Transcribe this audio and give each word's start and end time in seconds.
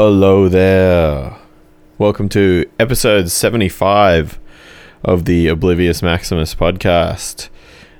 Hello 0.00 0.48
there. 0.48 1.36
Welcome 1.98 2.28
to 2.28 2.70
episode 2.78 3.32
75 3.32 4.38
of 5.02 5.24
the 5.24 5.48
Oblivious 5.48 6.04
Maximus 6.04 6.54
podcast. 6.54 7.48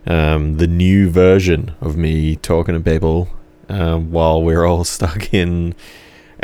Um, 0.06 0.58
the 0.58 0.68
new 0.68 1.10
version 1.10 1.74
of 1.80 1.96
me 1.96 2.36
talking 2.36 2.76
to 2.76 2.80
people 2.80 3.28
um, 3.68 4.12
while 4.12 4.40
we're 4.40 4.64
all 4.64 4.84
stuck 4.94 5.34
in 5.34 5.74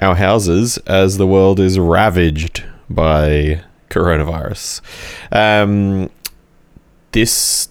our 0.02 0.16
houses 0.16 0.76
as 0.88 1.18
the 1.18 1.26
world 1.26 1.60
is 1.60 1.78
ravaged 1.78 2.64
by 2.90 3.62
coronavirus. 3.90 4.80
Um, 5.30 6.10
this 7.12 7.68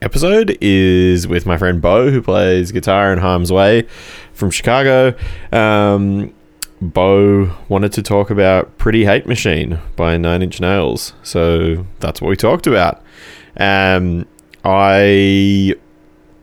episode 0.00 0.56
is 0.60 1.26
with 1.26 1.46
my 1.46 1.56
friend 1.56 1.82
Bo, 1.82 2.12
who 2.12 2.22
plays 2.22 2.70
guitar 2.70 3.12
in 3.12 3.18
Harm's 3.18 3.50
Way 3.50 3.88
from 4.34 4.52
Chicago. 4.52 5.16
Um, 5.50 6.32
Bo 6.80 7.56
wanted 7.68 7.92
to 7.92 8.02
talk 8.02 8.30
about 8.30 8.78
Pretty 8.78 9.04
Hate 9.04 9.26
Machine 9.26 9.78
by 9.96 10.16
Nine 10.16 10.42
Inch 10.42 10.60
Nails. 10.60 11.12
So 11.22 11.86
that's 12.00 12.20
what 12.20 12.28
we 12.28 12.36
talked 12.36 12.66
about. 12.66 13.02
Um, 13.56 14.26
I. 14.64 15.74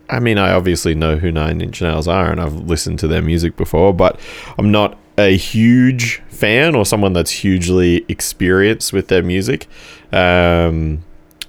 I 0.08 0.20
mean, 0.20 0.38
I 0.38 0.52
obviously 0.52 0.94
know 0.94 1.16
who 1.16 1.32
Nine 1.32 1.60
Inch 1.60 1.82
Nails 1.82 2.06
are, 2.06 2.30
and 2.30 2.40
I've 2.40 2.54
listened 2.54 3.00
to 3.00 3.08
their 3.08 3.22
music 3.22 3.56
before, 3.56 3.92
but 3.92 4.20
I'm 4.56 4.70
not 4.70 4.96
a 5.18 5.36
huge 5.36 6.22
fan 6.28 6.76
or 6.76 6.86
someone 6.86 7.12
that's 7.12 7.30
hugely 7.30 8.04
experienced 8.08 8.92
with 8.92 9.08
their 9.08 9.22
music. 9.22 9.66
Um, 10.12 11.02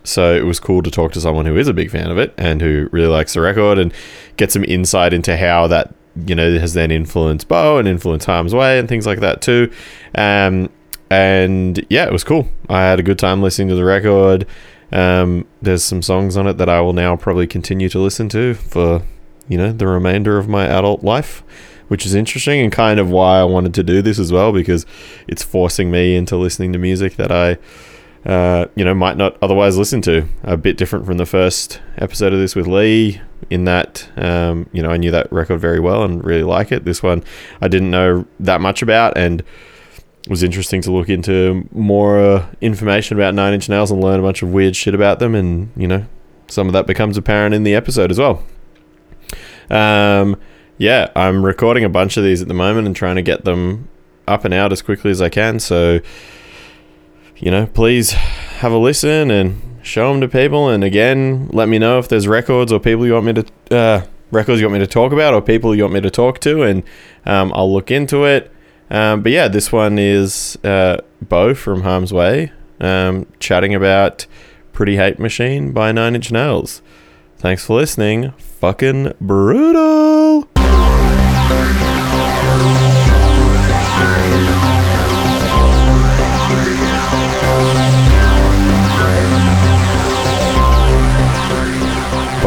so 0.03 0.33
it 0.33 0.45
was 0.45 0.59
cool 0.59 0.81
to 0.81 0.89
talk 0.89 1.11
to 1.11 1.21
someone 1.21 1.45
who 1.45 1.57
is 1.57 1.67
a 1.67 1.73
big 1.73 1.91
fan 1.91 2.09
of 2.09 2.17
it 2.17 2.33
and 2.37 2.61
who 2.61 2.89
really 2.91 3.09
likes 3.09 3.33
the 3.33 3.41
record 3.41 3.77
and 3.77 3.93
get 4.37 4.51
some 4.51 4.63
insight 4.63 5.13
into 5.13 5.37
how 5.37 5.67
that 5.67 5.93
you 6.25 6.35
know 6.35 6.57
has 6.59 6.73
then 6.73 6.91
influenced 6.91 7.47
Bo 7.47 7.77
and 7.77 7.87
influenced 7.87 8.25
Harm's 8.25 8.53
Way 8.53 8.79
and 8.79 8.87
things 8.87 9.05
like 9.05 9.19
that 9.19 9.41
too. 9.41 9.71
Um, 10.15 10.69
and 11.09 11.85
yeah, 11.89 12.05
it 12.05 12.11
was 12.11 12.23
cool. 12.23 12.49
I 12.69 12.81
had 12.81 12.99
a 12.99 13.03
good 13.03 13.19
time 13.19 13.41
listening 13.41 13.69
to 13.69 13.75
the 13.75 13.85
record. 13.85 14.45
Um, 14.91 15.45
there's 15.61 15.83
some 15.83 16.01
songs 16.01 16.37
on 16.37 16.47
it 16.47 16.53
that 16.53 16.69
I 16.69 16.81
will 16.81 16.93
now 16.93 17.15
probably 17.15 17.47
continue 17.47 17.89
to 17.89 17.99
listen 17.99 18.29
to 18.29 18.53
for 18.53 19.03
you 19.47 19.57
know 19.57 19.71
the 19.71 19.87
remainder 19.87 20.37
of 20.37 20.47
my 20.47 20.65
adult 20.65 21.03
life 21.03 21.43
which 21.87 22.05
is 22.05 22.13
interesting 22.13 22.59
and 22.61 22.71
kind 22.71 22.99
of 22.99 23.09
why 23.09 23.39
I 23.39 23.43
wanted 23.43 23.73
to 23.75 23.83
do 23.83 24.01
this 24.01 24.19
as 24.19 24.31
well 24.31 24.51
because 24.51 24.85
it's 25.27 25.43
forcing 25.43 25.89
me 25.89 26.15
into 26.15 26.35
listening 26.35 26.73
to 26.73 26.79
music 26.79 27.15
that 27.15 27.31
I, 27.31 27.57
uh, 28.27 28.67
you 28.75 28.85
know, 28.85 28.93
might 28.93 29.17
not 29.17 29.37
otherwise 29.41 29.77
listen 29.77 30.01
to. 30.03 30.27
A 30.43 30.57
bit 30.57 30.77
different 30.77 31.05
from 31.07 31.17
the 31.17 31.25
first 31.25 31.81
episode 31.97 32.33
of 32.33 32.39
this 32.39 32.55
with 32.55 32.67
Lee, 32.67 33.21
in 33.49 33.65
that, 33.65 34.09
um, 34.17 34.69
you 34.73 34.83
know, 34.83 34.89
I 34.89 34.97
knew 34.97 35.11
that 35.11 35.31
record 35.31 35.59
very 35.59 35.79
well 35.79 36.03
and 36.03 36.23
really 36.23 36.43
like 36.43 36.71
it. 36.71 36.85
This 36.85 37.01
one 37.01 37.23
I 37.61 37.67
didn't 37.67 37.89
know 37.89 38.25
that 38.39 38.61
much 38.61 38.81
about 38.81 39.17
and 39.17 39.43
was 40.27 40.43
interesting 40.43 40.81
to 40.81 40.91
look 40.91 41.09
into 41.09 41.67
more 41.71 42.19
uh, 42.19 42.45
information 42.59 43.17
about 43.17 43.33
Nine 43.33 43.53
Inch 43.53 43.69
Nails 43.69 43.91
and 43.91 44.03
learn 44.03 44.19
a 44.19 44.23
bunch 44.23 44.43
of 44.43 44.51
weird 44.51 44.75
shit 44.75 44.93
about 44.93 45.19
them, 45.19 45.33
and 45.35 45.71
you 45.77 45.87
know, 45.87 46.05
some 46.47 46.67
of 46.67 46.73
that 46.73 46.85
becomes 46.85 47.17
apparent 47.17 47.55
in 47.55 47.63
the 47.63 47.73
episode 47.73 48.11
as 48.11 48.19
well. 48.19 48.43
Um, 49.69 50.37
yeah, 50.77 51.11
I'm 51.15 51.45
recording 51.45 51.83
a 51.83 51.89
bunch 51.89 52.17
of 52.17 52.23
these 52.23 52.41
at 52.41 52.47
the 52.47 52.53
moment 52.53 52.87
and 52.87 52.95
trying 52.95 53.15
to 53.15 53.21
get 53.21 53.45
them 53.45 53.87
up 54.27 54.43
and 54.43 54.53
out 54.53 54.73
as 54.73 54.81
quickly 54.81 55.11
as 55.11 55.21
I 55.21 55.29
can. 55.29 55.59
So, 55.59 56.01
you 57.39 57.51
know, 57.51 57.67
please 57.67 58.11
have 58.11 58.71
a 58.71 58.77
listen 58.77 59.31
and 59.31 59.61
show 59.83 60.11
them 60.11 60.21
to 60.21 60.27
people. 60.27 60.69
And 60.69 60.83
again, 60.83 61.49
let 61.53 61.69
me 61.69 61.79
know 61.79 61.99
if 61.99 62.07
there's 62.07 62.27
records 62.27 62.71
or 62.71 62.79
people 62.79 63.05
you 63.05 63.13
want 63.13 63.25
me 63.25 63.33
to 63.33 63.75
uh, 63.75 64.05
records 64.31 64.59
you 64.59 64.67
want 64.67 64.79
me 64.79 64.85
to 64.85 64.91
talk 64.91 65.11
about 65.11 65.33
or 65.33 65.41
people 65.41 65.75
you 65.75 65.83
want 65.83 65.93
me 65.93 66.01
to 66.01 66.09
talk 66.09 66.39
to, 66.41 66.63
and 66.63 66.83
um, 67.25 67.51
I'll 67.55 67.71
look 67.71 67.91
into 67.91 68.25
it. 68.25 68.51
Um, 68.89 69.21
but 69.21 69.31
yeah, 69.31 69.47
this 69.47 69.71
one 69.71 69.99
is 69.99 70.57
uh, 70.63 70.97
Bo 71.21 71.53
from 71.53 71.81
Harm's 71.81 72.13
Way 72.13 72.51
um, 72.79 73.27
chatting 73.39 73.75
about 73.75 74.25
Pretty 74.73 74.95
Hate 74.95 75.19
Machine 75.19 75.71
by 75.73 75.91
Nine 75.91 76.15
Inch 76.15 76.31
Nails. 76.31 76.81
Thanks 77.37 77.65
for 77.65 77.75
listening. 77.75 78.31
Fucking 78.37 79.13
brutal. 79.21 80.47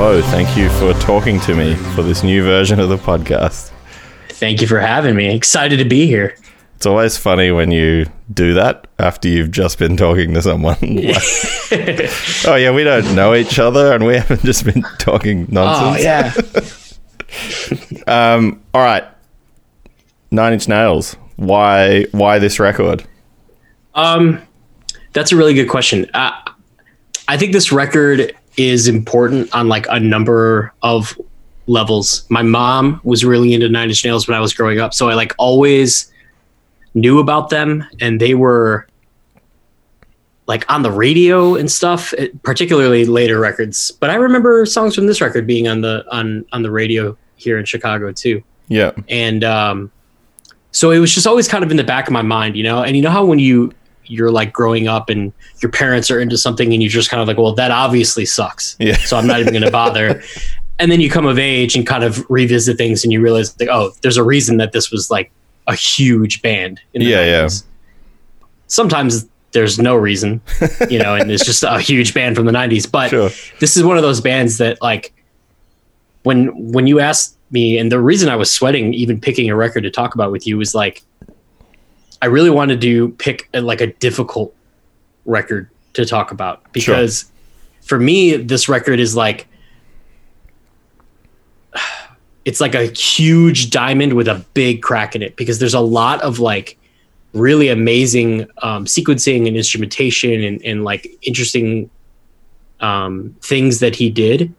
Bo, 0.01 0.23
thank 0.23 0.57
you 0.57 0.71
for 0.71 0.95
talking 0.95 1.39
to 1.41 1.55
me 1.55 1.75
for 1.95 2.03
this 2.03 2.23
new 2.23 2.43
version 2.43 2.81
of 2.81 2.89
the 2.89 2.97
podcast. 2.97 3.71
Thank 4.31 4.63
you 4.63 4.67
for 4.67 4.81
having 4.81 5.15
me. 5.15 5.35
Excited 5.35 5.77
to 5.77 5.85
be 5.85 6.07
here. 6.07 6.35
It's 6.77 6.87
always 6.87 7.19
funny 7.19 7.51
when 7.51 7.71
you 7.71 8.07
do 8.33 8.55
that 8.55 8.87
after 8.99 9.29
you've 9.29 9.51
just 9.51 9.79
been 9.79 9.99
talking 9.99 10.33
to 10.33 10.41
someone. 10.41 10.79
like, 10.81 12.11
oh 12.47 12.55
yeah, 12.59 12.71
we 12.71 12.83
don't 12.83 13.15
know 13.15 13.35
each 13.35 13.59
other, 13.59 13.93
and 13.93 14.07
we 14.07 14.15
haven't 14.15 14.43
just 14.43 14.65
been 14.65 14.81
talking 14.99 15.47
nonsense. 15.51 15.99
Oh 15.99 16.03
yeah. 16.03 16.33
Um, 18.07 18.63
all 18.73 18.81
right, 18.81 19.05
Nine 20.31 20.55
Inch 20.55 20.67
Nails. 20.67 21.15
Why? 21.37 22.07
Why 22.13 22.39
this 22.39 22.59
record? 22.59 23.05
um, 23.95 24.41
that's 25.13 25.31
a 25.31 25.37
really 25.37 25.53
good 25.53 25.69
question. 25.69 26.11
Uh, 26.15 26.33
I 27.29 27.37
think 27.37 27.53
this 27.53 27.71
record 27.71 28.35
is 28.57 28.89
important 28.89 29.53
on 29.55 29.69
like 29.69 29.87
a 29.91 30.01
number 30.01 30.73
of 30.83 31.19
levels. 31.67 32.25
My 32.29 32.43
mom 32.43 33.01
was 33.05 33.25
really 33.25 33.55
into 33.55 33.69
Nine 33.69 33.89
Inch 33.89 34.05
Nails 34.05 34.27
when 34.27 34.37
I 34.37 34.41
was 34.41 34.53
growing 34.53 34.81
up, 34.81 34.93
so 34.95 35.09
I 35.09 35.15
like 35.15 35.35
always 35.39 36.11
knew 36.95 37.19
about 37.19 37.51
them, 37.51 37.85
and 38.01 38.21
they 38.21 38.35
were 38.35 38.87
like 40.47 40.69
on 40.69 40.83
the 40.83 40.91
radio 40.91 41.55
and 41.55 41.71
stuff, 41.71 42.13
eh, 42.19 42.29
particularly 42.43 43.05
later 43.05 43.39
records. 43.39 43.93
But 43.93 44.11
I 44.11 44.17
remember 44.17 44.67
songs 44.67 44.97
from 44.97 45.07
this 45.07 45.21
record 45.21 45.47
being 45.47 45.69
on 45.69 45.81
the 45.81 46.05
on 46.11 46.45
on 46.53 46.63
the 46.63 46.71
radio 46.71 47.17
here 47.37 47.59
in 47.59 47.65
Chicago 47.65 48.13
too. 48.13 48.43
Yeah, 48.69 48.91
and 49.09 49.45
um, 49.45 49.93
so 50.73 50.91
it 50.91 50.99
was 50.99 51.15
just 51.15 51.27
always 51.27 51.49
kind 51.49 51.65
of 51.65 51.71
in 51.71 51.77
the 51.77 51.85
back 51.85 52.09
of 52.09 52.13
my 52.13 52.23
mind, 52.23 52.57
you 52.57 52.65
know. 52.65 52.83
And 52.83 52.97
you 52.97 53.03
know 53.03 53.11
how 53.11 53.25
when 53.25 53.39
you 53.39 53.73
you're 54.11 54.31
like 54.31 54.53
growing 54.53 54.89
up 54.89 55.09
and 55.09 55.33
your 55.63 55.71
parents 55.71 56.11
are 56.11 56.21
into 56.21 56.37
something 56.37 56.73
and 56.73 56.83
you're 56.83 56.91
just 56.91 57.11
kind 57.11 57.21
of 57.23 57.29
like, 57.29 57.39
well, 57.39 57.55
that 57.55 57.71
obviously 57.71 58.25
sucks. 58.27 58.77
Yeah. 58.79 58.97
So 58.97 59.17
I'm 59.17 59.27
not 59.27 59.41
even 59.41 59.53
going 59.53 59.65
to 59.65 59.71
bother. 59.71 60.23
and 60.79 60.91
then 60.91 61.01
you 61.01 61.09
come 61.11 61.27
of 61.27 61.39
age 61.39 61.77
and 61.77 61.87
kind 61.87 62.03
of 62.05 62.25
revisit 62.29 62.77
things 62.77 63.05
and 63.05 63.13
you 63.13 63.21
realize 63.21 63.59
like, 63.61 63.69
oh, 63.71 63.93
there's 64.03 64.17
a 64.17 64.25
reason 64.25 64.57
that 64.59 64.73
this 64.73 64.91
was 64.91 65.11
like 65.11 65.31
a 65.67 65.75
huge 65.75 66.43
band. 66.43 66.81
In 66.95 67.01
the 67.03 67.07
Yeah, 67.09 67.25
yeah. 67.25 67.45
90s. 67.47 67.65
Sometimes 68.67 69.29
there's 69.53 69.79
no 69.79 69.97
reason, 69.97 70.41
you 70.89 70.99
know, 70.99 71.15
and 71.15 71.31
it's 71.31 71.45
just 71.45 71.63
a 71.63 71.81
huge 71.81 72.15
band 72.15 72.37
from 72.37 72.47
the 72.47 72.53
90s. 72.53 72.91
But 72.91 73.11
Sure. 73.11 73.31
this 73.59 73.77
is 73.77 73.83
one 73.83 73.97
of 73.97 74.03
those 74.03 74.21
bands 74.21 74.59
that 74.59 74.81
like 74.81 75.13
when 76.23 76.49
when 76.73 76.87
you 76.87 77.01
asked 77.01 77.37
me 77.51 77.79
and 77.79 77.91
the 77.91 78.01
reason 78.01 78.29
I 78.29 78.37
was 78.37 78.51
sweating 78.51 78.95
even 78.95 79.21
picking 79.21 79.51
a 79.51 79.57
record 79.57 79.83
to 79.83 79.91
talk 79.91 80.15
about 80.15 80.31
with 80.31 80.47
you 80.47 80.57
was 80.57 80.75
like 80.75 81.03
I 82.23 82.27
really 82.27 82.51
wanted 82.51 82.81
to 82.83 83.11
pick 83.13 83.49
a, 83.55 83.61
like 83.61 83.81
a 83.81 83.89
difficult 83.95 84.55
record 85.25 85.69
to 85.95 86.05
talk 86.05 86.31
about 86.33 86.73
because 86.73 87.31
for 87.83 87.99
me 87.99 88.37
this 88.37 88.69
record 88.69 89.01
is 89.01 89.17
like 89.17 89.47
it's 92.45 92.61
like 92.61 92.75
a 92.75 92.87
huge 92.87 93.71
diamond 93.71 94.15
with 94.15 94.29
a 94.29 94.45
big 94.55 94.83
crack 94.83 95.15
in 95.15 95.23
it 95.23 95.37
because 95.37 95.59
there's 95.59 95.75
a 95.75 95.81
lot 95.81 96.21
of 96.23 96.39
like 96.39 96.77
really 97.33 97.69
amazing 97.69 98.43
um, 98.63 98.85
sequencing 98.87 99.47
and 99.47 99.57
instrumentation 99.57 100.43
and, 100.43 100.65
and 100.65 100.85
like 100.85 101.07
interesting 101.23 101.89
um, 102.81 103.37
things 103.41 103.81
that 103.81 103.95
he 103.95 104.11
did 104.11 104.53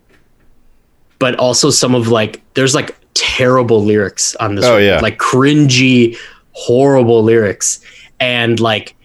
but 1.20 1.36
also 1.36 1.70
some 1.70 1.94
of 1.96 2.08
like 2.08 2.42
there's 2.56 2.74
like 2.74 2.96
terrible 3.14 3.84
lyrics 3.84 4.36
on 4.36 4.56
this 4.56 4.66
Oh, 4.66 4.76
record, 4.78 4.86
yeah. 4.86 5.00
like 5.00 5.18
cringy 5.20 6.18
horrible 6.54 7.24
lyrics 7.24 7.80
and 8.20 8.60
like 8.60 8.96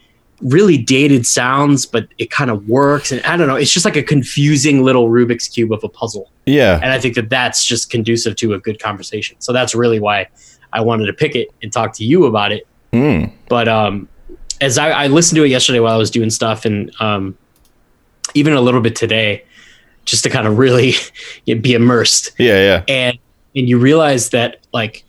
really 0.43 0.77
dated 0.77 1.25
sounds 1.27 1.87
but 1.87 2.09
it 2.19 2.31
kind 2.31 2.51
of 2.51 2.69
works. 2.69 3.13
And 3.13 3.23
i 3.25 3.37
don't 3.37 3.49
know 3.49 3.57
it's 3.57 3.73
just 3.73 3.85
like 3.85 3.97
a 3.97 4.03
confusing 4.03 4.83
little 4.83 5.09
rubik's 5.09 5.49
cube 5.49 5.73
of 5.73 5.83
a 5.85 5.89
puzzle. 5.89 6.31
Yeah, 6.47 6.79
and 6.83 6.93
i 6.93 6.99
think 6.99 7.15
that 7.15 7.31
that's 7.31 7.65
just 7.65 7.91
conducive 7.91 8.37
to 8.37 8.55
a 8.55 8.59
good 8.59 8.81
conversation. 8.81 9.37
So 9.41 9.53
that's 9.53 9.75
really 9.75 10.01
why 10.01 10.29
i 10.73 10.81
wanted 10.81 11.07
to 11.07 11.13
pick 11.13 11.35
it 11.35 11.49
and 11.63 11.73
talk 11.73 11.93
to 11.95 12.05
you 12.05 12.27
about 12.27 12.53
it. 12.53 12.67
Mm. 12.93 13.33
but 13.49 13.69
um 13.69 14.09
as 14.61 14.79
I, 14.79 14.91
I 14.91 15.07
listened 15.09 15.37
to 15.37 15.45
it 15.45 15.49
yesterday 15.49 15.81
while 15.81 15.93
i 15.93 15.99
was 15.99 16.11
doing 16.11 16.31
stuff 16.31 16.65
and 16.65 16.91
um 17.01 17.37
even 18.35 18.53
a 18.53 18.61
little 18.61 18.81
bit 18.81 18.95
today 18.97 19.45
just 20.05 20.23
to 20.23 20.31
kind 20.31 20.47
of 20.47 20.57
really 20.57 20.95
be 21.47 21.75
immersed. 21.75 22.33
Yeah, 22.39 22.59
yeah. 22.59 22.85
and 22.89 23.19
and 23.55 23.69
you 23.69 23.79
realize 23.79 24.31
that 24.31 24.61
like 24.73 25.05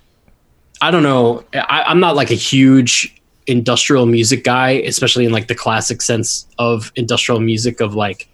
i 0.81 0.91
don't 0.91 1.03
know 1.03 1.43
I, 1.53 1.83
i'm 1.87 1.99
not 1.99 2.15
like 2.15 2.31
a 2.31 2.35
huge 2.35 3.13
industrial 3.47 4.05
music 4.05 4.43
guy 4.43 4.71
especially 4.71 5.25
in 5.25 5.31
like 5.31 5.47
the 5.47 5.55
classic 5.55 6.01
sense 6.01 6.47
of 6.57 6.91
industrial 6.95 7.39
music 7.39 7.79
of 7.79 7.95
like 7.95 8.27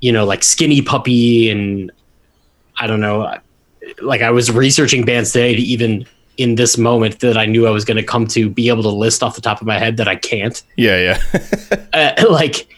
you 0.00 0.12
know 0.12 0.24
like 0.24 0.42
skinny 0.42 0.82
puppy 0.82 1.50
and 1.50 1.92
i 2.78 2.86
don't 2.86 3.00
know 3.00 3.34
like 4.00 4.22
i 4.22 4.30
was 4.30 4.50
researching 4.50 5.04
bands 5.04 5.32
today 5.32 5.54
to 5.54 5.62
even 5.62 6.06
in 6.36 6.56
this 6.56 6.76
moment 6.76 7.20
that 7.20 7.38
I 7.38 7.46
knew 7.46 7.66
I 7.66 7.70
was 7.70 7.84
going 7.84 7.96
to 7.96 8.02
come 8.02 8.26
to 8.26 8.50
be 8.50 8.68
able 8.68 8.82
to 8.82 8.90
list 8.90 9.22
off 9.22 9.34
the 9.34 9.40
top 9.40 9.60
of 9.60 9.66
my 9.66 9.78
head 9.78 9.96
that 9.96 10.06
I 10.06 10.16
can't. 10.16 10.62
Yeah, 10.76 10.98
yeah. 10.98 11.76
Uh, 11.92 12.12
like 12.28 12.68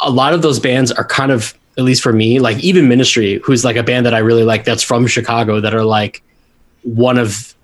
a 0.00 0.10
lot 0.10 0.32
of 0.32 0.42
those 0.42 0.60
bands 0.60 0.92
are 0.92 1.04
kind 1.04 1.32
of 1.32 1.54
at 1.76 1.82
least 1.82 2.02
for 2.02 2.12
me, 2.12 2.38
like 2.38 2.58
even 2.58 2.88
Ministry, 2.88 3.40
who's 3.42 3.64
like 3.64 3.74
a 3.74 3.82
band 3.82 4.06
that 4.06 4.14
I 4.14 4.18
really 4.18 4.44
like 4.44 4.64
that's 4.64 4.82
from 4.82 5.08
Chicago 5.08 5.60
that 5.60 5.74
are 5.74 5.84
like 5.84 6.22
one 6.84 7.18
of 7.18 7.54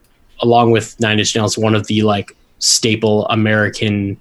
along 0.41 0.71
with 0.73 0.99
Nine 1.01 1.19
Inch 1.19 1.35
Nails, 1.37 1.57
one 1.57 1.75
of 1.75 1.87
the 1.87 2.03
like 2.03 2.37
staple 2.59 3.27
American 3.29 4.17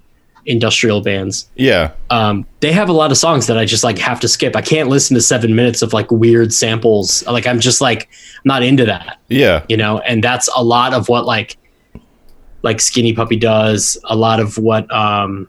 industrial 0.46 1.00
bands. 1.02 1.48
yeah. 1.56 1.92
Um, 2.08 2.46
they 2.60 2.72
have 2.72 2.88
a 2.88 2.92
lot 2.92 3.10
of 3.10 3.18
songs 3.18 3.46
that 3.46 3.58
I 3.58 3.64
just 3.66 3.84
like 3.84 3.98
have 3.98 4.18
to 4.20 4.28
skip. 4.28 4.56
I 4.56 4.62
can't 4.62 4.88
listen 4.88 5.14
to 5.14 5.20
seven 5.20 5.54
minutes 5.54 5.82
of 5.82 5.92
like 5.92 6.10
weird 6.10 6.52
samples. 6.52 7.24
Like 7.26 7.46
I'm 7.46 7.60
just 7.60 7.80
like 7.82 8.08
not 8.44 8.62
into 8.62 8.84
that, 8.86 9.18
Yeah. 9.28 9.64
you 9.68 9.76
know. 9.76 9.98
And 10.00 10.24
that's 10.24 10.48
a 10.56 10.64
lot 10.64 10.94
of 10.94 11.08
what 11.10 11.26
like 11.26 11.58
like 12.62 12.80
Skinny 12.80 13.12
Puppy 13.12 13.36
does. 13.36 13.98
A 14.04 14.16
lot 14.16 14.40
of 14.40 14.56
what 14.58 14.90
um 14.92 15.46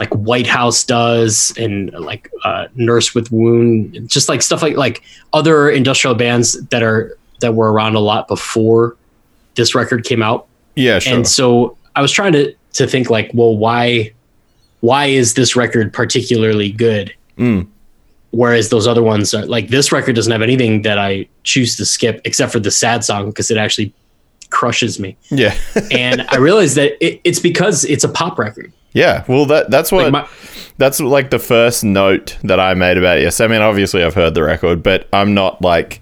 like 0.00 0.10
Whitehouse 0.10 0.84
does, 0.84 1.52
and 1.58 1.90
like 1.92 2.30
uh, 2.44 2.68
Nurse 2.76 3.14
with 3.16 3.32
Wound, 3.32 4.08
just 4.08 4.28
like 4.28 4.42
stuff 4.42 4.62
like 4.62 4.76
like 4.76 5.02
other 5.32 5.68
industrial 5.70 6.14
bands 6.14 6.52
that 6.68 6.82
are 6.84 7.18
that 7.40 7.54
were 7.54 7.72
around 7.72 7.94
a 7.94 8.00
lot 8.00 8.28
before 8.28 8.96
this 9.54 9.74
record 9.74 10.04
came 10.04 10.22
out. 10.22 10.46
Yeah, 10.74 10.98
sure. 10.98 11.16
And 11.16 11.26
so 11.26 11.76
I 11.96 12.02
was 12.02 12.12
trying 12.12 12.32
to 12.32 12.54
to 12.74 12.86
think 12.86 13.10
like, 13.10 13.30
well, 13.34 13.56
why 13.56 14.12
why 14.80 15.06
is 15.06 15.34
this 15.34 15.56
record 15.56 15.92
particularly 15.92 16.70
good? 16.70 17.12
Mm. 17.36 17.66
Whereas 18.30 18.68
those 18.68 18.86
other 18.86 19.02
ones 19.02 19.32
are 19.34 19.46
like 19.46 19.68
this 19.68 19.90
record 19.90 20.14
doesn't 20.14 20.30
have 20.30 20.42
anything 20.42 20.82
that 20.82 20.98
I 20.98 21.26
choose 21.44 21.76
to 21.76 21.84
skip 21.86 22.20
except 22.24 22.52
for 22.52 22.60
the 22.60 22.70
sad 22.70 23.02
song 23.02 23.30
because 23.30 23.50
it 23.50 23.56
actually 23.56 23.92
crushes 24.50 25.00
me. 25.00 25.16
yeah. 25.30 25.56
And 25.90 26.26
I 26.30 26.36
realized 26.36 26.76
that 26.76 27.02
it, 27.04 27.20
it's 27.24 27.38
because 27.40 27.84
it's 27.84 28.04
a 28.04 28.08
pop 28.08 28.38
record. 28.38 28.72
yeah. 28.92 29.24
Well, 29.28 29.46
that 29.46 29.70
that's 29.70 29.90
what 29.90 30.04
Like 30.04 30.12
my, 30.12 30.28
that's 30.76 31.00
like 31.00 31.30
the 31.30 31.38
first 31.38 31.82
note 31.84 32.36
that 32.44 32.60
I 32.60 32.74
made 32.74 32.98
about 32.98 33.18
it. 33.18 33.22
Yes, 33.22 33.40
I 33.40 33.46
mean 33.46 33.62
obviously 33.62 34.04
I've 34.04 34.14
heard 34.14 34.34
the 34.34 34.42
record, 34.42 34.82
but 34.82 35.08
I'm 35.12 35.34
not 35.34 35.60
like. 35.62 36.00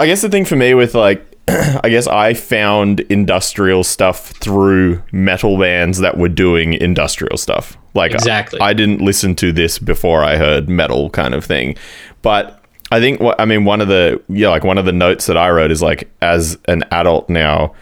I 0.00 0.06
guess 0.06 0.22
the 0.22 0.30
thing 0.30 0.46
for 0.46 0.56
me 0.56 0.72
with 0.72 0.94
like, 0.94 1.24
I 1.48 1.90
guess 1.90 2.06
I 2.06 2.32
found 2.32 3.00
industrial 3.00 3.84
stuff 3.84 4.28
through 4.30 5.02
metal 5.12 5.58
bands 5.58 5.98
that 5.98 6.16
were 6.16 6.30
doing 6.30 6.72
industrial 6.72 7.36
stuff. 7.36 7.76
Like 7.92 8.12
Exactly. 8.12 8.60
I 8.60 8.72
didn't 8.72 9.02
listen 9.02 9.36
to 9.36 9.52
this 9.52 9.78
before 9.78 10.24
I 10.24 10.36
heard 10.36 10.70
metal 10.70 11.10
kind 11.10 11.34
of 11.34 11.44
thing, 11.44 11.76
but 12.22 12.64
I 12.90 12.98
think 12.98 13.20
what 13.20 13.38
I 13.38 13.44
mean 13.44 13.64
one 13.64 13.80
of 13.80 13.88
the 13.88 14.20
yeah 14.28 14.48
like 14.48 14.64
one 14.64 14.78
of 14.78 14.86
the 14.86 14.92
notes 14.92 15.26
that 15.26 15.36
I 15.36 15.50
wrote 15.50 15.70
is 15.70 15.82
like 15.82 16.10
as 16.22 16.58
an 16.66 16.82
adult 16.90 17.28
now. 17.28 17.74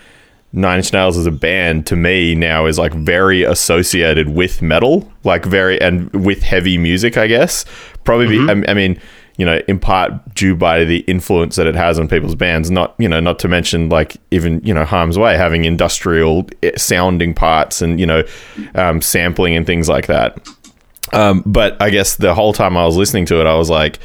Nine 0.50 0.79
Inch 0.79 0.94
Nails 0.94 1.19
as 1.19 1.26
a 1.26 1.31
band 1.31 1.87
to 1.88 1.94
me 1.94 2.35
now 2.35 2.65
is 2.65 2.79
like 2.79 2.94
very 2.94 3.43
associated 3.43 4.31
with 4.31 4.62
metal, 4.62 5.12
like 5.23 5.44
very 5.44 5.79
and 5.79 6.11
with 6.25 6.43
heavy 6.43 6.79
music, 6.79 7.19
I 7.19 7.26
guess. 7.26 7.67
Probably, 8.05 8.29
be, 8.29 8.38
mm-hmm. 8.38 8.65
I, 8.67 8.70
I 8.70 8.75
mean, 8.75 8.99
you 9.38 9.46
know, 9.46 9.62
in 9.69 9.79
part 9.79 10.35
due 10.35 10.55
by 10.55 10.85
the 10.85 10.99
influence 11.00 11.56
that 11.56 11.67
it 11.67 11.76
has 11.76 11.99
on 11.99 12.08
people's 12.08 12.35
bands. 12.35 12.70
Not, 12.70 12.94
you 12.99 13.08
know, 13.08 13.20
not 13.20 13.38
to 13.38 13.49
mention 13.49 13.88
like 13.88 14.17
even 14.31 14.61
you 14.62 14.75
know 14.75 14.85
Harm's 14.85 15.17
Way 15.17 15.37
having 15.37 15.64
industrial 15.64 16.46
eh, 16.62 16.73
sounding 16.76 17.32
parts 17.32 17.81
and 17.81 17.99
you 17.99 18.06
know 18.06 18.25
um, 18.75 19.00
sampling 19.00 19.56
and 19.56 19.64
things 19.64 19.88
like 19.88 20.06
that. 20.08 20.46
Um, 21.12 21.43
but 21.46 21.81
I 21.81 21.88
guess 21.88 22.17
the 22.17 22.35
whole 22.35 22.52
time 22.52 22.76
I 22.76 22.85
was 22.85 22.96
listening 22.96 23.25
to 23.26 23.40
it, 23.40 23.46
I 23.46 23.55
was 23.55 23.70
like, 23.70 23.99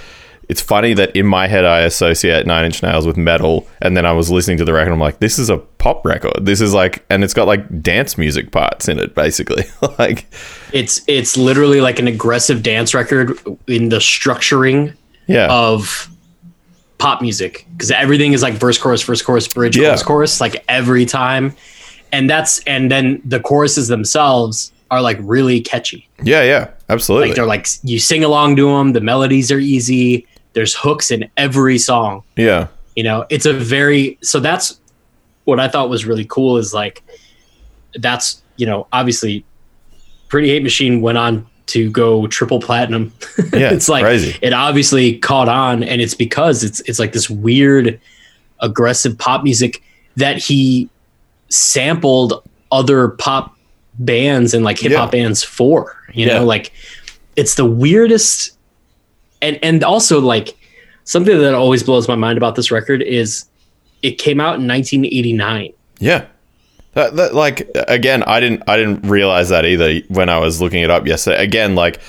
it's 0.49 0.61
funny 0.61 0.93
that 0.93 1.15
in 1.15 1.25
my 1.25 1.47
head 1.47 1.65
I 1.65 1.79
associate 1.79 2.45
Nine 2.45 2.65
Inch 2.65 2.83
Nails 2.83 3.07
with 3.07 3.17
metal, 3.17 3.67
and 3.81 3.97
then 3.97 4.05
I 4.05 4.11
was 4.11 4.29
listening 4.29 4.57
to 4.57 4.65
the 4.65 4.73
record. 4.73 4.93
I'm 4.93 4.99
like, 4.99 5.19
this 5.19 5.39
is 5.39 5.49
a 5.49 5.57
pop 5.57 6.05
record. 6.05 6.45
This 6.45 6.61
is 6.61 6.75
like, 6.75 7.03
and 7.09 7.23
it's 7.23 7.33
got 7.33 7.47
like 7.47 7.81
dance 7.81 8.19
music 8.19 8.51
parts 8.51 8.87
in 8.87 8.99
it, 8.99 9.15
basically. 9.15 9.63
like, 9.97 10.27
it's 10.71 11.01
it's 11.07 11.37
literally 11.37 11.81
like 11.81 11.97
an 11.97 12.07
aggressive 12.07 12.61
dance 12.61 12.93
record 12.93 13.39
in 13.67 13.89
the 13.89 13.97
structuring 13.97 14.95
yeah, 15.27 15.47
of 15.51 16.09
pop 16.97 17.21
music 17.21 17.65
because 17.73 17.91
everything 17.91 18.33
is 18.33 18.41
like 18.41 18.53
verse 18.53 18.77
chorus 18.77 19.01
verse 19.01 19.21
chorus 19.21 19.47
bridge 19.47 19.75
Yeah. 19.75 19.89
chorus 19.89 20.03
chorus 20.03 20.41
like 20.41 20.63
every 20.69 21.05
time. 21.05 21.55
And 22.11 22.29
that's 22.29 22.59
and 22.65 22.91
then 22.91 23.21
the 23.25 23.39
choruses 23.39 23.87
themselves 23.87 24.71
are 24.91 25.01
like 25.01 25.17
really 25.21 25.59
catchy. 25.61 26.07
Yeah, 26.21 26.43
yeah, 26.43 26.69
absolutely. 26.89 27.29
like 27.29 27.35
they're 27.35 27.45
like 27.47 27.67
you 27.83 27.99
sing 27.99 28.23
along 28.23 28.55
to 28.57 28.67
them 28.67 28.93
the 28.93 29.01
melodies 29.01 29.51
are 29.51 29.59
easy 29.59 30.27
there's 30.53 30.75
hooks 30.75 31.09
in 31.09 31.27
every 31.35 31.79
song. 31.79 32.21
Yeah, 32.37 32.67
you 32.95 33.03
know 33.03 33.25
it's 33.29 33.47
a 33.47 33.53
very 33.53 34.19
so 34.21 34.39
that's 34.39 34.79
what 35.45 35.59
i 35.59 35.67
thought 35.67 35.89
was 35.89 36.05
really 36.05 36.25
cool 36.25 36.57
is 36.57 36.73
like 36.75 37.01
that's 37.95 38.41
you 38.55 38.65
know 38.67 38.87
obviously 38.93 39.43
pretty 40.29 40.49
hate 40.49 40.61
machine 40.63 41.01
went 41.01 41.17
on 41.17 41.45
to 41.67 41.89
go 41.91 42.27
triple 42.27 42.59
platinum 42.59 43.13
yeah. 43.53 43.71
it's 43.73 43.87
like 43.87 44.03
crazy. 44.03 44.37
it 44.41 44.51
obviously 44.53 45.17
caught 45.19 45.47
on 45.47 45.81
and 45.83 46.01
it's 46.01 46.13
because 46.13 46.63
it's 46.63 46.81
it's 46.81 46.99
like 46.99 47.13
this 47.13 47.29
weird 47.29 47.99
aggressive 48.59 49.17
pop 49.17 49.43
music 49.43 49.81
that 50.17 50.37
he 50.37 50.89
sampled 51.49 52.47
other 52.71 53.09
pop 53.09 53.55
bands 53.99 54.53
and 54.53 54.65
like 54.65 54.79
hip 54.79 54.91
hop 54.93 55.11
bands 55.11 55.43
for 55.43 55.95
you 56.13 56.25
Yeah. 56.25 56.39
know 56.39 56.45
like 56.45 56.73
it's 57.35 57.55
the 57.55 57.65
weirdest 57.65 58.57
and 59.41 59.59
and 59.63 59.83
also 59.83 60.19
like 60.19 60.57
something 61.03 61.37
that 61.39 61.53
always 61.53 61.83
blows 61.83 62.07
my 62.07 62.15
mind 62.15 62.37
about 62.37 62.55
this 62.55 62.71
record 62.71 63.01
is 63.01 63.45
it 64.01 64.17
came 64.17 64.39
out 64.39 64.55
in 64.59 64.67
1989 64.67 65.71
Yeah. 65.99 66.25
That, 66.93 67.15
that 67.15 67.33
like 67.33 67.69
again, 67.87 68.23
I 68.23 68.39
didn't 68.39 68.63
I 68.67 68.77
didn't 68.77 69.07
realize 69.07 69.49
that 69.49 69.65
either 69.65 69.99
when 70.09 70.29
I 70.29 70.37
was 70.39 70.61
looking 70.61 70.83
it 70.83 70.91
up 70.91 71.07
yesterday. 71.07 71.43
Again, 71.43 71.75
like 71.75 71.99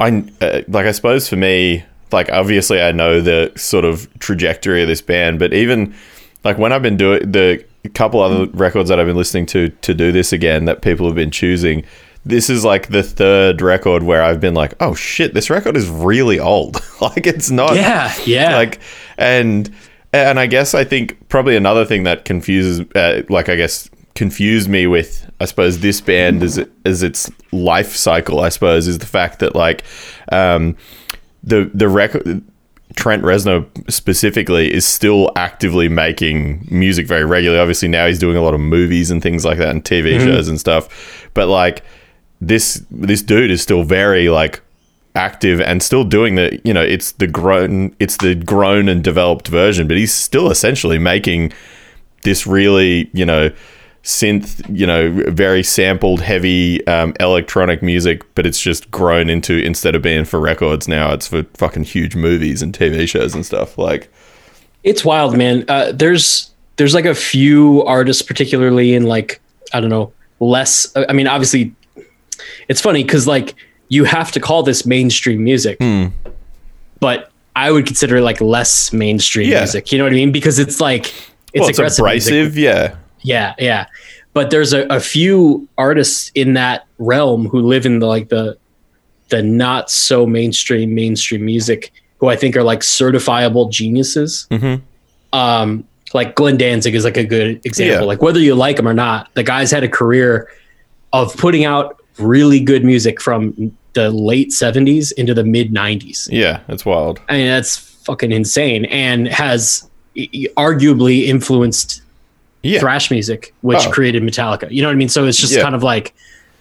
I 0.00 0.24
uh, 0.40 0.62
like 0.68 0.86
I 0.86 0.92
suppose 0.92 1.28
for 1.28 1.36
me, 1.36 1.84
like 2.10 2.30
obviously 2.30 2.80
I 2.80 2.92
know 2.92 3.20
the 3.20 3.52
sort 3.56 3.84
of 3.84 4.08
trajectory 4.18 4.82
of 4.82 4.88
this 4.88 5.00
band, 5.00 5.38
but 5.38 5.52
even 5.52 5.94
like 6.42 6.58
when 6.58 6.72
I've 6.72 6.82
been 6.82 6.96
doing 6.96 7.30
the 7.30 7.64
couple 7.94 8.20
other 8.20 8.46
records 8.52 8.88
that 8.88 8.98
I've 8.98 9.06
been 9.06 9.16
listening 9.16 9.46
to 9.46 9.68
to 9.68 9.94
do 9.94 10.10
this 10.10 10.32
again 10.32 10.64
that 10.64 10.82
people 10.82 11.06
have 11.06 11.14
been 11.14 11.30
choosing, 11.30 11.84
this 12.24 12.50
is 12.50 12.64
like 12.64 12.88
the 12.88 13.04
third 13.04 13.62
record 13.62 14.02
where 14.02 14.22
I've 14.22 14.40
been 14.40 14.54
like, 14.54 14.74
oh 14.80 14.94
shit, 14.94 15.34
this 15.34 15.50
record 15.50 15.76
is 15.76 15.88
really 15.88 16.40
old. 16.40 16.78
like 17.00 17.26
it's 17.26 17.50
not 17.50 17.76
yeah 17.76 18.12
yeah 18.26 18.56
like 18.56 18.80
and 19.16 19.72
and 20.12 20.40
I 20.40 20.46
guess 20.46 20.74
I 20.74 20.82
think 20.82 21.28
probably 21.28 21.56
another 21.56 21.84
thing 21.84 22.02
that 22.04 22.24
confuses 22.24 22.80
uh, 22.94 23.22
like 23.28 23.48
I 23.48 23.54
guess 23.54 23.88
confused 24.14 24.68
me 24.68 24.86
with 24.86 25.30
I 25.40 25.44
suppose 25.44 25.80
this 25.80 26.00
band 26.00 26.42
as 26.42 26.58
is 26.84 27.02
its 27.02 27.30
life 27.52 27.94
cycle 27.94 28.40
I 28.40 28.48
suppose 28.48 28.88
is 28.88 28.98
the 28.98 29.06
fact 29.06 29.38
that 29.38 29.54
like 29.54 29.84
um 30.32 30.76
the 31.42 31.70
the 31.72 31.88
record 31.88 32.42
Trent 32.96 33.22
Reznor 33.22 33.66
specifically 33.90 34.72
is 34.72 34.84
still 34.84 35.30
actively 35.36 35.88
making 35.88 36.66
music 36.70 37.06
very 37.06 37.24
regularly. 37.24 37.60
Obviously 37.60 37.88
now 37.88 38.06
he's 38.06 38.18
doing 38.18 38.36
a 38.36 38.42
lot 38.42 38.52
of 38.52 38.60
movies 38.60 39.10
and 39.10 39.22
things 39.22 39.44
like 39.44 39.58
that 39.58 39.70
and 39.70 39.84
TV 39.84 40.18
shows 40.20 40.48
and 40.48 40.58
stuff. 40.58 41.30
But 41.32 41.46
like 41.46 41.84
this 42.40 42.84
this 42.90 43.22
dude 43.22 43.50
is 43.50 43.62
still 43.62 43.84
very 43.84 44.28
like 44.28 44.60
active 45.14 45.60
and 45.60 45.82
still 45.82 46.04
doing 46.04 46.36
the 46.36 46.60
you 46.64 46.72
know 46.72 46.82
it's 46.82 47.12
the 47.12 47.26
grown 47.26 47.94
it's 47.98 48.16
the 48.18 48.34
grown 48.34 48.88
and 48.88 49.02
developed 49.02 49.48
version 49.48 49.88
but 49.88 49.96
he's 49.96 50.12
still 50.12 50.50
essentially 50.50 50.98
making 50.98 51.52
this 52.22 52.46
really 52.46 53.10
you 53.12 53.26
know 53.26 53.50
synth 54.02 54.64
you 54.74 54.86
know 54.86 55.10
very 55.28 55.62
sampled 55.62 56.22
heavy 56.22 56.86
um, 56.86 57.12
electronic 57.20 57.82
music 57.82 58.22
but 58.34 58.46
it's 58.46 58.58
just 58.60 58.90
grown 58.90 59.28
into 59.28 59.58
instead 59.58 59.94
of 59.94 60.00
being 60.00 60.24
for 60.24 60.40
records 60.40 60.88
now 60.88 61.12
it's 61.12 61.26
for 61.26 61.42
fucking 61.54 61.82
huge 61.84 62.16
movies 62.16 62.62
and 62.62 62.76
tv 62.76 63.06
shows 63.06 63.34
and 63.34 63.44
stuff 63.44 63.76
like 63.76 64.10
It's 64.84 65.04
wild, 65.04 65.36
man. 65.36 65.66
Uh, 65.68 65.92
there's 65.92 66.50
there's 66.76 66.94
like 66.94 67.04
a 67.04 67.14
few 67.14 67.84
artists, 67.84 68.22
particularly 68.22 68.94
in 68.94 69.02
like 69.04 69.38
I 69.74 69.80
don't 69.80 69.90
know, 69.90 70.10
less. 70.40 70.88
I 70.96 71.12
mean, 71.12 71.26
obviously, 71.26 71.74
it's 72.68 72.80
funny 72.80 73.04
because 73.04 73.26
like 73.26 73.54
you 73.90 74.04
have 74.04 74.32
to 74.32 74.40
call 74.40 74.62
this 74.62 74.86
mainstream 74.86 75.44
music, 75.44 75.76
Hmm. 75.78 76.06
but 77.00 77.30
I 77.54 77.70
would 77.70 77.84
consider 77.84 78.16
it 78.16 78.22
like 78.22 78.40
less 78.40 78.90
mainstream 78.94 79.50
Yeah. 79.50 79.58
music. 79.60 79.92
You 79.92 79.98
know 79.98 80.04
what 80.04 80.12
I 80.14 80.16
mean? 80.16 80.32
Because 80.32 80.58
it's 80.58 80.80
like 80.80 81.12
it's 81.52 81.60
well, 81.60 81.68
it's 81.68 81.78
aggressive. 81.98 82.54
music. 82.54 82.54
yeah 82.62 82.94
Yeah, 83.22 83.54
yeah. 83.58 83.86
But 84.32 84.50
there's 84.50 84.72
a, 84.72 84.86
a 84.88 85.00
few 85.00 85.68
artists 85.76 86.30
in 86.34 86.54
that 86.54 86.86
realm 86.98 87.46
who 87.46 87.60
live 87.60 87.84
in 87.86 87.98
the 87.98 88.06
like 88.06 88.28
the 88.28 88.56
the 89.28 89.42
not 89.42 89.90
so 89.90 90.26
mainstream 90.26 90.94
mainstream 90.94 91.44
music 91.44 91.92
who 92.18 92.28
I 92.28 92.36
think 92.36 92.56
are 92.56 92.62
like 92.62 92.80
certifiable 92.80 93.70
geniuses. 93.70 94.46
Mhm. 94.50 94.82
Um, 95.32 95.84
like 96.12 96.34
Glenn 96.34 96.56
Danzig 96.56 96.94
is 96.94 97.04
like 97.04 97.16
a 97.16 97.24
good 97.24 97.60
example. 97.64 98.00
Yeah. 98.00 98.06
Like 98.06 98.20
whether 98.22 98.40
you 98.40 98.54
like 98.54 98.78
him 98.78 98.88
or 98.88 98.94
not, 98.94 99.28
the 99.34 99.42
guy's 99.44 99.70
had 99.70 99.84
a 99.84 99.88
career 99.88 100.48
of 101.12 101.36
putting 101.36 101.64
out 101.64 102.00
really 102.18 102.60
good 102.60 102.84
music 102.84 103.20
from 103.20 103.74
the 103.94 104.10
late 104.10 104.50
70s 104.50 105.12
into 105.12 105.34
the 105.34 105.42
mid 105.42 105.72
90s. 105.72 106.28
yeah 106.30 106.60
it's 106.68 106.84
wild 106.86 107.20
I 107.28 107.32
mean, 107.38 107.46
that's 107.48 107.76
fucking 107.76 108.30
insane. 108.30 108.84
And 108.84 109.26
has 109.28 109.88
arguably 110.56 111.24
influenced 111.26 112.02
Yeah. 112.62 112.80
thrash 112.80 113.10
music, 113.10 113.54
which 113.62 113.86
Oh. 113.86 113.90
created 113.90 114.22
Metallica. 114.22 114.70
You 114.70 114.82
know 114.82 114.88
what 114.88 114.92
I 114.92 114.96
mean? 114.96 115.08
So 115.08 115.26
it's 115.26 115.38
just 115.38 115.54
Yeah. 115.54 115.62
kind 115.62 115.74
of 115.74 115.82
like, 115.82 116.12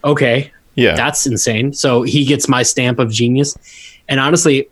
okay, 0.03 0.51
yeah. 0.75 0.95
that's 0.95 1.25
insane. 1.27 1.73
So 1.73 2.03
he 2.03 2.23
gets 2.25 2.47
my 2.47 2.63
stamp 2.63 2.99
of 2.99 3.11
genius. 3.11 3.57
And 4.07 4.19
honestly, 4.19 4.69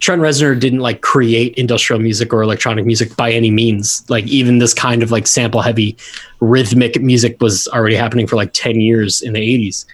Trent 0.00 0.22
Reznor 0.22 0.58
didn't 0.60 0.78
like 0.80 1.00
create 1.00 1.54
industrial 1.54 2.00
music 2.00 2.32
or 2.32 2.42
electronic 2.42 2.84
music 2.84 3.16
by 3.16 3.32
any 3.32 3.50
means. 3.50 4.04
Like 4.08 4.26
even 4.26 4.58
this 4.58 4.72
kind 4.74 5.02
of 5.02 5.10
like 5.10 5.26
sample 5.26 5.60
heavy 5.62 5.96
rhythmic 6.40 7.00
music 7.02 7.40
was 7.40 7.66
already 7.68 7.96
happening 7.96 8.26
for 8.26 8.36
like 8.36 8.50
10 8.52 8.80
years 8.80 9.22
in 9.22 9.32
the 9.32 9.40
80s. 9.40 9.86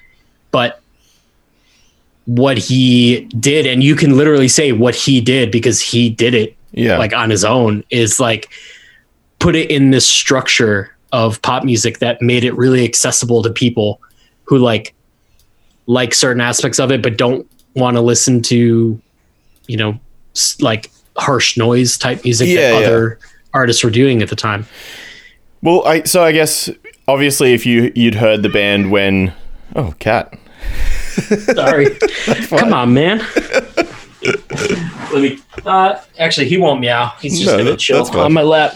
But 0.50 0.80
what 2.26 2.56
he 2.58 3.20
did 3.38 3.66
and 3.66 3.82
you 3.84 3.94
can 3.94 4.16
literally 4.16 4.48
say 4.48 4.72
what 4.72 4.94
he 4.94 5.20
did 5.20 5.50
because 5.50 5.80
he 5.80 6.08
did 6.08 6.32
it 6.34 6.56
yeah. 6.72 6.96
like 6.96 7.12
on 7.12 7.28
his 7.28 7.44
own 7.44 7.84
is 7.90 8.18
like 8.18 8.50
put 9.44 9.54
it 9.54 9.70
in 9.70 9.90
this 9.90 10.06
structure 10.06 10.90
of 11.12 11.40
pop 11.42 11.64
music 11.64 11.98
that 11.98 12.22
made 12.22 12.44
it 12.44 12.56
really 12.56 12.82
accessible 12.82 13.42
to 13.42 13.50
people 13.50 14.00
who 14.44 14.56
like 14.56 14.94
like 15.86 16.14
certain 16.14 16.40
aspects 16.40 16.80
of 16.80 16.90
it 16.90 17.02
but 17.02 17.18
don't 17.18 17.46
want 17.76 17.94
to 17.94 18.00
listen 18.00 18.40
to 18.40 18.98
you 19.66 19.76
know 19.76 20.00
like 20.60 20.90
harsh 21.18 21.58
noise 21.58 21.98
type 21.98 22.24
music 22.24 22.48
Yeah, 22.48 22.70
that 22.72 22.80
yeah. 22.80 22.86
other 22.86 23.18
artists 23.52 23.84
were 23.84 23.90
doing 23.90 24.22
at 24.22 24.30
the 24.30 24.34
time. 24.36 24.66
Well, 25.60 25.86
I 25.86 26.04
so 26.04 26.24
I 26.24 26.32
guess 26.32 26.70
obviously 27.06 27.52
if 27.52 27.66
you 27.66 27.92
you'd 27.94 28.14
heard 28.14 28.42
the 28.42 28.48
band 28.48 28.90
when 28.90 29.34
oh 29.76 29.94
cat. 29.98 30.32
Sorry. 31.54 31.86
Come 32.48 32.72
on 32.72 32.94
man. 32.94 33.18
Let 35.12 35.12
me 35.22 35.38
uh 35.66 36.00
actually 36.18 36.48
he 36.48 36.56
won't 36.56 36.80
meow. 36.80 37.12
He's 37.20 37.38
just 37.38 37.46
No, 37.50 37.58
gonna 37.58 37.70
that- 37.72 37.78
chill 37.78 38.06
on 38.18 38.32
my 38.32 38.42
lap 38.42 38.72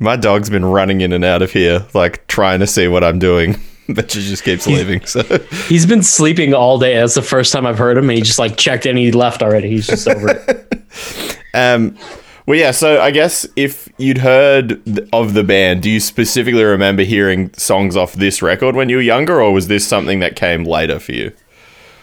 my 0.00 0.16
dog's 0.16 0.50
been 0.50 0.64
running 0.64 1.00
in 1.00 1.12
and 1.12 1.24
out 1.24 1.42
of 1.42 1.50
here 1.50 1.84
like 1.94 2.26
trying 2.26 2.60
to 2.60 2.66
see 2.66 2.88
what 2.88 3.02
I'm 3.02 3.18
doing 3.18 3.60
but 3.88 4.10
she 4.10 4.20
just 4.20 4.44
keeps 4.44 4.66
leaving 4.66 5.04
so 5.06 5.22
He's 5.68 5.86
been 5.86 6.02
sleeping 6.02 6.54
all 6.54 6.78
day. 6.78 6.96
That's 6.96 7.14
the 7.14 7.22
first 7.22 7.52
time 7.52 7.66
I've 7.66 7.78
heard 7.78 7.96
him, 7.96 8.10
and 8.10 8.18
he 8.18 8.22
just 8.22 8.38
like 8.38 8.56
checked 8.56 8.84
and 8.84 8.98
he 8.98 9.12
left 9.12 9.42
already. 9.42 9.70
He's 9.70 9.86
just 9.86 10.08
over 10.08 10.28
it. 10.30 11.38
um 11.54 11.96
well 12.46 12.58
yeah 12.58 12.70
so 12.70 13.00
I 13.00 13.10
guess 13.10 13.46
if 13.56 13.88
you'd 13.98 14.18
heard 14.18 14.82
of 15.12 15.34
the 15.34 15.44
band 15.44 15.82
do 15.82 15.90
you 15.90 16.00
specifically 16.00 16.64
remember 16.64 17.02
hearing 17.02 17.52
songs 17.54 17.96
off 17.96 18.12
this 18.14 18.42
record 18.42 18.76
when 18.76 18.88
you 18.88 18.96
were 18.96 19.02
younger 19.02 19.40
or 19.40 19.52
was 19.52 19.68
this 19.68 19.86
something 19.86 20.20
that 20.20 20.36
came 20.36 20.64
later 20.64 20.98
for 20.98 21.12
you 21.12 21.32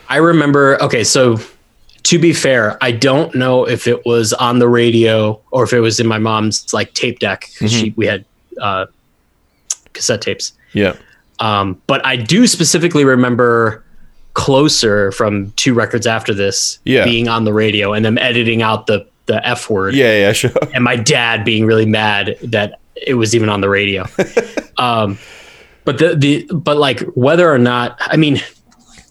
I 0.09 0.17
remember. 0.17 0.81
Okay, 0.81 1.03
so 1.03 1.39
to 2.03 2.19
be 2.19 2.33
fair, 2.33 2.77
I 2.81 2.91
don't 2.91 3.33
know 3.33 3.65
if 3.67 3.87
it 3.87 4.05
was 4.05 4.33
on 4.33 4.59
the 4.59 4.67
radio 4.67 5.39
or 5.51 5.63
if 5.63 5.73
it 5.73 5.79
was 5.79 5.99
in 5.99 6.07
my 6.07 6.17
mom's 6.19 6.73
like 6.73 6.93
tape 6.93 7.19
deck. 7.19 7.49
'cause 7.59 7.71
She 7.71 7.93
we 7.95 8.05
had 8.05 8.25
uh, 8.61 8.85
cassette 9.93 10.21
tapes. 10.21 10.53
yeah 10.73 10.95
Um, 11.39 11.81
but 11.87 12.05
I 12.05 12.15
do 12.15 12.45
specifically 12.47 13.05
remember 13.05 13.83
closer 14.33 15.11
from 15.11 15.51
two 15.55 15.73
records 15.73 16.07
after 16.07 16.33
this 16.33 16.79
Yeah. 16.85 17.03
being 17.05 17.27
on 17.27 17.45
the 17.45 17.53
radio 17.53 17.93
and 17.93 18.03
them 18.03 18.17
editing 18.17 18.61
out 18.61 18.87
the 18.87 19.05
the 19.25 19.45
F 19.47 19.69
word. 19.69 19.93
yeah 19.95 20.17
yeah 20.19 20.31
sure 20.33 20.51
and 20.73 20.83
my 20.83 20.95
dad 20.97 21.45
being 21.45 21.65
really 21.65 21.85
mad 21.85 22.35
that 22.43 22.79
it 22.95 23.13
was 23.13 23.33
even 23.35 23.47
on 23.49 23.61
the 23.61 23.69
radio. 23.69 24.05
um, 24.77 25.17
but 25.85 25.97
the 25.99 26.15
the 26.15 26.47
but 26.53 26.77
like 26.77 26.99
whether 27.15 27.49
or 27.51 27.57
not 27.59 27.95
I 28.01 28.17
mean, 28.17 28.41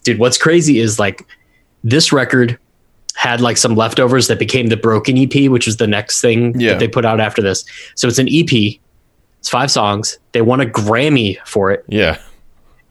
dude, 0.05 0.19
what's 0.19 0.37
crazy 0.39 0.79
is 0.81 0.99
like 0.99 1.27
this 1.85 2.13
record 2.13 2.59
had 3.15 3.41
like 3.41 3.57
some 3.57 3.75
leftovers 3.75 4.29
that 4.29 4.39
became 4.39 4.69
the 4.69 4.77
Broken 4.77 5.17
EP, 5.19 5.51
which 5.51 5.67
was 5.67 5.77
the 5.77 5.87
next 5.87 6.21
thing 6.21 6.59
Yeah. 6.59 6.71
that 6.71 6.79
they 6.79 6.89
put 6.89 7.05
out 7.05 7.21
after 7.21 7.43
this. 7.43 7.65
So 7.95 8.09
it's 8.09 8.19
an 8.19 8.29
EP. 8.31 8.79
It's 9.39 9.49
five 9.49 9.71
songs. 9.71 10.19
They 10.33 10.43
won 10.43 10.61
a 10.61 10.67
Grammy 10.67 11.39
for 11.47 11.71
it, 11.71 11.85
yeah 11.89 12.19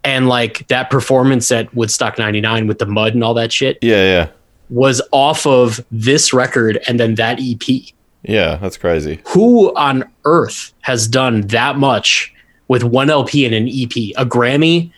and 0.03 0.27
like 0.27 0.67
that 0.67 0.89
performance 0.89 1.51
at 1.51 1.71
Woodstock 1.75 2.17
'99 2.17 2.65
with 2.65 2.79
the 2.79 2.87
mud 2.87 3.13
and 3.13 3.23
all 3.23 3.35
that 3.35 3.53
shit 3.53 3.77
yeah 3.83 4.03
yeah 4.03 4.27
was 4.71 4.99
off 5.11 5.45
of 5.45 5.79
this 5.91 6.33
record 6.33 6.79
and 6.87 6.99
then 6.99 7.13
that 7.15 7.39
EP 7.39 7.93
yeah 8.23 8.55
that's 8.55 8.77
crazy 8.77 9.21
who 9.27 9.71
on 9.75 10.03
earth 10.25 10.73
has 10.81 11.07
done 11.07 11.41
that 11.41 11.77
much 11.77 12.33
with 12.67 12.83
one 12.83 13.11
LP 13.11 13.45
and 13.45 13.53
an 13.53 13.67
EP, 13.67 13.91
a 14.17 14.25
Grammy, 14.25 14.91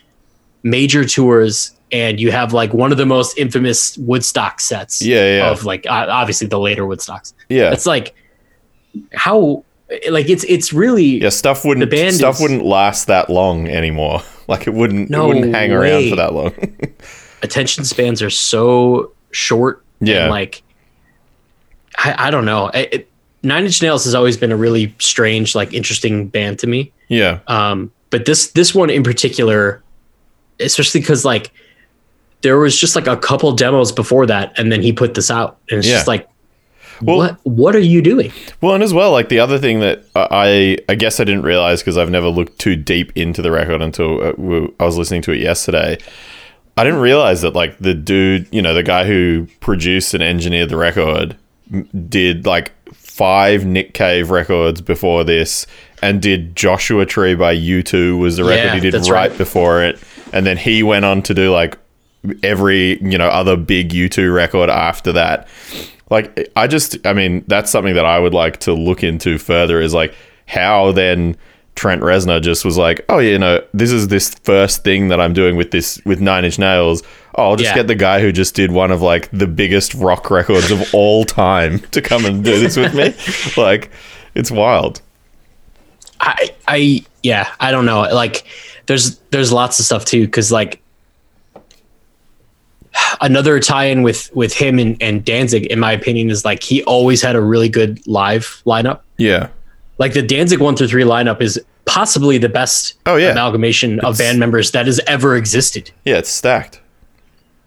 major 0.64 1.04
tours, 1.04 1.76
and 1.94 2.20
you 2.20 2.32
have 2.32 2.52
like 2.52 2.74
one 2.74 2.92
of 2.92 2.98
the 2.98 3.06
most 3.06 3.38
infamous 3.38 3.98
Woodstock 4.00 4.60
sets 4.60 5.02
Yeah, 5.02 5.38
yeah. 5.38 5.52
of 5.52 5.64
like 5.64 5.86
obviously 5.90 6.48
the 6.48 6.60
later 6.60 6.84
Woodstocks. 6.84 7.34
yeah 7.50 7.72
It's 7.72 7.86
like 7.86 8.14
how 9.14 9.64
like 10.10 10.28
it's 10.30 10.44
it's 10.46 10.74
really 10.74 11.22
Yeah, 11.22 11.30
stuff 11.30 11.64
wouldn't 11.64 11.90
The 11.90 11.96
band 11.96 12.16
stuff 12.16 12.36
is- 12.36 12.42
wouldn't 12.42 12.66
last 12.66 13.08
that 13.08 13.30
long 13.30 13.68
anymore. 13.70 14.22
Like 14.46 14.68
it 14.68 14.74
wouldn't 14.74 15.10
No 15.10 15.24
it 15.32 15.36
wouldn't 15.36 15.56
hang 15.56 15.72
around 15.72 16.10
for 16.10 16.18
that 16.18 16.34
long. 16.34 16.52
attention 17.44 17.86
spans 17.86 18.22
are 18.22 18.30
so 18.30 19.14
short. 19.32 19.82
Yeah. 20.02 20.24
And 20.24 20.32
like 20.32 20.64
I, 21.98 22.28
I 22.28 22.32
don't 22.32 22.44
know. 22.44 22.70
I, 22.74 22.80
it, 22.92 23.10
Nine 23.44 23.64
Inch 23.66 23.82
Nails 23.82 24.04
has 24.06 24.14
always 24.16 24.36
been 24.36 24.52
a 24.52 24.58
really 24.58 24.94
strange, 25.00 25.54
like 25.56 25.74
interesting 25.74 26.28
band 26.28 26.60
to 26.60 26.68
me. 26.68 26.92
yeah. 27.08 27.40
um 27.48 27.90
but 28.10 28.26
this 28.26 28.52
this 28.52 28.76
one 28.76 28.90
in 28.90 29.02
particular 29.04 29.82
especially 30.60 31.00
because 31.02 31.24
like 31.26 31.52
there 32.44 32.60
was 32.60 32.78
just 32.78 32.96
like 32.96 33.08
a 33.08 33.18
couple 33.18 33.52
demos 33.54 33.92
before 33.92 34.26
that 34.28 34.54
and 34.60 34.72
then 34.72 34.82
he 34.82 34.94
put 34.94 35.16
this 35.16 35.32
out 35.32 35.58
and 35.70 35.80
it's 35.80 35.88
Yeah. 35.88 35.96
just 35.96 36.08
like 36.08 36.28
Well- 37.02 37.18
what 37.18 37.38
what 37.44 37.76
are 37.76 37.80
you 37.80 38.02
doing 38.02 38.32
Well, 38.62 38.74
and 38.76 38.84
as 38.84 38.94
well, 38.94 39.12
like 39.12 39.30
the 39.30 39.40
other 39.40 39.58
thing 39.58 39.80
that 39.80 40.04
I 40.16 40.78
I 40.88 40.96
guess 40.96 41.20
I 41.20 41.24
didn't 41.24 41.42
realize 41.44 41.82
because 41.82 41.98
I've 41.98 42.12
never 42.12 42.28
looked 42.30 42.60
too 42.60 42.76
deep 42.76 43.12
into 43.16 43.42
the 43.42 43.52
record 43.52 43.82
until 43.82 44.22
uh, 44.22 44.68
I 44.80 44.86
was 44.86 44.98
listening 44.98 45.22
to 45.24 45.32
it 45.32 45.40
yesterday. 45.40 45.98
I 46.78 46.84
didn't 46.84 47.02
realize 47.02 47.42
that 47.42 47.54
like 47.56 47.78
the 47.80 47.94
dude, 47.94 48.48
you 48.52 48.62
know, 48.62 48.74
the 48.74 48.84
guy 48.84 49.06
who 49.06 49.48
produced 49.60 50.14
and 50.14 50.24
engineered 50.24 50.70
the 50.70 50.78
record 50.78 51.36
did 52.10 52.46
like 52.46 52.72
five 52.94 53.66
Nick 53.66 53.94
Cave 53.94 54.32
records 54.32 54.82
before 54.82 55.24
this 55.24 55.66
and 56.02 56.22
did 56.22 56.56
Joshua 56.56 57.06
Tree 57.06 57.36
by 57.36 57.56
U2 57.56 58.18
was 58.20 58.38
the 58.38 58.44
record 58.44 58.66
Yeah, 58.66 58.76
he 58.76 58.80
did 58.82 58.94
right, 58.96 59.10
right. 59.30 59.38
before 59.38 59.84
it 59.84 60.00
and 60.32 60.46
then 60.46 60.58
he 60.58 60.84
went 60.84 61.06
on 61.06 61.22
to 61.24 61.34
do 61.34 61.52
like 61.52 61.78
every, 62.44 63.02
you 63.04 63.18
know, 63.18 63.28
other 63.28 63.56
big 63.58 63.90
U2 63.90 64.34
record 64.34 64.70
after 64.70 65.12
that. 65.14 65.48
Like 66.10 66.50
I 66.56 66.68
just 66.68 67.06
I 67.06 67.14
mean, 67.14 67.44
that's 67.48 67.72
something 67.72 67.96
that 67.96 68.06
I 68.06 68.20
would 68.20 68.34
like 68.34 68.60
to 68.62 68.74
look 68.74 69.04
into 69.04 69.38
further 69.38 69.82
is 69.82 69.94
like 69.94 70.14
how 70.46 70.92
then 70.92 71.36
Trent 71.76 72.02
Reznor 72.04 72.40
just 72.40 72.64
was 72.66 72.78
like, 72.78 73.04
"Oh, 73.10 73.18
you 73.18 73.40
know, 73.40 73.60
this 73.74 73.92
is 73.92 74.10
this 74.10 74.36
first 74.44 74.84
thing 74.84 75.08
that 75.08 75.20
I'm 75.20 75.34
doing 75.34 75.56
with 75.56 75.72
this 75.72 76.00
with 76.06 76.22
Nine 76.22 76.46
Inch 76.46 76.60
Nails. 76.60 77.02
Oh, 77.36 77.50
I'll 77.50 77.56
just 77.56 77.72
Yeah. 77.72 77.78
get 77.78 77.88
the 77.88 77.96
guy 77.96 78.20
who 78.22 78.32
just 78.32 78.54
did 78.54 78.72
one 78.72 78.92
of 78.92 79.02
like 79.02 79.28
the 79.32 79.48
biggest 79.48 79.96
rock 79.96 80.30
records 80.30 80.70
of 80.70 80.84
all 80.94 81.26
time 81.26 81.80
to 81.92 82.00
come 82.02 82.26
and 82.26 82.44
do 82.44 82.60
this 82.60 82.78
with 82.78 82.94
me." 82.94 83.16
like, 83.62 83.90
it's 84.36 84.52
wild. 84.52 85.02
i 86.20 86.54
i 86.68 87.04
yeah 87.24 87.50
i 87.60 87.72
don't 87.72 87.86
know 87.86 88.02
like 88.02 88.44
there's 88.86 89.18
there's 89.32 89.52
lots 89.52 89.80
of 89.80 89.86
stuff 89.86 90.06
too 90.06 90.26
because 90.26 90.52
like 90.52 90.80
another 93.22 93.60
tie-in 93.60 94.02
with 94.04 94.30
with 94.36 94.54
him 94.54 94.80
and, 94.80 94.96
and 95.02 95.24
danzig 95.26 95.66
in 95.68 95.80
my 95.80 95.92
opinion 95.92 96.30
is 96.30 96.44
like 96.46 96.64
he 96.64 96.84
always 96.84 97.22
had 97.22 97.36
a 97.36 97.42
really 97.42 97.70
good 97.70 98.06
live 98.08 98.62
lineup 98.66 99.02
Yeah. 99.18 99.50
like 99.98 100.14
the 100.14 100.22
danzig 100.22 100.60
1 100.60 100.76
through 100.76 100.88
3 100.88 101.04
lineup 101.04 101.42
is 101.42 101.60
possibly 101.86 102.38
the 102.38 102.50
best 102.50 102.94
Oh, 103.06 103.16
yeah. 103.18 103.32
amalgamation 103.32 104.00
of 104.02 104.18
band 104.18 104.40
members 104.40 104.72
that 104.72 104.86
has 104.86 105.00
ever 105.08 105.36
existed 105.36 105.92
Yeah, 106.06 106.18
it's 106.18 106.30
stacked. 106.30 106.82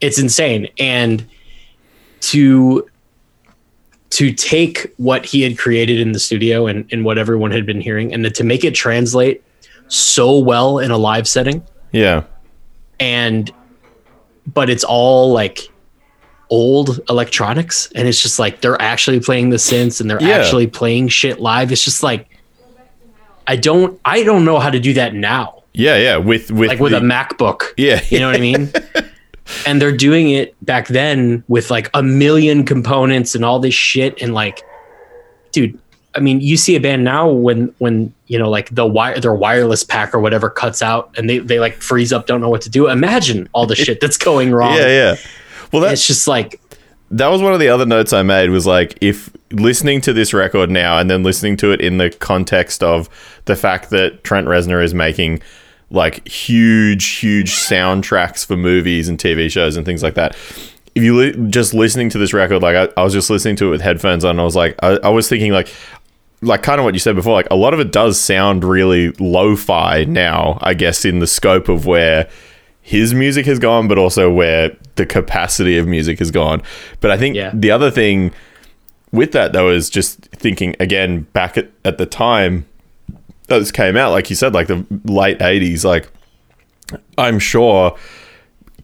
it's 0.00 0.18
insane 0.18 0.68
and 0.78 1.24
to 2.20 2.88
to 4.10 4.32
take 4.32 4.92
what 4.96 5.26
he 5.26 5.42
had 5.42 5.58
created 5.58 6.00
in 6.00 6.12
the 6.12 6.18
studio 6.18 6.66
and, 6.66 6.88
and 6.92 7.04
what 7.04 7.18
everyone 7.18 7.50
had 7.50 7.66
been 7.66 7.80
hearing 7.80 8.14
and 8.14 8.32
to 8.34 8.44
make 8.44 8.64
it 8.64 8.74
translate 8.74 9.42
so 9.88 10.38
well 10.38 10.78
in 10.78 10.90
a 10.90 10.96
live 10.96 11.28
setting 11.28 11.62
Yeah. 11.92 12.22
and 12.98 13.52
but 14.46 14.70
it's 14.70 14.84
all 14.84 15.32
like 15.32 15.68
old 16.50 17.00
electronics 17.08 17.90
and 17.94 18.06
it's 18.06 18.22
just 18.22 18.38
like 18.38 18.60
they're 18.60 18.80
actually 18.80 19.18
playing 19.20 19.50
the 19.50 19.56
synths 19.56 20.00
and 20.00 20.08
they're 20.08 20.22
Yeah. 20.22 20.36
actually 20.38 20.68
playing 20.68 21.08
shit 21.08 21.40
live 21.40 21.72
it's 21.72 21.84
just 21.84 22.04
like 22.04 22.28
i 23.48 23.56
don't 23.56 24.00
i 24.04 24.22
don't 24.22 24.44
know 24.44 24.60
how 24.60 24.70
to 24.70 24.78
do 24.78 24.92
that 24.94 25.12
now 25.14 25.62
Yeah, 25.72 25.96
yeah, 25.98 26.16
with 26.18 26.50
with 26.52 26.68
like 26.68 26.78
with 26.80 26.92
the- 26.92 26.98
a 26.98 27.00
macbook 27.00 27.72
Yeah. 27.76 28.00
you 28.10 28.20
know 28.20 28.26
what 28.28 28.36
I 28.36 28.40
mean? 28.40 28.70
and 29.66 29.80
they're 29.82 29.96
doing 29.96 30.30
it 30.30 30.54
back 30.64 30.88
then 30.88 31.42
with 31.48 31.70
like 31.70 31.90
a 31.94 32.02
million 32.02 32.64
components 32.64 33.34
and 33.34 33.44
all 33.44 33.58
this 33.58 33.74
shit 33.74 34.20
and 34.22 34.32
like 34.32 34.62
dude, 35.52 35.78
I 36.14 36.20
mean, 36.20 36.40
you 36.40 36.56
see 36.56 36.76
a 36.76 36.80
band 36.80 37.02
now 37.04 37.28
when 37.28 37.74
when 37.78 38.12
you 38.26 38.38
know 38.38 38.50
like 38.50 38.74
the 38.74 38.86
wire 38.86 39.18
their 39.20 39.34
wireless 39.34 39.84
pack 39.84 40.14
or 40.14 40.20
whatever 40.20 40.50
cuts 40.50 40.82
out 40.82 41.14
and 41.16 41.28
they 41.28 41.38
they 41.38 41.60
like 41.60 41.74
freeze 41.74 42.12
up, 42.12 42.26
don't 42.26 42.40
know 42.40 42.50
what 42.50 42.62
to 42.62 42.70
do. 42.70 42.88
Imagine 42.88 43.48
all 43.52 43.66
the 43.66 43.76
shit 43.76 44.00
that's 44.00 44.16
going 44.16 44.52
wrong. 44.52 44.74
Yeah, 44.76 44.88
yeah. 44.88 45.16
Well, 45.72 45.82
that's 45.82 46.00
It's 46.00 46.06
just 46.06 46.28
like 46.28 46.60
that 47.10 47.28
was 47.28 47.40
one 47.40 47.52
of 47.52 47.60
the 47.60 47.68
other 47.68 47.86
notes 47.86 48.12
I 48.12 48.22
made 48.22 48.50
was 48.50 48.66
like 48.66 48.98
if 49.00 49.30
listening 49.52 50.00
to 50.02 50.12
this 50.12 50.34
record 50.34 50.70
now 50.70 50.98
and 50.98 51.08
then 51.08 51.22
listening 51.22 51.56
to 51.58 51.70
it 51.72 51.80
in 51.80 51.98
the 51.98 52.10
context 52.10 52.82
of 52.82 53.08
the 53.44 53.54
fact 53.54 53.90
that 53.90 54.24
Trent 54.24 54.48
Reznor 54.48 54.82
is 54.82 54.92
making 54.92 55.40
like 55.90 56.26
huge, 56.26 57.06
huge 57.06 57.52
soundtracks 57.52 58.44
for 58.44 58.56
movies 58.56 59.08
and 59.08 59.18
TV 59.18 59.50
shows 59.50 59.76
and 59.76 59.86
things 59.86 60.02
like 60.02 60.14
that. 60.14 60.36
If 60.96 61.02
you 61.02 61.16
li- 61.16 61.50
just 61.50 61.74
listening 61.74 62.08
to 62.10 62.18
this 62.18 62.32
record, 62.32 62.62
like 62.62 62.74
I, 62.74 63.00
I 63.00 63.04
was 63.04 63.12
just 63.12 63.30
listening 63.30 63.56
to 63.56 63.68
it 63.68 63.70
with 63.70 63.82
headphones 63.82 64.24
on, 64.24 64.30
and 64.30 64.40
I 64.40 64.44
was 64.44 64.56
like, 64.56 64.76
I, 64.82 64.98
I 65.04 65.10
was 65.10 65.28
thinking 65.28 65.52
like, 65.52 65.72
like 66.46 66.62
kind 66.62 66.78
of 66.80 66.84
what 66.84 66.94
you 66.94 67.00
said 67.00 67.14
before, 67.16 67.32
like 67.34 67.48
a 67.50 67.56
lot 67.56 67.74
of 67.74 67.80
it 67.80 67.92
does 67.92 68.18
sound 68.20 68.64
really 68.64 69.10
lo-fi 69.18 70.04
now, 70.04 70.58
I 70.62 70.74
guess, 70.74 71.04
in 71.04 71.18
the 71.18 71.26
scope 71.26 71.68
of 71.68 71.86
where 71.86 72.28
his 72.80 73.12
music 73.12 73.46
has 73.46 73.58
gone, 73.58 73.88
but 73.88 73.98
also 73.98 74.30
where 74.32 74.74
the 74.94 75.04
capacity 75.06 75.76
of 75.76 75.86
music 75.88 76.18
has 76.20 76.30
gone. 76.30 76.62
But 77.00 77.10
I 77.10 77.16
think 77.18 77.34
Yeah. 77.36 77.50
the 77.52 77.70
other 77.70 77.90
thing 77.90 78.32
with 79.12 79.32
that 79.32 79.52
though 79.52 79.70
is 79.70 79.90
just 79.90 80.20
thinking 80.32 80.76
again 80.78 81.22
back 81.32 81.56
at, 81.58 81.70
at 81.84 81.98
the 81.98 82.06
time 82.06 82.64
that 83.48 83.58
this 83.58 83.72
came 83.72 83.96
out, 83.96 84.12
like 84.12 84.30
you 84.30 84.36
said, 84.36 84.54
like 84.54 84.68
the 84.68 84.84
late 85.04 85.40
eighties, 85.42 85.84
like 85.84 86.08
I'm 87.18 87.38
sure 87.38 87.96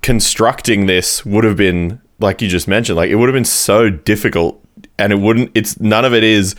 constructing 0.00 0.87
this 0.87 1.25
would 1.25 1.45
have 1.45 1.57
been 1.57 2.00
like 2.19 2.40
you 2.42 2.49
just 2.49 2.69
mentioned, 2.69 2.97
like 2.97 3.11
it 3.11 3.16
would 3.16 3.28
have 3.28 3.35
been 3.35 3.45
so 3.45 3.90
difficult 3.90 4.61
and 4.99 5.12
it 5.12 5.16
wouldn't 5.21 5.50
it's 5.54 5.78
none 5.81 6.04
of 6.04 6.12
it 6.14 6.25
is 6.25 6.54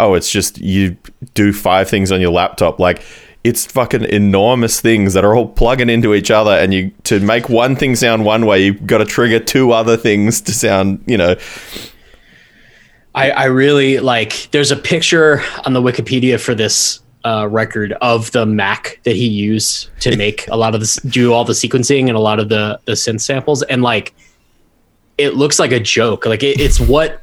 oh, 0.00 0.14
it's 0.14 0.30
just 0.30 0.58
you 0.58 0.96
do 1.34 1.52
five 1.52 1.88
things 1.88 2.12
on 2.12 2.20
your 2.20 2.30
laptop. 2.30 2.78
Like 2.78 3.02
it's 3.44 3.64
fucking 3.64 4.04
enormous 4.04 4.80
things 4.80 5.14
that 5.14 5.24
are 5.24 5.36
all 5.36 5.48
plugging 5.48 5.88
into 5.88 6.14
each 6.14 6.30
other 6.30 6.50
and 6.50 6.74
you 6.74 6.90
to 7.04 7.20
make 7.20 7.48
one 7.48 7.76
thing 7.76 7.94
sound 7.94 8.24
one 8.24 8.44
way, 8.44 8.64
you've 8.64 8.86
got 8.86 8.98
to 8.98 9.04
trigger 9.04 9.38
two 9.38 9.70
other 9.70 9.96
things 9.96 10.40
to 10.42 10.52
sound, 10.52 11.02
you 11.06 11.16
know. 11.16 11.36
I, 13.14 13.30
I 13.30 13.44
really 13.44 13.98
like. 13.98 14.48
There's 14.50 14.70
a 14.70 14.76
picture 14.76 15.42
on 15.64 15.72
the 15.72 15.80
Wikipedia 15.80 16.38
for 16.38 16.54
this 16.54 17.00
uh, 17.24 17.48
record 17.48 17.92
of 18.02 18.30
the 18.32 18.44
Mac 18.44 19.00
that 19.04 19.16
he 19.16 19.26
used 19.26 19.88
to 20.00 20.16
make 20.18 20.46
a 20.48 20.56
lot 20.56 20.74
of 20.74 20.80
this, 20.80 20.96
do 20.96 21.32
all 21.32 21.44
the 21.44 21.54
sequencing 21.54 22.08
and 22.08 22.16
a 22.16 22.20
lot 22.20 22.38
of 22.38 22.48
the 22.48 22.78
the 22.84 22.92
synth 22.92 23.22
samples, 23.22 23.62
and 23.62 23.82
like, 23.82 24.12
it 25.16 25.34
looks 25.34 25.58
like 25.58 25.72
a 25.72 25.80
joke. 25.80 26.26
Like 26.26 26.42
it, 26.42 26.60
it's 26.60 26.78
what 26.78 27.22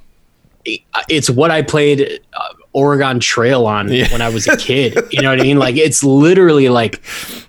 it's 1.10 1.30
what 1.30 1.52
I 1.52 1.62
played 1.62 2.22
uh, 2.34 2.54
Oregon 2.74 3.20
Trail 3.20 3.66
on 3.68 3.92
Yeah. 3.92 4.12
when 4.12 4.22
I 4.22 4.30
was 4.30 4.48
a 4.48 4.58
kid. 4.70 4.98
You 5.12 5.22
know 5.22 5.30
what 5.30 5.40
I 5.40 5.44
mean? 5.44 5.58
Like 5.58 5.76
it's 5.78 6.04
literally 6.04 6.70
like, 6.70 7.02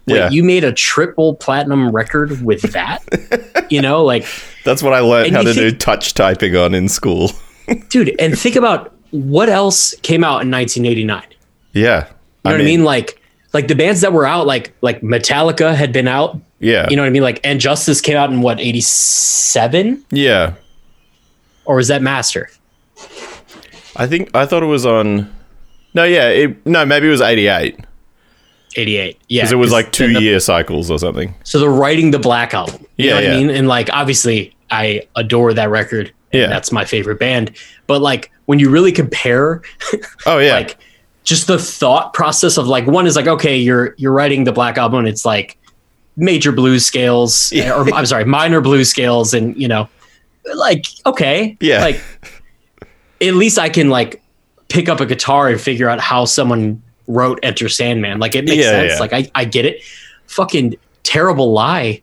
wait, 0.06 0.16
Yeah. 0.16 0.30
you 0.30 0.44
made 0.44 0.64
a 0.64 0.72
triple 0.72 1.34
platinum 1.34 1.90
record 1.90 2.42
with 2.44 2.62
that? 2.72 3.66
you 3.70 3.80
know, 3.82 4.04
like 4.04 4.26
That's 4.64 4.82
what 4.82 4.92
I 4.92 5.00
learned 5.00 5.34
how 5.34 5.42
to 5.42 5.52
do 5.54 5.70
touch 5.72 6.14
typing 6.14 6.54
on 6.56 6.74
in 6.74 6.88
school. 6.88 7.30
dude, 7.88 8.14
and 8.20 8.38
think 8.38 8.56
about 8.56 8.94
what 9.10 9.48
else 9.48 9.94
came 10.02 10.22
out 10.24 10.42
in 10.42 10.50
1989. 10.50 11.22
yeah. 11.72 12.08
You 12.46 12.50
know 12.50 12.56
what 12.58 12.60
I 12.60 12.64
mean? 12.64 12.84
Like 12.84 13.20
like 13.54 13.68
the 13.68 13.74
bands 13.74 14.02
that 14.02 14.12
were 14.12 14.26
out, 14.26 14.46
like 14.46 14.74
like 14.82 15.00
Metallica 15.00 15.74
had 15.74 15.92
been 15.92 16.08
out. 16.08 16.38
Yeah. 16.60 16.86
You 16.90 16.96
know 16.96 17.02
what 17.02 17.06
I 17.06 17.10
mean? 17.10 17.22
Like 17.22 17.40
and 17.42 17.58
Justice 17.60 18.00
came 18.02 18.16
out 18.18 18.30
in 18.30 18.42
what 18.42 18.60
87 18.60 20.04
yeah. 20.10 20.54
or 21.64 21.76
was 21.76 21.88
that 21.88 22.02
Master? 22.02 22.50
I 23.96 24.06
think 24.06 24.34
I 24.34 24.46
thought 24.46 24.62
it 24.62 24.66
was 24.66 24.84
on 24.86 25.30
No, 25.94 26.04
yeah, 26.04 26.28
it, 26.28 26.66
no, 26.66 26.84
maybe 26.84 27.06
it 27.08 27.10
was 27.10 27.20
88 27.20 27.78
88. 28.76 29.18
Yeah, 29.28 29.42
because 29.42 29.52
it 29.52 29.56
was 29.56 29.70
like 29.72 29.92
two 29.92 30.12
the, 30.14 30.20
year 30.20 30.40
cycles 30.40 30.90
or 30.90 30.98
something. 30.98 31.32
So 31.44 31.60
they're 31.60 31.70
writing 31.70 32.10
the 32.10 32.18
Black 32.18 32.54
album. 32.54 32.84
You 32.96 33.06
Yeah, 33.06 33.10
know 33.10 33.16
what 33.16 33.24
yeah. 33.24 33.32
I 33.32 33.36
mean? 33.36 33.50
And 33.50 33.68
like 33.68 33.88
obviously 33.92 34.54
I 34.70 35.06
adore 35.14 35.52
that 35.54 35.70
record. 35.70 36.12
and 36.32 36.40
Yeah. 36.42 36.46
That's 36.48 36.72
my 36.72 36.84
favorite 36.84 37.20
band. 37.20 37.52
But 37.86 38.00
like 38.02 38.32
when 38.46 38.58
you 38.58 38.70
really 38.70 38.90
compare 38.92 39.62
Oh 40.26 40.38
yeah. 40.38 40.54
like 40.54 40.76
just 41.22 41.46
the 41.46 41.58
thought 41.58 42.12
process 42.14 42.56
of 42.58 42.66
like 42.66 42.86
one 42.86 43.06
is 43.06 43.16
like 43.16 43.26
okay 43.28 43.56
you're 43.56 43.94
you're 43.96 44.12
writing 44.12 44.44
the 44.44 44.52
black 44.52 44.76
album 44.76 44.98
and 45.00 45.08
it's 45.08 45.24
like 45.24 45.56
major 46.16 46.52
blues 46.52 46.84
scales 46.84 47.50
Yeah. 47.50 47.72
or 47.74 47.88
i'm 47.94 48.04
sorry 48.04 48.26
minor 48.26 48.60
blues 48.60 48.90
scales 48.90 49.32
and 49.32 49.56
you 49.56 49.66
know 49.66 49.88
like 50.54 50.84
okay 51.06 51.56
Yeah. 51.60 51.80
like 51.80 51.98
at 53.28 53.34
least 53.34 53.58
i 53.58 53.68
can 53.68 53.88
like 53.90 54.22
pick 54.68 54.88
up 54.88 55.00
a 55.00 55.06
guitar 55.06 55.48
and 55.48 55.60
figure 55.60 55.88
out 55.88 56.00
how 56.00 56.24
someone 56.24 56.82
wrote 57.06 57.38
enter 57.42 57.68
sandman 57.68 58.18
like 58.18 58.34
it 58.34 58.44
makes 58.44 58.64
Yeah, 58.64 58.70
sense 58.70 58.92
yeah. 58.94 58.98
like 58.98 59.12
I, 59.12 59.30
I 59.34 59.44
get 59.44 59.64
it 59.64 59.82
fucking 60.26 60.76
terrible 61.02 61.52
lie 61.52 62.00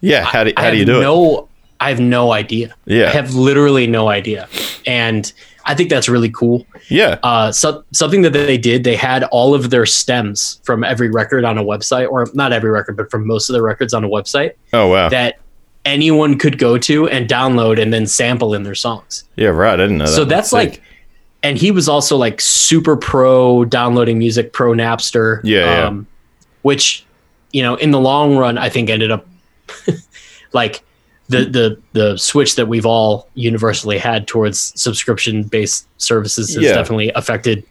yeah, 0.00 0.24
how 0.24 0.44
do, 0.44 0.52
how 0.56 0.70
do 0.70 0.76
you 0.76 0.84
do 0.84 0.98
it? 0.98 1.00
no 1.02 1.48
i 1.80 1.88
have 1.88 2.00
no 2.00 2.32
idea 2.32 2.74
Yeah. 2.86 3.06
i 3.06 3.10
have 3.10 3.34
literally 3.34 3.86
no 3.86 4.08
idea 4.08 4.48
and 4.86 5.30
i 5.64 5.74
think 5.74 5.90
that's 5.90 6.08
really 6.08 6.30
cool 6.30 6.66
Yeah. 6.88 7.18
uh, 7.22 7.50
so, 7.52 7.82
something 7.92 8.22
that 8.22 8.32
they 8.32 8.56
did, 8.58 8.84
they 8.84 8.94
had 8.96 9.24
all 9.24 9.54
of 9.54 9.70
their 9.70 9.84
stems 9.86 10.60
from 10.64 10.84
every 10.84 11.10
record 11.10 11.44
on 11.44 11.58
a 11.58 11.64
website, 11.64 12.08
or 12.08 12.28
not 12.34 12.52
every 12.52 12.70
record, 12.70 12.96
but 12.96 13.10
from 13.10 13.26
most 13.26 13.48
of 13.50 13.54
the 13.54 13.62
records 13.62 13.92
on 13.92 14.04
a 14.04 14.08
website 14.08 14.52
Oh 14.72 14.86
wow. 14.88 15.08
that 15.08 15.38
anyone 15.86 16.36
could 16.36 16.58
go 16.58 16.76
to 16.76 17.08
and 17.08 17.26
download 17.28 17.80
and 17.80 17.92
then 17.94 18.06
sample 18.06 18.52
in 18.52 18.64
their 18.64 18.74
songs. 18.74 19.24
yeah, 19.36 19.48
right. 19.48 19.72
I 19.72 19.76
didn't 19.76 19.96
know 19.98 20.04
that. 20.06 20.12
so 20.12 20.24
that's 20.26 20.50
sick. 20.50 20.56
like, 20.72 20.82
and 21.42 21.56
he 21.56 21.70
was 21.70 21.88
also 21.88 22.16
like 22.18 22.40
super 22.42 22.96
pro 22.96 23.64
downloading 23.64 24.18
music, 24.18 24.52
pro 24.52 24.72
Napster. 24.72 25.40
Yeah, 25.44 25.64
yeah. 25.90 26.00
Which, 26.62 27.06
you 27.52 27.62
know, 27.62 27.76
in 27.76 27.92
the 27.92 28.00
long 28.00 28.36
run, 28.36 28.58
I 28.58 28.68
think 28.68 28.90
ended 28.90 29.10
up 29.12 29.26
like 30.52 30.82
the 31.28 31.44
the 31.44 31.80
the 31.92 32.16
switch 32.16 32.56
that 32.56 32.66
we've 32.68 32.86
all 32.86 33.28
universally 33.34 33.98
had 33.98 34.26
towards 34.26 34.72
subscription 34.80 35.44
based 35.44 35.86
services 35.98 36.54
has 36.54 36.62
Yeah. 36.64 36.72
definitely 36.74 37.10
affected 37.14 37.64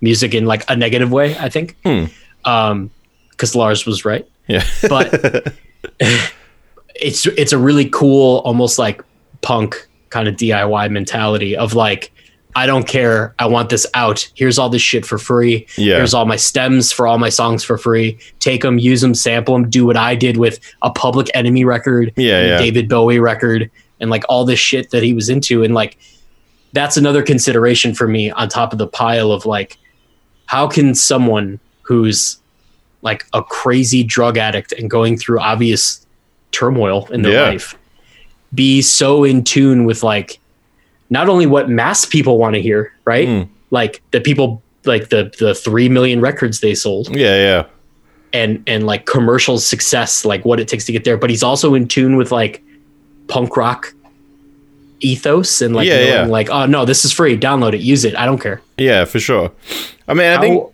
music 0.00 0.34
in 0.34 0.46
like 0.46 0.64
a 0.68 0.74
negative 0.76 1.12
way. 1.12 1.36
I 1.38 1.48
think, 1.48 1.76
Hmm. 1.84 2.04
um, 2.44 2.90
because 3.30 3.54
Lars 3.54 3.86
was 3.86 4.04
right 4.04 4.26
yeah. 4.48 4.64
but 4.88 5.54
it's 7.00 7.26
it's 7.26 7.52
a 7.52 7.58
really 7.58 7.88
cool 7.88 8.38
almost 8.44 8.78
like 8.78 9.02
punk 9.42 9.88
kind 10.10 10.28
of 10.28 10.36
DIY 10.36 10.90
mentality 10.90 11.56
of 11.56 11.74
like 11.74 12.12
I 12.56 12.66
don't 12.66 12.86
care. 12.86 13.32
I 13.38 13.46
want 13.46 13.68
this 13.68 13.86
out. 13.94 14.28
Here's 14.34 14.58
all 14.58 14.68
this 14.68 14.82
shit 14.82 15.06
for 15.06 15.18
free. 15.18 15.66
Yeah. 15.78 15.96
here's 15.96 16.14
all 16.14 16.26
my 16.26 16.36
stems 16.36 16.90
for 16.90 17.06
all 17.06 17.18
my 17.18 17.28
songs 17.28 17.62
for 17.62 17.78
free. 17.78 18.18
Take 18.40 18.62
them 18.62 18.78
use 18.78 19.00
them 19.00 19.14
sample 19.14 19.54
them 19.54 19.70
do 19.70 19.86
what 19.86 19.96
I 19.96 20.14
did 20.16 20.36
with 20.36 20.58
a 20.82 20.90
Public 20.90 21.28
Enemy 21.34 21.64
record 21.64 22.12
Yeah, 22.16 22.42
yeah. 22.44 22.58
David 22.58 22.88
Bowie 22.88 23.20
record 23.20 23.70
and 24.00 24.10
like 24.10 24.24
all 24.28 24.44
this 24.44 24.58
shit 24.58 24.90
that 24.90 25.02
he 25.02 25.14
was 25.14 25.28
into. 25.28 25.62
And 25.62 25.74
like 25.74 25.96
that's 26.72 26.96
another 26.96 27.22
consideration 27.22 27.94
for 27.94 28.08
me 28.08 28.30
on 28.30 28.48
top 28.48 28.72
of 28.72 28.78
the 28.78 28.86
pile 28.86 29.32
of 29.32 29.46
like 29.46 29.78
how 30.46 30.66
can 30.66 30.94
someone 30.94 31.60
who's 31.82 32.38
like 33.02 33.24
a 33.32 33.42
crazy 33.42 34.02
drug 34.02 34.36
addict 34.36 34.72
and 34.72 34.90
going 34.90 35.16
through 35.16 35.40
obvious 35.40 36.04
turmoil 36.52 37.06
in 37.12 37.22
their 37.22 37.32
Yeah. 37.32 37.50
life 37.50 37.76
be 38.54 38.82
so 38.82 39.22
in 39.24 39.44
tune 39.44 39.84
with 39.84 40.02
like 40.02 40.38
not 41.08 41.28
only 41.28 41.46
what 41.46 41.68
mass 41.70 42.04
people 42.04 42.36
want 42.38 42.54
to 42.56 42.60
hear 42.62 42.92
right 43.04 43.28
Mm. 43.28 43.48
like 43.70 44.02
the 44.10 44.20
people 44.20 44.60
like 44.84 45.08
the 45.10 45.32
the 45.38 45.54
3 45.54 45.88
million 45.88 46.20
records 46.20 46.60
they 46.60 46.74
sold 46.74 47.14
yeah, 47.14 47.36
yeah. 47.36 47.64
and 48.32 48.62
and 48.66 48.86
like 48.86 49.06
commercial 49.06 49.58
success 49.58 50.24
like 50.24 50.44
what 50.44 50.58
it 50.58 50.66
takes 50.68 50.84
to 50.86 50.92
get 50.92 51.04
there 51.04 51.16
but 51.16 51.30
he's 51.30 51.42
also 51.42 51.74
in 51.74 51.86
tune 51.86 52.16
with 52.16 52.32
like 52.32 52.62
punk 53.28 53.56
rock 53.56 53.94
ethos 55.00 55.62
and 55.62 55.74
like 55.74 55.86
Yeah, 55.86 55.96
knowing, 55.96 56.08
yeah. 56.08 56.24
like 56.26 56.50
oh 56.50 56.66
no 56.66 56.84
this 56.84 57.04
is 57.04 57.12
free 57.12 57.36
download 57.38 57.72
it 57.74 57.80
use 57.80 58.04
it 58.04 58.16
i 58.16 58.26
don't 58.26 58.40
care 58.40 58.60
Yeah, 58.76 59.04
for 59.04 59.20
sure. 59.20 59.52
I 60.08 60.14
mean, 60.14 60.26
I 60.26 60.34
How- 60.34 60.40
think 60.40 60.72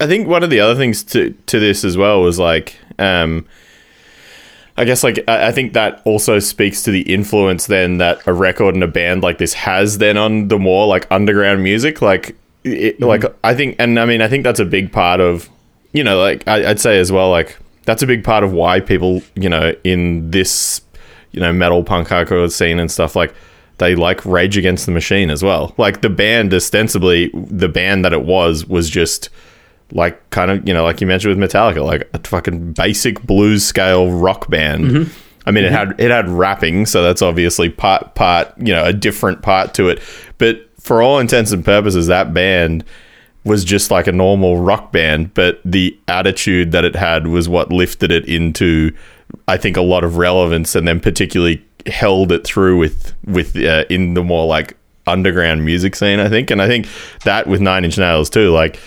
I 0.00 0.06
think 0.08 0.26
one 0.26 0.42
of 0.42 0.50
the 0.50 0.58
other 0.60 0.74
things 0.74 1.04
to 1.04 1.30
to 1.46 1.60
this 1.60 1.84
as 1.84 1.96
well 1.96 2.20
was 2.22 2.36
like, 2.38 2.74
um, 2.98 3.46
I 4.78 4.84
guess 4.84 5.02
like 5.02 5.24
I, 5.26 5.52
think 5.52 5.72
that 5.72 6.02
also 6.04 6.38
speaks 6.38 6.82
to 6.82 6.90
the 6.90 7.00
influence 7.02 7.66
then 7.66 7.98
that 7.98 8.26
a 8.26 8.32
record 8.32 8.74
and 8.74 8.84
a 8.84 8.88
band 8.88 9.22
like 9.22 9.38
this 9.38 9.54
has 9.54 9.98
then 9.98 10.18
on 10.18 10.48
the 10.48 10.58
more 10.58 10.86
like 10.86 11.06
underground 11.10 11.62
music. 11.62 12.02
Like, 12.02 12.36
it, 12.62 12.96
mm-hmm. 12.96 13.04
like 13.04 13.24
I 13.42 13.54
think, 13.54 13.76
and 13.78 13.98
I 13.98 14.04
mean, 14.04 14.20
I 14.20 14.28
think 14.28 14.44
that's 14.44 14.60
a 14.60 14.66
big 14.66 14.92
part 14.92 15.20
of, 15.20 15.48
you 15.92 16.04
know, 16.04 16.20
like 16.20 16.46
I, 16.46 16.70
I'd 16.70 16.80
say 16.80 16.98
as 16.98 17.10
well, 17.10 17.30
like 17.30 17.56
that's 17.84 18.02
a 18.02 18.06
big 18.06 18.22
part 18.22 18.44
of 18.44 18.52
why 18.52 18.80
people, 18.80 19.22
you 19.34 19.48
know, 19.48 19.74
in 19.82 20.30
this, 20.30 20.82
you 21.32 21.40
know, 21.40 21.52
metal 21.52 21.82
punk 21.82 22.08
hardcore 22.08 22.50
scene 22.52 22.78
and 22.78 22.90
stuff 22.90 23.16
like 23.16 23.34
they 23.78 23.94
like 23.94 24.24
Rage 24.26 24.58
Against 24.58 24.84
the 24.86 24.92
Machine 24.92 25.30
as 25.30 25.42
well. 25.42 25.74
Like 25.78 26.02
the 26.02 26.10
band, 26.10 26.52
ostensibly, 26.52 27.30
the 27.34 27.68
band 27.68 28.04
that 28.04 28.12
it 28.12 28.22
was 28.22 28.66
was 28.66 28.90
just 28.90 29.30
like 29.92 30.28
kind 30.30 30.50
of 30.50 30.66
you 30.66 30.74
know, 30.74 30.84
like 30.84 31.00
you 31.00 31.06
mentioned 31.06 31.38
with 31.38 31.50
Metallica, 31.50 31.84
like 31.84 32.08
a 32.12 32.18
fucking 32.18 32.72
basic 32.72 33.22
blues 33.22 33.64
scale 33.64 34.10
rock 34.10 34.48
band. 34.50 34.84
I 35.46 35.52
mean, 35.52 35.64
it 35.64 35.72
had 35.72 35.94
it 35.98 36.10
had 36.10 36.28
rapping, 36.28 36.86
so 36.86 37.02
that's 37.02 37.22
obviously 37.22 37.70
part 37.70 38.14
part 38.14 38.52
you 38.58 38.72
know 38.72 38.84
a 38.84 38.92
different 38.92 39.42
part 39.42 39.74
to 39.74 39.88
it. 39.88 40.00
But 40.38 40.68
for 40.80 41.02
all 41.02 41.18
intents 41.18 41.52
and 41.52 41.64
purposes, 41.64 42.08
that 42.08 42.34
band 42.34 42.84
was 43.44 43.64
just 43.64 43.92
like 43.92 44.08
a 44.08 44.12
normal 44.12 44.58
rock 44.58 44.90
band, 44.90 45.32
but 45.34 45.60
the 45.64 45.96
attitude 46.08 46.72
that 46.72 46.84
it 46.84 46.96
had 46.96 47.28
was 47.28 47.48
what 47.48 47.70
lifted 47.70 48.10
it 48.10 48.24
into, 48.28 48.92
I 49.46 49.56
think, 49.56 49.76
a 49.76 49.82
lot 49.82 50.02
of 50.02 50.16
relevance, 50.16 50.74
and 50.74 50.86
then 50.86 50.98
particularly 50.98 51.64
held 51.86 52.32
it 52.32 52.44
through 52.44 52.76
with 52.76 53.14
with 53.24 53.56
uh, 53.56 53.84
in 53.88 54.14
the 54.14 54.24
more 54.24 54.46
like 54.46 54.76
underground 55.06 55.64
music 55.64 55.94
scene. 55.94 56.18
I 56.18 56.28
think, 56.28 56.50
and 56.50 56.60
I 56.60 56.66
think 56.66 56.88
that 57.24 57.46
with 57.46 57.60
Nine 57.60 57.84
Inch 57.84 57.96
Nails 57.98 58.28
too, 58.28 58.50
like. 58.50 58.80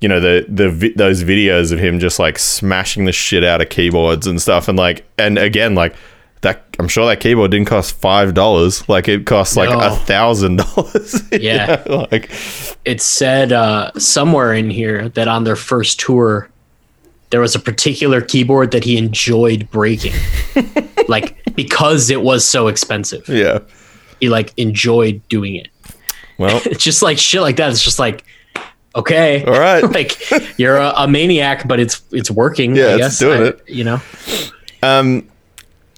You 0.00 0.08
know 0.08 0.20
the 0.20 0.46
the 0.48 0.70
vi- 0.70 0.92
those 0.94 1.24
videos 1.24 1.72
of 1.72 1.78
him 1.78 1.98
just 1.98 2.18
like 2.18 2.38
smashing 2.38 3.04
the 3.04 3.12
shit 3.12 3.42
out 3.42 3.60
of 3.60 3.68
keyboards 3.68 4.26
and 4.26 4.40
stuff, 4.40 4.68
and 4.68 4.78
like, 4.78 5.04
and 5.18 5.38
again, 5.38 5.74
like 5.74 5.96
that. 6.42 6.64
I'm 6.78 6.86
sure 6.86 7.04
that 7.06 7.18
keyboard 7.18 7.50
didn't 7.50 7.66
cost 7.66 7.92
five 7.96 8.34
dollars. 8.34 8.88
Like 8.88 9.08
it 9.08 9.26
cost 9.26 9.56
like 9.56 9.70
a 9.70 9.96
thousand 9.96 10.56
dollars. 10.56 11.22
Yeah. 11.32 11.82
like 12.10 12.30
it 12.84 13.00
said 13.00 13.52
uh, 13.52 13.90
somewhere 13.98 14.52
in 14.54 14.70
here 14.70 15.08
that 15.10 15.26
on 15.26 15.44
their 15.44 15.56
first 15.56 15.98
tour 15.98 16.48
there 17.30 17.40
was 17.40 17.54
a 17.54 17.58
particular 17.58 18.20
keyboard 18.20 18.70
that 18.70 18.84
he 18.84 18.96
enjoyed 18.96 19.68
breaking 19.70 20.14
like 21.08 21.36
because 21.54 22.10
it 22.10 22.22
was 22.22 22.44
so 22.44 22.68
expensive 22.68 23.28
yeah. 23.28 23.58
he 24.20 24.28
like 24.28 24.52
enjoyed 24.56 25.20
doing 25.28 25.54
it 25.54 25.68
Well, 26.38 26.60
it's 26.64 26.82
just 26.90 27.02
like 27.02 27.18
shit 27.18 27.42
like 27.42 27.56
that 27.56 27.70
it's 27.70 27.82
just 27.82 27.98
like 27.98 28.24
okay 28.98 29.44
all 29.44 29.58
right. 29.58 29.82
like 29.98 30.18
you're 30.58 30.76
a, 30.76 30.92
a 30.96 31.08
maniac 31.08 31.66
but 31.68 31.78
it's 31.80 32.02
it's 32.12 32.30
working 32.30 32.76
Yeah, 32.76 32.84
I 32.84 32.88
it's 32.90 32.98
guess 32.98 33.18
doing 33.18 33.42
I- 33.42 33.46
it. 33.46 33.62
you 33.68 33.84
know 33.84 34.00
Um, 34.82 35.28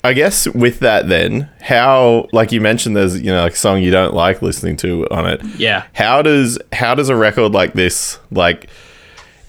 I 0.02 0.14
guess 0.14 0.48
with 0.48 0.78
that, 0.80 1.08
then 1.10 1.50
how, 1.60 2.26
like 2.32 2.52
you 2.52 2.60
mentioned, 2.62 2.96
there's 2.96 3.20
you 3.20 3.30
know 3.30 3.42
like 3.42 3.52
a 3.52 3.56
song 3.56 3.82
you 3.82 3.90
don't 3.90 4.14
like 4.14 4.40
listening 4.40 4.76
to 4.78 5.06
on 5.10 5.26
it. 5.26 5.44
yeah 5.58 5.84
How 5.92 6.22
does 6.22 6.58
how 6.72 6.94
does 6.94 7.10
a 7.10 7.16
record 7.16 7.52
like 7.52 7.74
this, 7.74 8.18
like 8.30 8.70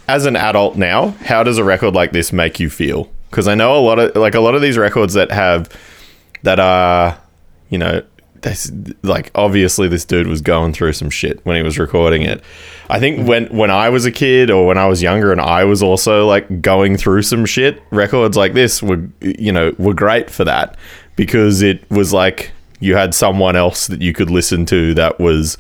as 0.10 0.26
an 0.26 0.36
adult 0.36 0.76
now, 0.76 1.12
how 1.24 1.44
does 1.44 1.58
a 1.58 1.64
record 1.64 1.94
like 1.94 2.12
this 2.12 2.34
make 2.34 2.60
you 2.60 2.70
feel? 2.70 3.10
Because 3.30 3.48
I 3.48 3.56
know 3.56 3.78
a 3.78 3.80
lot 3.80 3.98
of 4.00 4.14
like 4.18 4.36
a 4.36 4.42
lot 4.42 4.54
of 4.54 4.62
these 4.62 4.78
records 4.78 5.14
that 5.14 5.32
have 5.32 5.70
that 6.44 6.60
are, 6.60 7.18
you 7.70 7.78
know, 7.78 8.04
this 8.42 8.72
like 9.04 9.32
obviously 9.36 9.88
this 9.88 10.06
dude 10.06 10.28
was 10.28 10.42
going 10.42 10.74
through 10.74 10.94
some 10.94 11.10
shit 11.10 11.44
when 11.46 11.56
he 11.56 11.64
was 11.64 11.78
recording 11.80 12.24
it. 12.24 12.44
I 12.90 13.00
think 13.00 13.20
mm. 13.20 13.26
when 13.28 13.46
when 13.48 13.72
I 13.72 13.90
was 13.90 14.06
a 14.06 14.12
kid 14.12 14.50
or 14.50 14.66
when 14.66 14.78
I 14.78 14.88
was 14.88 15.02
younger 15.02 15.32
and 15.32 15.42
I 15.42 15.64
was 15.64 15.82
also 15.82 16.28
like 16.28 16.62
going 16.62 16.98
through 16.98 17.24
some 17.24 17.46
shit, 17.46 17.82
records 17.92 18.38
like 18.38 18.54
this 18.54 18.82
were 18.82 19.08
you 19.22 19.52
know 19.52 19.74
were 19.78 19.94
great 19.94 20.30
for 20.30 20.44
that 20.46 20.78
because 21.16 21.62
it 21.62 21.90
was 21.90 22.14
like 22.14 22.52
you 22.80 22.96
had 22.96 23.14
someone 23.14 23.56
else 23.56 23.88
that 23.88 24.02
you 24.02 24.14
could 24.14 24.30
listen 24.30 24.66
to 24.68 24.94
that 24.96 25.20
was 25.20 25.58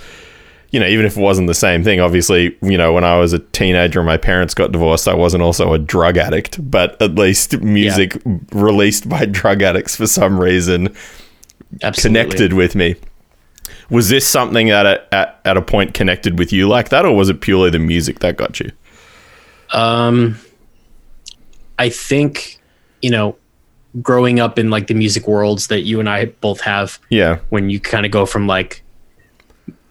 you 0.71 0.79
know, 0.79 0.87
even 0.87 1.05
if 1.05 1.17
it 1.17 1.21
wasn't 1.21 1.47
the 1.47 1.53
same 1.53 1.83
thing, 1.83 1.99
obviously, 1.99 2.57
you 2.61 2.77
know, 2.77 2.93
when 2.93 3.03
I 3.03 3.17
was 3.19 3.33
a 3.33 3.39
teenager 3.39 3.99
and 3.99 4.07
my 4.07 4.15
parents 4.15 4.53
got 4.53 4.71
divorced, 4.71 5.05
I 5.05 5.13
wasn't 5.13 5.43
also 5.43 5.73
a 5.73 5.77
drug 5.77 6.17
addict, 6.17 6.71
but 6.71 6.99
at 7.01 7.15
least 7.15 7.59
music 7.59 8.21
released 8.53 9.09
by 9.09 9.25
drug 9.29 9.61
addicts 9.61 9.97
for 9.97 10.07
some 10.07 10.39
reason 10.39 10.95
absolutely 11.83 12.21
connected 12.21 12.53
with 12.53 12.75
me. 12.75 12.95
Was 13.89 14.09
this 14.09 14.27
something 14.27 14.67
that 14.67 14.85
at, 14.85 15.07
at, 15.11 15.39
at 15.45 15.57
a 15.57 15.61
point 15.61 15.93
connected 15.93 16.39
with 16.39 16.51
you 16.53 16.67
like 16.67 16.89
that, 16.89 17.05
or 17.05 17.15
was 17.15 17.29
it 17.29 17.41
purely 17.41 17.69
the 17.69 17.79
music 17.79 18.19
that 18.19 18.37
got 18.37 18.59
you? 18.59 18.71
Um, 19.73 20.37
I 21.79 21.89
think 21.89 22.59
you 23.01 23.09
know, 23.09 23.35
growing 24.01 24.39
up 24.39 24.59
in 24.59 24.69
like 24.69 24.87
the 24.87 24.93
music 24.93 25.27
worlds 25.27 25.67
that 25.67 25.81
you 25.81 25.99
and 25.99 26.07
I 26.07 26.25
both 26.25 26.61
have, 26.61 26.99
Yeah. 27.09 27.39
when 27.49 27.69
you 27.69 27.79
kind 27.79 28.05
of 28.05 28.11
go 28.11 28.25
from 28.27 28.45
like 28.47 28.83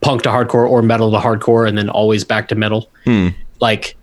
punk 0.01 0.23
to 0.23 0.29
hardcore 0.29 0.69
or 0.69 0.81
metal 0.83 1.11
to 1.11 1.19
hardcore, 1.19 1.69
and 1.69 1.77
then 1.77 1.89
always 1.91 2.25
back 2.25 2.49
to 2.49 2.55
metal, 2.55 2.89
like 3.61 3.97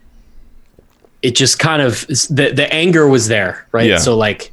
it 1.23 1.35
just 1.35 1.57
kind 1.59 1.81
of 1.81 2.05
the 2.07 2.51
the 2.53 2.67
anger 2.71 3.07
was 3.07 3.27
there, 3.27 3.65
right? 3.71 3.87
Yeah. 3.89 3.97
So 3.97 4.15
like 4.17 4.51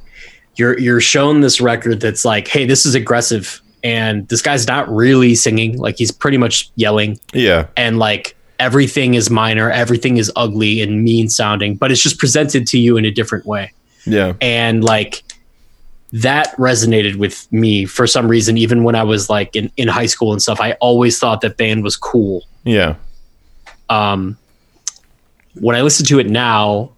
you're 0.55 0.77
you're 0.79 1.01
shown 1.01 1.41
this 1.41 1.59
record 1.61 1.99
that's 2.01 2.25
like, 2.25 2.47
hey, 2.47 2.65
this 2.65 2.85
is 2.85 2.95
aggressive, 2.95 3.61
and 3.83 4.27
this 4.29 4.41
guy's 4.41 4.67
not 4.67 4.87
really 4.89 5.35
singing, 5.35 5.77
like 5.77 5.97
he's 5.97 6.11
pretty 6.11 6.37
much 6.37 6.69
yelling 6.75 7.19
Yeah. 7.33 7.67
and 7.77 7.99
like 7.99 8.35
everything 8.59 9.15
is 9.15 9.29
minor, 9.29 9.69
everything 9.69 10.17
is 10.17 10.31
ugly 10.35 10.81
and 10.81 11.03
mean 11.03 11.29
sounding, 11.29 11.75
but 11.75 11.91
it's 11.91 12.01
just 12.01 12.17
presented 12.19 12.65
to 12.67 12.79
you 12.79 12.95
in 12.97 13.03
a 13.05 13.11
different 13.11 13.45
way. 13.45 13.71
Yeah. 14.05 14.33
And 14.39 14.83
like 14.83 15.23
that 16.13 16.55
resonated 16.55 17.17
with 17.17 17.51
me 17.51 17.85
for 17.85 18.07
some 18.07 18.27
reason, 18.29 18.57
even 18.57 18.83
when 18.83 18.95
I 18.95 19.03
was 19.03 19.29
like 19.29 19.55
in, 19.55 19.69
in 19.75 19.89
high 19.89 20.05
school 20.05 20.31
and 20.31 20.41
stuff. 20.41 20.61
I 20.61 20.73
always 20.73 21.19
thought 21.19 21.41
that 21.41 21.57
band 21.57 21.83
was 21.83 21.97
cool. 21.97 22.43
Yeah. 22.63 22.95
Um, 23.89 24.37
when 25.55 25.75
I 25.75 25.81
listen 25.81 26.05
to 26.07 26.19
it 26.19 26.29
now, 26.29 26.91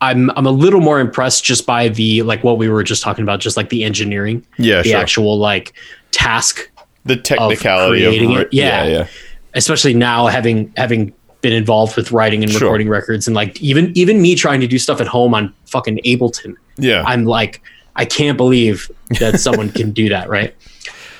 I'm 0.00 0.30
I'm 0.30 0.46
a 0.46 0.50
little 0.50 0.80
more 0.80 0.98
impressed 1.00 1.44
just 1.44 1.66
by 1.66 1.88
the 1.88 2.22
like 2.22 2.42
what 2.42 2.56
we 2.58 2.68
were 2.68 2.82
just 2.82 3.02
talking 3.02 3.22
about, 3.22 3.40
just 3.40 3.56
like 3.56 3.68
the 3.68 3.84
engineering, 3.84 4.44
Yeah. 4.58 4.82
the 4.82 4.90
Sure. 4.90 4.98
actual 5.00 5.38
like 5.38 5.74
task 6.10 6.70
the 7.04 7.16
technicality 7.16 8.04
of, 8.04 8.10
creating 8.10 8.34
re- 8.34 8.42
it. 8.42 8.48
Yeah. 8.52 8.84
Yeah. 8.86 9.06
especially 9.54 9.94
now 9.94 10.26
having 10.26 10.72
having 10.76 11.12
been 11.42 11.52
involved 11.52 11.96
with 11.96 12.12
writing 12.12 12.42
and 12.42 12.52
Sure. 12.52 12.60
recording 12.62 12.88
records 12.88 13.26
and 13.26 13.34
like 13.34 13.60
even 13.60 13.92
even 13.96 14.20
me 14.22 14.34
trying 14.34 14.60
to 14.60 14.66
do 14.66 14.78
stuff 14.78 15.00
at 15.00 15.06
home 15.06 15.34
on 15.34 15.52
fucking 15.66 15.98
Ableton. 16.04 16.54
Yeah. 16.78 17.02
I'm 17.06 17.24
like 17.24 17.62
I 17.96 18.04
can't 18.04 18.36
believe 18.38 18.90
that 19.18 19.40
someone 19.40 19.70
can 19.70 19.90
do 19.92 20.08
that, 20.10 20.28
right? 20.28 20.54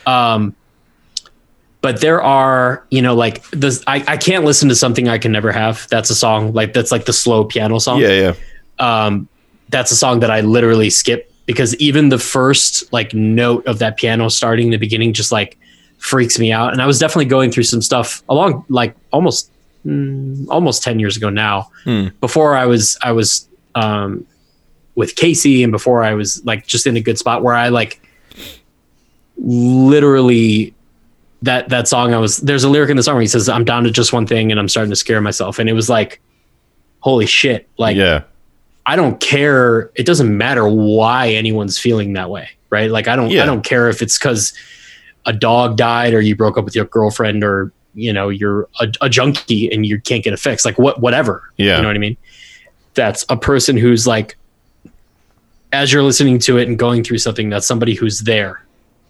Um 0.07 0.55
but 1.83 2.03
there 2.03 2.23
are, 2.23 2.85
you 2.91 3.01
know, 3.01 3.15
like 3.15 3.43
this 3.51 3.83
I, 3.87 4.05
I 4.07 4.17
can't 4.19 4.45
listen 4.45 4.69
to 4.69 4.75
something 4.75 5.09
I 5.09 5.17
can 5.19 5.33
never 5.33 5.51
have. 5.53 5.87
That's 5.91 6.11
a 6.11 6.15
song 6.15 6.53
like 6.53 6.73
that's 6.75 6.93
like 6.93 7.07
the 7.07 7.13
slow 7.13 7.45
piano 7.45 7.79
song 7.79 8.01
yeah. 8.01 8.09
Yeah. 8.09 8.33
Um, 8.81 9.29
that's 9.69 9.91
a 9.91 9.97
song 9.97 10.21
that 10.21 10.31
I 10.31 10.41
literally 10.41 10.91
skip 10.91 11.33
because 11.47 11.75
even 11.77 12.09
the 12.09 12.19
first 12.19 12.93
like 12.93 13.15
note 13.15 13.67
of 13.67 13.79
that 13.81 13.97
piano 13.97 14.29
starting 14.29 14.67
in 14.67 14.71
the 14.73 14.79
beginning 14.79 15.13
just 15.13 15.33
like 15.33 15.59
freaks 15.99 16.39
me 16.39 16.53
out. 16.53 16.73
And 16.73 16.83
I 16.83 16.87
was 16.87 16.99
definitely 16.99 17.27
going 17.27 17.51
through 17.51 17.65
some 17.65 17.83
stuff 17.83 18.23
along 18.29 18.65
like 18.69 18.97
almost 19.13 19.51
mm, 19.85 20.47
almost 20.49 20.83
ten 20.83 20.99
years 20.99 21.17
ago 21.17 21.31
now. 21.31 21.71
Hmm. 21.85 22.09
Before 22.21 22.57
I 22.57 22.67
was 22.67 22.99
I 23.03 23.13
was 23.13 23.49
um, 23.75 24.27
with 24.95 25.15
Casey 25.17 25.63
and 25.63 25.71
before 25.73 26.03
I 26.03 26.15
was 26.15 26.45
like 26.45 26.67
just 26.67 26.87
in 26.87 26.97
a 26.97 27.01
good 27.01 27.19
spot 27.19 27.43
where 27.43 27.55
I 27.55 27.69
like 27.69 28.03
literally 29.37 30.75
that 31.43 31.69
that 31.71 31.89
song 31.89 32.13
I 32.13 32.19
was 32.19 32.39
there's 32.39 32.65
a 32.65 32.69
lyric 32.69 32.91
in 32.91 32.97
the 32.97 33.03
song 33.03 33.15
where 33.15 33.23
he 33.23 33.27
says 33.27 33.49
I'm 33.49 33.65
down 33.65 33.85
to 33.85 33.91
just 33.91 34.13
one 34.13 34.27
thing 34.27 34.51
and 34.51 34.61
I'm 34.61 34.69
starting 34.69 34.91
to 34.91 34.97
scare 34.97 35.21
myself 35.21 35.59
and 35.59 35.69
it 35.69 35.73
was 35.73 35.89
like 35.89 36.21
holy 37.01 37.25
shit 37.25 37.67
like 37.79 37.97
yeah. 37.97 38.25
I 38.91 38.97
don't 38.97 39.21
care. 39.21 39.91
It 39.95 40.05
doesn't 40.07 40.37
matter 40.37 40.67
why 40.69 41.29
anyone's 41.31 41.79
feeling 41.79 42.13
that 42.15 42.29
way, 42.31 42.49
right? 42.71 42.91
Like 42.91 43.07
I 43.09 43.15
don't 43.17 43.31
Yeah. 43.31 43.43
I 43.45 43.47
don't 43.47 43.65
care 43.65 43.89
if 43.89 44.03
it's 44.03 44.19
because 44.19 44.53
a 45.27 45.33
dog 45.33 45.77
died 45.77 46.13
or 46.15 46.21
you 46.21 46.35
broke 46.35 46.57
up 46.59 46.65
with 46.65 46.75
your 46.75 46.87
girlfriend 46.87 47.45
or 47.45 47.73
you 47.95 48.13
know 48.13 48.29
you're 48.31 48.69
a, 48.81 48.87
a 49.03 49.09
junkie 49.09 49.71
and 49.73 49.85
you 49.87 50.01
can't 50.01 50.25
get 50.25 50.33
a 50.33 50.37
fix. 50.37 50.65
Like 50.65 50.79
what 50.79 51.01
whatever. 51.01 51.53
Yeah. 51.57 51.77
You 51.77 51.83
know 51.83 51.89
what 51.89 51.97
I 51.97 52.01
mean? 52.01 52.17
That's 52.95 53.25
a 53.29 53.37
person 53.37 53.77
who's 53.77 54.07
like 54.07 54.37
as 55.73 55.93
you're 55.93 56.03
listening 56.03 56.39
to 56.41 56.59
it 56.59 56.67
and 56.69 56.79
going 56.79 57.05
through 57.05 57.19
something, 57.19 57.49
that's 57.49 57.67
somebody 57.67 57.95
who's 57.95 58.21
there. 58.21 58.65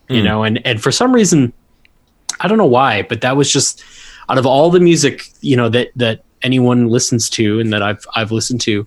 You 0.08 0.20
Mm. 0.22 0.24
know, 0.24 0.42
and 0.42 0.66
and 0.66 0.82
for 0.82 0.90
some 0.92 1.12
reason, 1.12 1.52
I 2.40 2.48
don't 2.48 2.58
know 2.58 2.66
why, 2.80 3.02
but 3.02 3.20
that 3.22 3.36
was 3.36 3.50
just 3.52 3.82
out 4.28 4.38
of 4.38 4.44
all 4.46 4.68
the 4.70 4.80
music, 4.80 5.22
you 5.40 5.56
know, 5.56 5.68
that 5.70 5.88
that 5.96 6.24
anyone 6.42 6.88
listens 6.88 7.30
to 7.30 7.60
and 7.60 7.72
that 7.72 7.82
I've 7.82 8.04
I've 8.16 8.32
listened 8.32 8.60
to, 8.62 8.86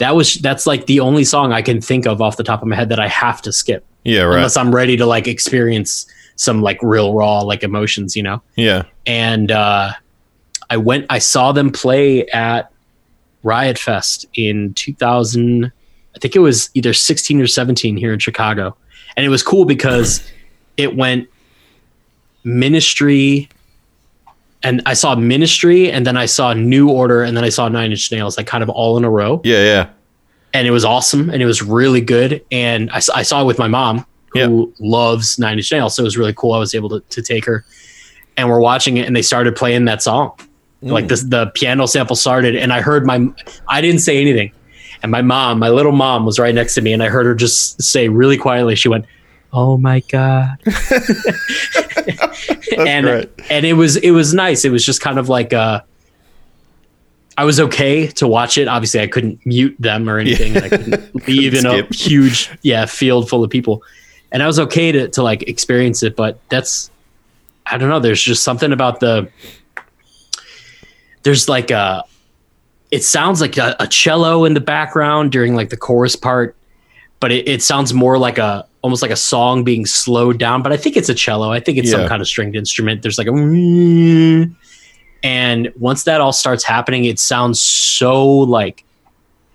that 0.00 0.14
was 0.16 0.34
that's 0.34 0.66
like 0.66 0.86
the 0.86 1.00
only 1.00 1.24
song 1.24 1.52
I 1.52 1.62
can 1.62 1.80
think 1.80 2.06
of 2.06 2.20
off 2.20 2.36
the 2.36 2.44
top 2.44 2.60
of 2.60 2.68
my 2.68 2.74
head 2.76 2.88
that 2.88 2.98
I 3.00 3.08
have 3.08 3.40
to 3.42 3.52
skip 3.52 3.84
Yeah. 4.04 4.22
Right. 4.22 4.36
unless 4.36 4.56
I'm 4.56 4.74
ready 4.74 4.96
to 4.96 5.06
like 5.06 5.28
experience 5.28 6.06
some 6.36 6.60
like 6.62 6.78
real 6.82 7.14
raw 7.14 7.40
like 7.40 7.62
emotions, 7.62 8.16
you 8.16 8.22
know. 8.22 8.42
yeah. 8.56 8.84
And 9.06 9.50
uh, 9.52 9.92
I 10.70 10.76
went, 10.78 11.06
I 11.10 11.18
saw 11.18 11.52
them 11.52 11.70
play 11.70 12.26
at 12.28 12.70
Riot 13.42 13.78
Fest 13.78 14.26
in 14.34 14.72
2000. 14.74 15.66
I 15.66 16.18
think 16.18 16.34
it 16.34 16.38
was 16.40 16.70
either 16.74 16.92
16 16.92 17.40
or 17.40 17.46
17 17.46 17.96
here 17.96 18.12
in 18.12 18.18
Chicago, 18.18 18.76
and 19.16 19.24
it 19.26 19.28
was 19.28 19.42
cool 19.42 19.64
because 19.64 20.26
it 20.76 20.96
went 20.96 21.28
Ministry. 22.44 23.48
And 24.62 24.82
I 24.86 24.92
saw 24.92 25.14
Ministry, 25.14 25.90
and 25.90 26.06
then 26.06 26.16
I 26.16 26.26
saw 26.26 26.52
New 26.52 26.90
Order, 26.90 27.22
and 27.22 27.36
then 27.36 27.44
I 27.44 27.48
saw 27.48 27.68
Nine 27.68 27.90
Inch 27.92 28.12
Nails, 28.12 28.36
like 28.36 28.46
kind 28.46 28.62
of 28.62 28.68
all 28.68 28.96
in 28.98 29.04
a 29.04 29.10
row 29.10 29.40
Yeah. 29.44 29.64
Yeah. 29.64 29.88
and 30.52 30.66
it 30.66 30.70
was 30.70 30.84
awesome 30.84 31.30
and 31.30 31.40
it 31.40 31.46
was 31.46 31.62
really 31.62 32.00
good. 32.00 32.44
And 32.52 32.90
I 32.90 32.98
saw 32.98 33.40
it 33.40 33.44
with 33.46 33.58
my 33.58 33.68
mom 33.68 34.04
who 34.32 34.72
loves 34.78 35.38
Nine 35.38 35.58
Inch 35.58 35.72
Nails, 35.72 35.94
so 35.96 36.02
it 36.02 36.04
was 36.04 36.16
really 36.18 36.34
cool. 36.34 36.52
I 36.52 36.58
was 36.58 36.74
able 36.74 36.88
to, 36.90 37.00
to 37.00 37.22
take 37.22 37.44
her, 37.46 37.64
and 38.36 38.48
we're 38.48 38.60
watching 38.60 38.96
it, 38.98 39.06
and 39.06 39.16
they 39.16 39.22
started 39.22 39.56
playing 39.56 39.86
that 39.86 40.02
song. 40.02 40.32
Mm. 40.82 40.92
Like 40.92 41.08
this, 41.08 41.22
the 41.24 41.46
piano 41.54 41.86
sample 41.86 42.14
started, 42.16 42.54
and 42.54 42.72
I 42.72 42.80
heard 42.80 43.04
my, 43.06 43.26
I 43.68 43.80
didn't 43.80 44.00
say 44.00 44.20
anything, 44.20 44.52
and 45.02 45.10
my 45.10 45.20
mom, 45.22 45.58
my 45.58 45.68
little 45.70 45.92
mom, 45.92 46.24
was 46.26 46.38
right 46.38 46.54
next 46.54 46.74
to 46.74 46.80
me, 46.80 46.92
and 46.92 47.02
I 47.02 47.08
heard 47.08 47.26
her 47.26 47.34
just 47.34 47.82
say 47.82 48.08
really 48.08 48.36
quietly, 48.38 48.76
she 48.76 48.88
went, 48.88 49.04
"Oh 49.52 49.76
my 49.78 50.00
god," 50.08 50.58
and 52.78 53.06
great. 53.06 53.30
and 53.50 53.66
it 53.66 53.74
was 53.74 53.96
it 53.96 54.10
was 54.10 54.34
nice. 54.34 54.64
It 54.64 54.70
was 54.70 54.84
just 54.84 55.00
kind 55.00 55.18
of 55.18 55.28
like 55.28 55.52
uh 55.52 55.82
I 57.36 57.44
was 57.44 57.58
okay 57.58 58.06
to 58.06 58.28
watch 58.28 58.58
it. 58.58 58.68
Obviously, 58.68 59.00
I 59.00 59.06
couldn't 59.06 59.44
mute 59.46 59.74
them 59.78 60.10
or 60.10 60.18
anything. 60.18 60.56
I 60.56 60.68
couldn't 60.68 61.14
leave 61.28 61.54
in 61.54 61.64
a 61.64 61.86
huge 61.86 62.50
yeah 62.62 62.86
field 62.86 63.28
full 63.28 63.42
of 63.42 63.50
people, 63.50 63.82
and 64.30 64.42
I 64.42 64.46
was 64.46 64.58
okay 64.58 64.92
to 64.92 65.08
to 65.08 65.22
like 65.22 65.42
experience 65.44 66.02
it. 66.02 66.16
But 66.16 66.38
that's 66.50 66.90
I 67.66 67.78
don't 67.78 67.88
know. 67.88 68.00
There's 68.00 68.22
just 68.22 68.44
something 68.44 68.72
about 68.72 69.00
the 69.00 69.30
there's 71.22 71.48
like 71.48 71.70
a 71.70 72.04
it 72.90 73.04
sounds 73.04 73.40
like 73.40 73.56
a, 73.56 73.76
a 73.78 73.86
cello 73.86 74.44
in 74.44 74.54
the 74.54 74.60
background 74.60 75.32
during 75.32 75.54
like 75.54 75.70
the 75.70 75.76
chorus 75.76 76.16
part, 76.16 76.56
but 77.20 77.30
it, 77.30 77.48
it 77.48 77.62
sounds 77.62 77.94
more 77.94 78.18
like 78.18 78.38
a 78.38 78.66
almost 78.82 79.02
like 79.02 79.10
a 79.10 79.16
song 79.16 79.62
being 79.64 79.84
slowed 79.86 80.38
down. 80.38 80.62
But 80.62 80.72
I 80.72 80.76
think 80.76 80.96
it's 80.96 81.08
a 81.08 81.14
cello. 81.14 81.50
I 81.52 81.60
think 81.60 81.78
it's 81.78 81.90
Yeah. 81.90 81.98
some 81.98 82.08
kind 82.08 82.22
of 82.22 82.28
stringed 82.28 82.56
instrument. 82.56 83.02
There's 83.02 83.18
like 83.18 83.26
a 83.26 84.50
and 85.22 85.70
once 85.78 86.04
that 86.04 86.20
all 86.20 86.32
starts 86.32 86.64
happening, 86.64 87.04
it 87.04 87.18
sounds 87.18 87.60
so 87.60 88.26
like 88.26 88.84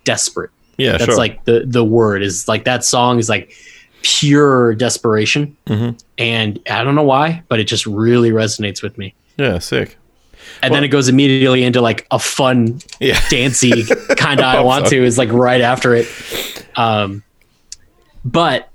desperate. 0.03 0.51
Yeah, 0.77 0.91
That's 0.93 1.05
sure. 1.05 1.17
like 1.17 1.43
the 1.45 1.63
the 1.65 1.83
word 1.83 2.21
is 2.21 2.47
like 2.47 2.65
that 2.65 2.83
song 2.83 3.17
is 3.17 3.29
like 3.29 3.53
pure 4.03 4.75
desperation, 4.75 5.55
Mhm. 5.67 5.97
and 6.19 6.59
I 6.69 6.83
don't 6.83 6.93
know 6.95 7.03
why, 7.03 7.41
but 7.47 7.59
it 7.59 7.63
just 7.63 7.85
really 7.87 8.29
resonates 8.31 8.83
with 8.83 8.97
me. 8.97 9.15
yeah, 9.37 9.57
sick. 9.59 9.97
And 10.61 10.73
then 10.73 10.83
it 10.83 10.89
goes 10.89 11.09
immediately 11.09 11.63
into 11.63 11.81
like 11.81 12.05
a 12.11 12.19
fun, 12.19 12.79
Yeah. 12.99 13.19
dancey 13.29 13.83
kind 14.15 14.39
of 14.39 14.45
I 14.45 14.61
want 14.61 14.85
so. 14.85 14.91
to 14.91 15.03
is 15.03 15.17
like 15.17 15.31
right 15.31 15.59
after 15.61 15.95
it. 15.95 16.07
Um, 16.75 17.23
but 18.23 18.69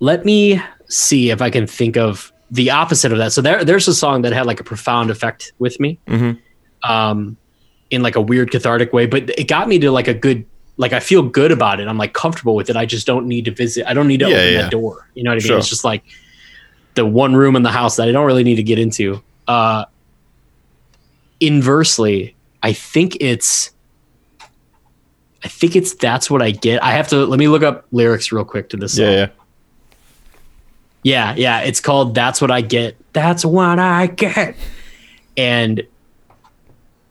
let 0.00 0.24
me 0.24 0.60
see 0.88 1.30
if 1.30 1.40
I 1.42 1.50
can 1.50 1.66
think 1.66 1.96
of 1.96 2.32
the 2.50 2.70
opposite 2.70 3.12
of 3.12 3.18
that. 3.18 3.32
So 3.32 3.40
there, 3.40 3.64
there's 3.64 3.88
a 3.88 3.94
song 3.94 4.22
that 4.22 4.32
had 4.32 4.46
like 4.46 4.60
a 4.60 4.64
profound 4.64 5.10
effect 5.10 5.52
with 5.58 5.78
me, 5.80 5.98
Mhm. 6.06 6.38
um, 6.84 7.36
in 7.90 8.02
like 8.02 8.16
a 8.16 8.20
weird 8.20 8.50
cathartic 8.50 8.92
way. 8.92 9.06
But 9.06 9.30
it 9.30 9.48
got 9.48 9.68
me 9.68 9.78
to 9.80 9.90
like 9.90 10.06
a 10.08 10.14
good, 10.14 10.44
like 10.76 10.92
I 10.92 11.00
feel 11.00 11.22
good 11.22 11.50
about 11.52 11.80
it. 11.80 11.88
I'm 11.88 11.98
like 11.98 12.12
comfortable 12.12 12.54
with 12.54 12.68
it. 12.70 12.76
I 12.76 12.84
just 12.86 13.06
don't 13.06 13.26
need 13.26 13.46
to 13.46 13.50
visit. 13.50 13.88
I 13.88 13.94
don't 13.94 14.06
need 14.08 14.20
to 14.20 14.28
Yeah, 14.28 14.36
open 14.36 14.52
yeah. 14.52 14.62
that 14.62 14.70
door. 14.70 15.08
You 15.14 15.22
know 15.24 15.30
what 15.30 15.34
I 15.34 15.36
mean? 15.36 15.46
Sure. 15.46 15.58
It's 15.58 15.68
just 15.68 15.84
like 15.84 16.02
the 16.94 17.04
one 17.06 17.34
room 17.34 17.56
in 17.56 17.62
the 17.62 17.70
house 17.72 17.96
that 17.96 18.08
I 18.08 18.12
don't 18.12 18.26
really 18.26 18.44
need 18.44 18.56
to 18.56 18.62
get 18.62 18.78
into. 18.78 19.22
Uh, 19.48 19.84
inversely, 21.40 22.34
I 22.62 22.72
think 22.72 23.16
it's 23.20 23.72
I 25.44 25.48
think 25.48 25.76
it's 25.76 25.94
that's 25.94 26.30
what 26.30 26.42
I 26.42 26.50
get. 26.50 26.82
I 26.82 26.92
have 26.92 27.08
to 27.08 27.24
let 27.26 27.38
me 27.38 27.46
look 27.48 27.62
up 27.62 27.86
lyrics 27.92 28.32
real 28.32 28.44
quick 28.44 28.68
to 28.70 28.76
this 28.76 28.96
song. 28.96 29.04
Yeah, 29.06 29.10
yeah. 29.12 29.26
Yeah, 31.06 31.36
yeah. 31.36 31.60
It's 31.60 31.80
called 31.80 32.16
That's 32.16 32.40
What 32.40 32.50
I 32.50 32.62
Get. 32.62 32.96
That's 33.12 33.44
what 33.44 33.78
I 33.78 34.08
get. 34.08 34.56
And 35.36 35.86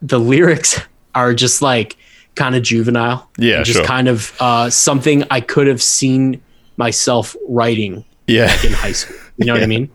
the 0.02 0.20
lyrics 0.20 0.78
are 1.14 1.32
just 1.32 1.62
like 1.62 1.96
kind 2.34 2.54
of 2.54 2.62
juvenile. 2.62 3.26
Yeah, 3.38 3.62
just 3.62 3.78
sure. 3.78 3.86
kind 3.86 4.06
of 4.08 4.36
uh, 4.38 4.68
something 4.68 5.24
I 5.30 5.40
could 5.40 5.66
have 5.66 5.82
seen 5.82 6.42
myself 6.76 7.34
writing 7.48 8.04
Yeah. 8.26 8.52
in 8.62 8.74
high 8.74 8.92
school. 8.92 9.16
You 9.38 9.46
know 9.46 9.54
what 9.54 9.62
I 9.62 9.66
mean? 9.66 9.90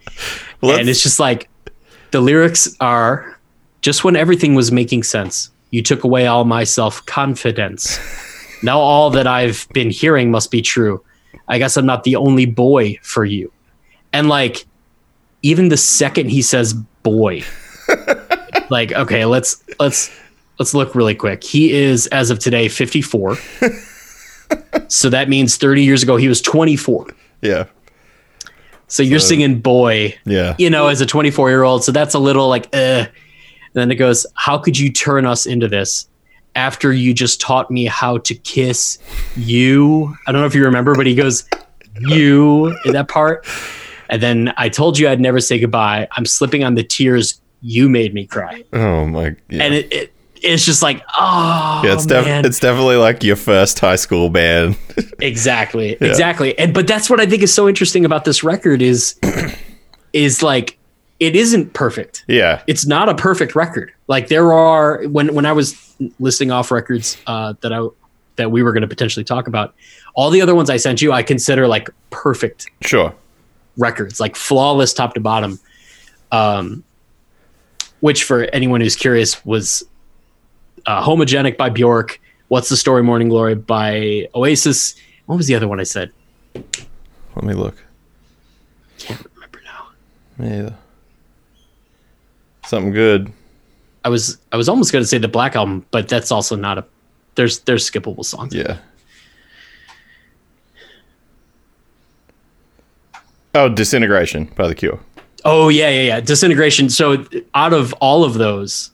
Well, 0.61 0.79
and 0.79 0.89
it's 0.89 1.03
just 1.03 1.19
like 1.19 1.47
the 2.09 2.21
lyrics 2.21 2.75
are 2.79 3.37
just 3.81 4.03
when 4.03 4.15
everything 4.15 4.55
was 4.55 4.71
making 4.71 5.03
sense, 5.03 5.51
you 5.69 5.83
took 5.83 6.03
away 6.03 6.25
all 6.25 6.43
my 6.43 6.63
self 6.63 7.05
confidence. 7.05 7.99
now 8.63 8.79
all 8.79 9.11
that 9.11 9.27
I've 9.27 9.67
been 9.73 9.91
hearing 9.91 10.31
must 10.31 10.49
be 10.49 10.63
true. 10.63 11.03
I 11.47 11.59
guess 11.59 11.77
I'm 11.77 11.85
not 11.85 12.03
the 12.03 12.15
only 12.15 12.47
boy 12.47 12.97
for 13.03 13.25
you. 13.25 13.51
And 14.13 14.27
like, 14.29 14.65
even 15.41 15.69
the 15.69 15.77
second 15.77 16.29
he 16.29 16.41
says 16.41 16.73
boy, 16.73 17.43
like, 18.69 18.91
okay, 18.91 19.25
let's 19.25 19.63
let's 19.79 20.11
let's 20.59 20.73
look 20.73 20.93
really 20.95 21.15
quick. 21.15 21.43
He 21.43 21.71
is, 21.73 22.07
as 22.07 22.29
of 22.29 22.39
today, 22.39 22.67
54. 22.67 23.37
so 24.87 25.09
that 25.09 25.29
means 25.29 25.57
30 25.57 25.83
years 25.83 26.03
ago 26.03 26.17
he 26.17 26.27
was 26.27 26.41
24. 26.41 27.07
yeah. 27.41 27.65
So 28.87 29.03
you're 29.03 29.19
So- 29.19 29.27
singing 29.29 29.61
boy 29.61 30.15
Yeah. 30.25 30.53
you 30.57 30.69
know, 30.69 30.87
as 30.87 30.99
a 30.99 31.05
24 31.05 31.49
year 31.49 31.63
old. 31.63 31.83
So 31.83 31.91
that's 31.93 32.13
a 32.13 32.19
little 32.19 32.47
like, 32.49 32.65
uh. 32.73 33.05
And 33.73 33.79
then 33.81 33.89
it 33.89 33.95
goes, 33.95 34.25
How 34.35 34.57
could 34.57 34.77
you 34.77 34.91
turn 34.91 35.25
us 35.25 35.45
into 35.45 35.69
this 35.69 36.09
after 36.55 36.91
you 36.91 37.13
just 37.13 37.39
taught 37.39 37.71
me 37.71 37.85
how 37.85 38.17
to 38.17 38.35
kiss 38.35 38.97
you? 39.37 40.13
I 40.27 40.33
don't 40.33 40.41
know 40.41 40.47
if 40.47 40.53
you 40.55 40.65
remember, 40.65 40.93
but 40.93 41.05
he 41.07 41.15
goes, 41.15 41.45
You 42.01 42.75
in 42.83 42.91
that 42.91 43.07
part. 43.07 43.45
And 44.11 44.21
then 44.21 44.53
I 44.57 44.69
told 44.69 44.99
you 44.99 45.07
I'd 45.07 45.19
never 45.19 45.39
say 45.39 45.57
goodbye. 45.57 46.07
I'm 46.11 46.25
slipping 46.25 46.63
on 46.63 46.75
the 46.75 46.83
tears. 46.83 47.41
You 47.61 47.89
made 47.89 48.13
me 48.13 48.27
cry. 48.27 48.63
Oh 48.73 49.05
my. 49.07 49.35
Yeah. 49.49 49.63
And 49.63 49.73
it, 49.73 49.91
it 49.91 50.13
it's 50.43 50.65
just 50.65 50.81
like, 50.81 51.03
oh, 51.17 51.81
yeah, 51.83 51.93
it's, 51.93 52.05
def- 52.05 52.45
it's 52.45 52.59
definitely 52.59 52.95
like 52.95 53.23
your 53.23 53.35
first 53.35 53.79
high 53.79 53.95
school 53.95 54.29
band. 54.29 54.77
exactly 55.21 55.91
exactly 56.01 56.57
and 56.57 56.73
but 56.73 56.87
that's 56.87 57.09
what 57.09 57.19
i 57.19 57.25
think 57.25 57.43
is 57.43 57.53
so 57.53 57.69
interesting 57.69 58.05
about 58.05 58.25
this 58.25 58.43
record 58.43 58.81
is 58.81 59.19
is 60.13 60.41
like 60.41 60.77
it 61.19 61.35
isn't 61.35 61.73
perfect 61.73 62.25
yeah. 62.27 62.61
it's 62.67 62.85
not 62.85 63.07
a 63.07 63.15
perfect 63.15 63.55
record 63.55 63.93
like 64.07 64.27
there 64.27 64.51
are 64.51 65.03
when 65.03 65.33
when 65.33 65.45
i 65.45 65.51
was 65.51 65.95
listing 66.19 66.51
off 66.51 66.71
records 66.71 67.17
uh 67.27 67.53
that 67.61 67.71
i 67.71 67.87
that 68.35 68.51
we 68.51 68.63
were 68.63 68.73
going 68.73 68.81
to 68.81 68.87
potentially 68.87 69.23
talk 69.23 69.47
about 69.47 69.75
all 70.15 70.29
the 70.29 70.41
other 70.41 70.55
ones 70.55 70.69
i 70.69 70.77
sent 70.77 71.01
you 71.01 71.11
i 71.11 71.21
consider 71.23 71.67
like 71.67 71.89
perfect 72.09 72.69
Sure. 72.81 73.13
Records 73.77 74.19
like 74.19 74.35
flawless 74.35 74.93
top 74.93 75.13
to 75.13 75.19
bottom 75.19 75.59
um 76.31 76.83
which 78.01 78.23
for 78.23 78.43
anyone 78.53 78.81
who's 78.81 78.95
curious 78.95 79.43
was 79.45 79.83
uh, 80.85 81.03
homogenic 81.03 81.57
by 81.57 81.69
bjork 81.69 82.19
what's 82.49 82.69
the 82.69 82.75
story 82.77 83.01
morning 83.03 83.29
glory 83.29 83.55
by 83.55 84.27
oasis 84.35 84.95
what 85.25 85.35
was 85.37 85.47
the 85.47 85.55
other 85.55 85.67
one 85.67 85.79
i 85.79 85.83
said 85.83 86.11
Let 87.35 87.43
me 87.45 87.53
look. 87.53 87.75
can't 88.97 89.25
remember 89.35 89.61
now 89.63 89.87
Me 90.37 90.57
either. 90.59 90.75
Something 92.65 92.91
good. 92.91 93.31
i 94.05 94.09
was 94.09 94.37
i 94.51 94.57
was 94.57 94.67
almost 94.69 94.91
going 94.91 95.03
to 95.03 95.07
say 95.07 95.17
the 95.17 95.27
black 95.27 95.55
album 95.55 95.85
but 95.91 96.07
that's 96.09 96.31
also 96.31 96.55
not 96.55 96.77
a 96.77 96.85
there's 97.35 97.59
there's 97.61 97.89
skippable 97.89 98.25
songs 98.25 98.53
Yeah. 98.53 98.77
Oh, 103.53 103.69
Disintegration 103.69 104.45
by 104.55 104.67
The 104.67 104.75
Cure. 104.75 104.99
Oh 105.43 105.69
yeah, 105.69 105.89
yeah, 105.89 106.01
yeah. 106.03 106.19
Disintegration. 106.19 106.89
So 106.89 107.25
out 107.55 107.73
of 107.73 107.93
all 107.93 108.23
of 108.23 108.35
those, 108.35 108.91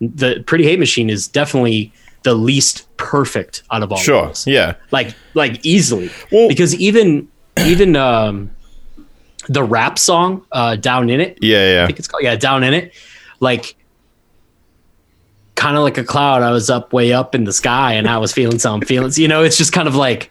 the 0.00 0.42
Pretty 0.46 0.64
Hate 0.64 0.78
Machine 0.78 1.08
is 1.10 1.26
definitely 1.28 1.92
the 2.24 2.34
least 2.34 2.86
perfect 2.98 3.62
out 3.72 3.82
of 3.82 3.90
all. 3.90 3.98
Of 3.98 4.04
Sure. 4.04 4.26
those. 4.26 4.46
Yeah. 4.46 4.74
Like 4.90 5.14
like 5.34 5.64
easily. 5.64 6.10
Well- 6.30 6.48
because 6.48 6.74
even 6.76 7.28
even 7.66 7.96
um 7.96 8.50
the 9.48 9.62
rap 9.64 9.98
song 9.98 10.44
uh 10.52 10.76
Down 10.76 11.08
in 11.10 11.20
It, 11.20 11.38
Yeah, 11.40 11.74
yeah. 11.74 11.82
I 11.84 11.86
think 11.86 11.98
it's 11.98 12.06
called 12.08 12.22
yeah, 12.22 12.36
Down 12.36 12.62
in 12.64 12.74
It, 12.74 12.94
like 13.40 13.74
kind 15.54 15.76
of 15.76 15.82
like 15.82 15.96
a 15.98 16.04
cloud. 16.04 16.42
I 16.42 16.50
was 16.50 16.70
up 16.70 16.92
way 16.92 17.12
up 17.12 17.34
in 17.34 17.44
the 17.44 17.52
sky 17.52 17.94
and 17.94 18.08
I 18.08 18.18
was 18.18 18.32
feeling 18.32 18.58
some 18.58 18.80
feelings. 18.82 19.18
You 19.18 19.28
know, 19.28 19.42
it's 19.42 19.56
just 19.56 19.72
kind 19.72 19.88
of 19.88 19.94
like 19.94 20.30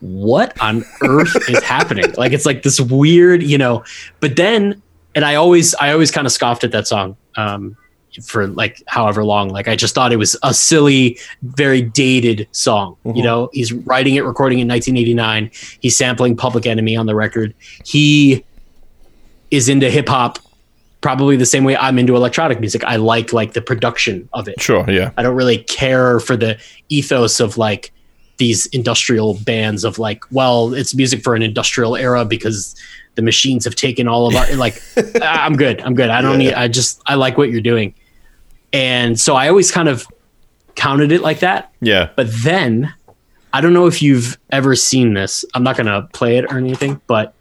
what 0.00 0.60
on 0.60 0.84
earth 1.02 1.36
is 1.48 1.62
happening? 1.62 2.12
Like 2.16 2.32
it's 2.32 2.46
like 2.46 2.62
this 2.62 2.80
weird, 2.80 3.42
you 3.42 3.58
know. 3.58 3.84
But 4.20 4.36
then, 4.36 4.82
and 5.14 5.24
I 5.24 5.34
always, 5.34 5.74
I 5.76 5.92
always 5.92 6.10
kind 6.10 6.26
of 6.26 6.32
scoffed 6.32 6.64
at 6.64 6.72
that 6.72 6.86
song 6.86 7.16
um, 7.36 7.76
for 8.24 8.46
like 8.46 8.82
however 8.86 9.24
long. 9.24 9.48
Like 9.48 9.68
I 9.68 9.76
just 9.76 9.94
thought 9.94 10.12
it 10.12 10.16
was 10.16 10.36
a 10.42 10.54
silly, 10.54 11.18
very 11.42 11.82
dated 11.82 12.46
song. 12.52 12.96
You 13.04 13.22
know, 13.22 13.50
he's 13.52 13.72
writing 13.72 14.14
it, 14.14 14.24
recording 14.24 14.58
it 14.58 14.62
in 14.62 14.68
1989. 14.68 15.50
He's 15.80 15.96
sampling 15.96 16.36
Public 16.36 16.66
Enemy 16.66 16.96
on 16.96 17.06
the 17.06 17.14
record. 17.14 17.54
He 17.84 18.44
is 19.50 19.68
into 19.68 19.90
hip 19.90 20.08
hop, 20.08 20.38
probably 21.00 21.36
the 21.36 21.46
same 21.46 21.64
way 21.64 21.76
I'm 21.76 21.98
into 21.98 22.14
electronic 22.16 22.60
music. 22.60 22.84
I 22.84 22.96
like 22.96 23.32
like 23.32 23.54
the 23.54 23.62
production 23.62 24.28
of 24.32 24.48
it. 24.48 24.60
Sure. 24.60 24.88
Yeah. 24.88 25.10
I 25.16 25.22
don't 25.22 25.36
really 25.36 25.58
care 25.58 26.20
for 26.20 26.36
the 26.36 26.58
ethos 26.88 27.40
of 27.40 27.56
like 27.56 27.92
these 28.38 28.66
industrial 28.66 29.34
bands 29.44 29.84
of 29.84 29.98
like, 29.98 30.22
well, 30.30 30.72
it's 30.74 30.94
music 30.94 31.22
for 31.22 31.34
an 31.34 31.42
industrial 31.42 31.96
era 31.96 32.24
because 32.24 32.74
the 33.16 33.22
machines 33.22 33.64
have 33.64 33.74
taken 33.74 34.06
all 34.08 34.26
of 34.28 34.34
our 34.36 34.52
like 34.56 34.80
I'm 35.20 35.56
good. 35.56 35.80
I'm 35.82 35.94
good. 35.94 36.08
I 36.10 36.20
don't 36.22 36.38
need 36.38 36.54
I 36.54 36.68
just 36.68 37.02
I 37.06 37.14
like 37.16 37.36
what 37.36 37.50
you're 37.50 37.60
doing. 37.60 37.94
And 38.72 39.18
so 39.18 39.34
I 39.34 39.48
always 39.48 39.70
kind 39.70 39.88
of 39.88 40.06
counted 40.76 41.10
it 41.12 41.20
like 41.20 41.40
that. 41.40 41.72
Yeah. 41.80 42.10
But 42.16 42.28
then 42.42 42.92
I 43.52 43.60
don't 43.60 43.72
know 43.72 43.86
if 43.86 44.02
you've 44.02 44.38
ever 44.50 44.76
seen 44.76 45.14
this. 45.14 45.44
I'm 45.54 45.62
not 45.64 45.76
gonna 45.76 46.02
play 46.12 46.36
it 46.38 46.44
or 46.44 46.58
anything, 46.58 47.00
but 47.06 47.34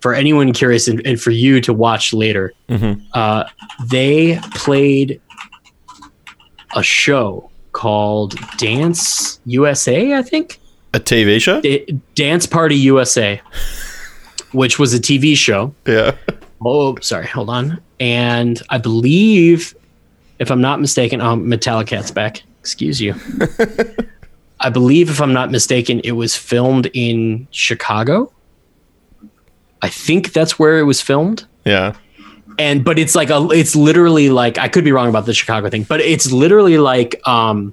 for 0.00 0.14
anyone 0.14 0.52
curious 0.52 0.88
and, 0.88 1.00
and 1.06 1.18
for 1.20 1.30
you 1.30 1.60
to 1.60 1.72
watch 1.72 2.12
later, 2.12 2.52
Mhm. 2.68 3.00
uh, 3.14 3.44
they 3.88 4.38
played 4.54 5.20
a 6.74 6.82
show 6.82 7.48
called 7.72 8.36
Dance 8.58 9.40
USA, 9.46 10.14
I 10.14 10.22
think. 10.22 10.60
A 10.94 11.00
TV 11.00 11.40
show? 11.40 11.60
Da- 11.60 11.86
Dance 12.14 12.46
Party 12.46 12.76
USA, 12.76 13.40
which 14.52 14.78
was 14.78 14.92
a 14.94 15.00
TV 15.00 15.36
show. 15.36 15.74
Yeah. 15.86 16.14
Oh, 16.64 16.96
sorry, 17.00 17.26
hold 17.26 17.50
on. 17.50 17.80
And 17.98 18.60
I 18.70 18.78
believe 18.78 19.74
if 20.38 20.50
I'm 20.50 20.60
not 20.60 20.80
mistaken, 20.80 21.20
um, 21.20 21.46
Metallicat's 21.46 22.10
back. 22.10 22.42
Excuse 22.60 23.00
you. 23.00 23.14
I 24.60 24.70
believe, 24.70 25.10
if 25.10 25.20
I'm 25.20 25.32
not 25.32 25.50
mistaken, 25.50 26.00
it 26.04 26.12
was 26.12 26.36
filmed 26.36 26.88
in 26.94 27.48
Chicago. 27.50 28.32
I 29.82 29.88
think 29.88 30.32
that's 30.32 30.58
where 30.58 30.78
it 30.78 30.84
was 30.84 31.00
filmed. 31.00 31.46
Yeah. 31.64 31.94
And 32.58 32.84
but 32.84 32.98
it's 32.98 33.14
like 33.14 33.30
a, 33.30 33.48
it's 33.50 33.74
literally 33.76 34.30
like 34.30 34.58
I 34.58 34.68
could 34.68 34.84
be 34.84 34.92
wrong 34.92 35.08
about 35.08 35.26
the 35.26 35.34
Chicago 35.34 35.68
thing, 35.70 35.84
but 35.84 36.00
it's 36.00 36.30
literally 36.32 36.78
like 36.78 37.20
um, 37.26 37.72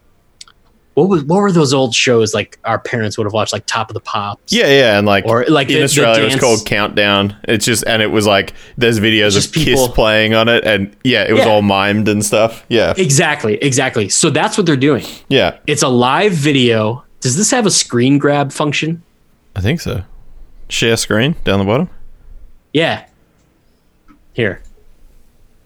what 0.96 1.08
was 1.10 1.24
what 1.24 1.38
were 1.38 1.52
those 1.52 1.74
old 1.74 1.94
shows 1.96 2.34
like 2.34 2.58
our 2.66 2.80
parents 2.80 3.18
would 3.18 3.26
have 3.26 3.34
watched 3.34 3.54
like 3.54 3.66
Top 3.66 3.90
of 3.90 3.94
the 3.94 4.00
Pops? 4.00 4.52
Yeah, 4.52 4.68
yeah, 4.68 4.98
and 4.98 5.06
like 5.08 5.26
Or, 5.26 5.46
like, 5.48 5.68
in 5.68 5.74
the- 5.74 5.80
the 5.80 5.86
Australia, 5.86 6.22
it 6.24 6.26
was 6.26 6.36
called 6.40 6.66
Countdown. 6.66 7.36
It's 7.46 7.66
just 7.66 7.84
and 7.88 8.02
it 8.02 8.08
was 8.12 8.26
like 8.28 8.54
there's 8.78 9.00
videos 9.00 9.38
of 9.38 9.52
Kiss 9.54 9.66
people- 9.66 9.90
playing 9.90 10.34
on 10.34 10.48
it, 10.50 10.66
and 10.66 10.96
yeah, 11.04 11.24
it 11.28 11.32
was 11.34 11.42
Yeah. 11.46 11.50
all 11.52 11.62
mimed 11.62 12.08
and 12.10 12.26
stuff. 12.26 12.66
Yeah, 12.70 12.94
Exactly, 12.98 13.56
exactly. 13.56 14.10
So 14.10 14.30
that's 14.30 14.58
what 14.58 14.66
they're 14.66 14.76
doing. 14.76 15.06
yeah, 15.30 15.58
It's 15.68 15.84
a 15.84 15.90
live 15.90 16.34
video. 16.34 17.04
Does 17.22 17.36
this 17.38 17.52
have 17.52 17.66
a 17.66 17.72
screen 17.72 18.18
grab 18.18 18.52
function? 18.52 19.04
I 19.56 19.62
think 19.62 19.82
so. 19.82 20.04
Share 20.70 20.96
screen 20.98 21.36
down 21.44 21.60
the 21.60 21.66
bottom. 21.66 21.90
Yeah. 22.74 23.06
Here. 24.34 24.62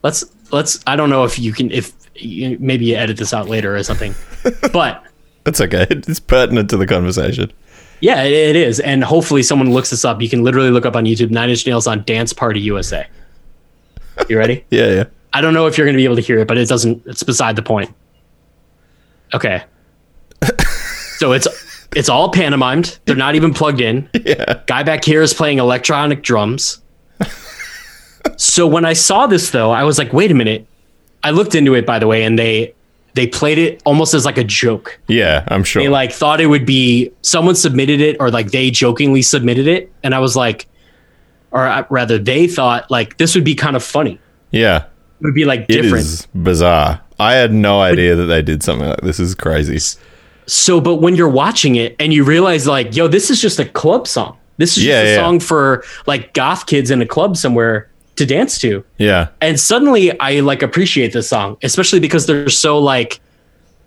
Let's 0.03 0.23
let's 0.51 0.83
I 0.85 0.95
don't 0.95 1.09
know 1.09 1.23
if 1.23 1.39
you 1.39 1.53
can 1.53 1.71
if 1.71 1.93
you, 2.15 2.57
maybe 2.59 2.85
you 2.85 2.95
edit 2.95 3.17
this 3.17 3.33
out 3.33 3.47
later 3.49 3.75
or 3.75 3.83
something. 3.83 4.13
but 4.73 5.03
That's 5.45 5.61
okay. 5.61 5.87
It's 5.89 6.19
pertinent 6.19 6.69
to 6.69 6.77
the 6.77 6.85
conversation. 6.85 7.51
yeah, 8.01 8.23
it, 8.23 8.33
it 8.33 8.55
is. 8.55 8.79
And 8.79 9.03
hopefully 9.03 9.41
someone 9.43 9.71
looks 9.71 9.89
this 9.89 10.05
up. 10.05 10.21
You 10.21 10.29
can 10.29 10.43
literally 10.43 10.69
look 10.69 10.85
up 10.85 10.95
on 10.95 11.05
YouTube 11.05 11.31
Nine 11.31 11.49
Inch 11.49 11.65
Nails 11.65 11.87
on 11.87 12.03
Dance 12.03 12.33
Party 12.33 12.59
USA. 12.61 13.07
You 14.29 14.37
ready? 14.37 14.63
Yeah, 14.69 14.89
yeah. 14.91 15.03
I 15.35 15.41
don't 15.41 15.55
know 15.55 15.65
if 15.65 15.77
you're 15.77 15.87
going 15.87 15.95
to 15.95 15.97
be 15.97 16.05
able 16.05 16.17
to 16.17 16.21
hear 16.21 16.37
it, 16.37 16.47
but 16.47 16.59
it 16.59 16.69
doesn't. 16.69 17.01
It's 17.07 17.23
beside 17.23 17.55
the 17.55 17.63
point. 17.63 17.91
Okay. 19.33 19.63
so 21.17 21.31
it's 21.31 21.47
it's 21.95 22.07
all 22.09 22.31
pantomimed. 22.31 22.99
They're 23.05 23.15
not 23.15 23.33
even 23.33 23.51
plugged 23.53 23.81
in. 23.81 24.07
Yeah. 24.13 24.61
Guy 24.67 24.83
back 24.83 25.03
here 25.03 25.23
is 25.23 25.33
playing 25.33 25.57
electronic 25.57 26.21
drums. 26.21 26.82
So 28.37 28.67
when 28.67 28.85
I 28.85 28.93
saw 28.93 29.27
this, 29.27 29.49
though, 29.51 29.71
I 29.71 29.83
was 29.83 29.97
like, 29.97 30.13
"Wait 30.13 30.31
a 30.31 30.33
minute." 30.33 30.65
I 31.23 31.31
looked 31.31 31.55
into 31.55 31.73
it, 31.73 31.85
by 31.85 31.99
the 31.99 32.07
way, 32.07 32.23
and 32.23 32.37
they 32.37 32.73
they 33.13 33.27
played 33.27 33.57
it 33.57 33.81
almost 33.85 34.13
as 34.13 34.25
like 34.25 34.37
a 34.37 34.43
joke. 34.43 34.99
Yeah, 35.07 35.43
I'm 35.47 35.63
sure. 35.63 35.81
They 35.81 35.89
like 35.89 36.11
thought 36.11 36.41
it 36.41 36.47
would 36.47 36.65
be 36.65 37.11
someone 37.21 37.55
submitted 37.55 38.01
it, 38.01 38.17
or 38.19 38.29
like 38.31 38.51
they 38.51 38.71
jokingly 38.71 39.21
submitted 39.21 39.67
it, 39.67 39.91
and 40.03 40.13
I 40.15 40.19
was 40.19 40.35
like, 40.35 40.67
or 41.51 41.65
uh, 41.67 41.85
rather, 41.89 42.17
they 42.17 42.47
thought 42.47 42.89
like 42.91 43.17
this 43.17 43.35
would 43.35 43.43
be 43.45 43.55
kind 43.55 43.75
of 43.75 43.83
funny. 43.83 44.19
yeah. 44.51 44.85
It 45.21 45.27
would 45.27 45.35
be 45.35 45.45
like 45.45 45.61
It 45.69 45.85
is 45.85 45.91
different. 46.25 46.43
bizarre. 46.43 46.99
I 47.17 47.33
had 47.35 47.53
no 47.53 47.79
idea 47.79 48.13
that 48.17 48.25
they 48.25 48.41
did 48.41 48.61
something 48.61 48.89
like 48.89 48.99
this. 49.01 49.21
Is 49.21 49.35
crazy. 49.35 49.79
So, 50.47 50.81
but 50.81 50.95
when 50.95 51.15
you're 51.15 51.29
watching 51.29 51.75
it 51.77 51.95
and 51.97 52.11
you 52.11 52.25
realize, 52.25 52.67
like, 52.67 52.93
yo, 52.93 53.07
this 53.07 53.29
is 53.29 53.39
just 53.41 53.57
a 53.57 53.63
club 53.65 54.05
song. 54.05 54.37
This 54.57 54.75
is 54.77 54.83
Yeah, 54.83 55.01
just 55.01 55.05
a 55.05 55.09
yeah. 55.11 55.15
song 55.21 55.39
for 55.39 55.85
like 56.07 56.33
goth 56.33 56.65
kids 56.65 56.91
in 56.91 57.01
a 57.01 57.05
club 57.05 57.37
somewhere 57.37 57.87
to 58.15 58.25
dance 58.25 58.59
to. 58.59 58.83
Yeah. 58.97 59.29
And 59.41 59.59
suddenly 59.59 60.17
I 60.19 60.39
like 60.41 60.61
appreciate 60.61 61.13
this 61.13 61.27
song, 61.29 61.57
especially 61.63 61.99
because 61.99 62.25
they're 62.27 62.49
so 62.49 62.77
like, 62.79 63.19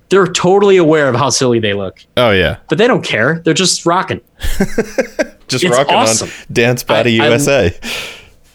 they're 0.09 0.27
totally 0.27 0.77
aware 0.77 1.09
of 1.09 1.17
how 1.17 1.31
silly 1.31 1.59
they 1.59 1.75
look, 1.75 1.99
Oh 2.17 2.31
yeah. 2.31 2.59
but 2.69 2.79
they 2.79 2.87
don't 2.87 3.03
care. 3.05 3.41
They're 3.45 3.55
just 3.55 3.85
rocking. 3.87 4.21
Just 5.49 5.63
It's 5.63 5.77
rocking 5.77 5.95
awesome. 5.95 6.29
on 6.29 6.35
Dance 6.53 6.83
Party 6.83 7.21
I- 7.21 7.25
I- 7.25 7.29
USA. 7.29 7.79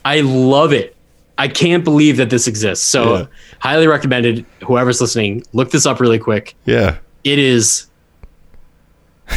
I 0.04 0.20
love 0.22 0.74
it. 0.74 0.94
I 1.38 1.48
can't 1.48 1.86
believe 1.86 2.18
that 2.18 2.30
this 2.30 2.48
exists. 2.48 2.86
So, 2.86 3.16
Yeah. 3.18 3.26
highly 3.60 3.88
recommended. 3.88 4.46
Whoever's 4.66 5.00
listening, 5.00 5.44
look 5.54 5.72
this 5.72 5.86
up 5.86 6.02
really 6.02 6.20
quick. 6.20 6.54
yeah. 6.66 6.98
It 7.24 7.40
is 7.40 7.86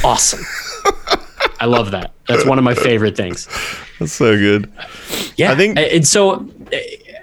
awesome. 0.02 0.40
I 1.64 1.66
love 1.66 1.92
that. 1.92 2.12
That's 2.28 2.44
one 2.44 2.58
of 2.58 2.64
my 2.64 2.74
favorite 2.74 3.16
things. 3.16 3.48
That's 3.98 4.12
so 4.12 4.36
good. 4.36 4.70
Yeah, 5.36 5.52
I 5.52 5.54
think- 5.56 5.78
and 5.78 6.06
so 6.06 6.46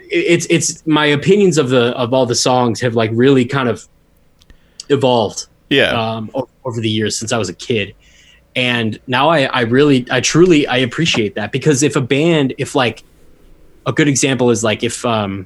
it's 0.10 0.48
it's 0.50 0.84
my 0.88 1.06
opinions 1.06 1.60
of 1.60 1.70
the 1.70 1.96
of 1.96 2.12
all 2.12 2.26
the 2.26 2.34
songs 2.34 2.82
have 2.82 2.96
like 2.96 3.12
really 3.14 3.46
kind 3.46 3.70
of 3.70 3.88
evolved 4.90 5.46
Yeah. 5.70 5.92
um, 5.92 6.32
over 6.66 6.82
the 6.82 6.90
years 6.90 7.16
since 7.16 7.32
I 7.32 7.38
was 7.38 7.50
a 7.50 7.54
kid, 7.54 7.94
and 8.56 9.00
now 9.06 9.30
I 9.30 9.44
I 9.44 9.62
really 9.62 10.08
I 10.10 10.22
truly 10.22 10.66
I 10.66 10.78
appreciate 10.78 11.36
that 11.36 11.52
because 11.52 11.84
if 11.84 11.96
a 11.96 12.02
band 12.02 12.56
if 12.58 12.74
like 12.74 13.04
a 13.86 13.94
good 13.94 14.08
example 14.08 14.50
is 14.50 14.64
like 14.64 14.82
if 14.84 15.06
um 15.06 15.46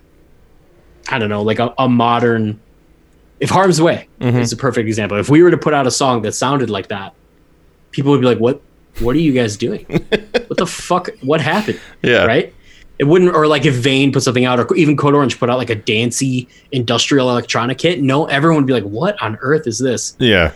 I 1.10 1.20
don't 1.20 1.30
know 1.30 1.42
like 1.44 1.60
a, 1.60 1.74
a 1.78 1.90
modern 1.90 2.62
if 3.42 3.50
Harm's 3.50 3.82
Way 3.82 4.08
Mhm. 4.22 4.40
is 4.40 4.54
a 4.54 4.58
perfect 4.58 4.88
example 4.88 5.18
if 5.20 5.30
we 5.30 5.44
were 5.44 5.52
to 5.52 5.58
put 5.58 5.74
out 5.74 5.86
a 5.86 5.92
song 5.92 6.22
that 6.22 6.32
sounded 6.34 6.70
like 6.70 6.88
that 6.88 7.14
people 7.92 8.12
would 8.12 8.22
be 8.22 8.28
like 8.28 8.40
what 8.40 8.62
what 9.00 9.16
are 9.16 9.20
you 9.20 9.34
guys 9.34 9.58
doing 9.58 9.86
what 10.48 10.58
the 10.58 10.66
fuck 10.68 11.10
what 11.22 11.42
happened 11.42 11.80
yeah. 12.02 12.26
right? 12.26 12.54
It 12.98 13.04
wouldn't, 13.04 13.36
or 13.36 13.46
like 13.46 13.66
if 13.66 13.76
Vein 13.76 14.14
put 14.14 14.24
something 14.24 14.46
out, 14.46 14.58
or 14.58 14.74
even 14.74 14.96
Code 14.96 15.16
Orange 15.16 15.38
put 15.38 15.50
out 15.50 15.58
like 15.58 15.70
a 15.70 15.76
dancey 15.76 16.48
industrial 16.72 17.30
electronic 17.30 17.82
hit. 17.82 18.02
No, 18.02 18.26
everyone 18.28 18.64
would 18.64 18.68
be 18.68 18.72
like, 18.72 18.84
"What 18.86 19.22
on 19.22 19.38
earth 19.42 19.68
is 19.68 19.80
this?" 19.80 20.16
Yeah. 20.18 20.54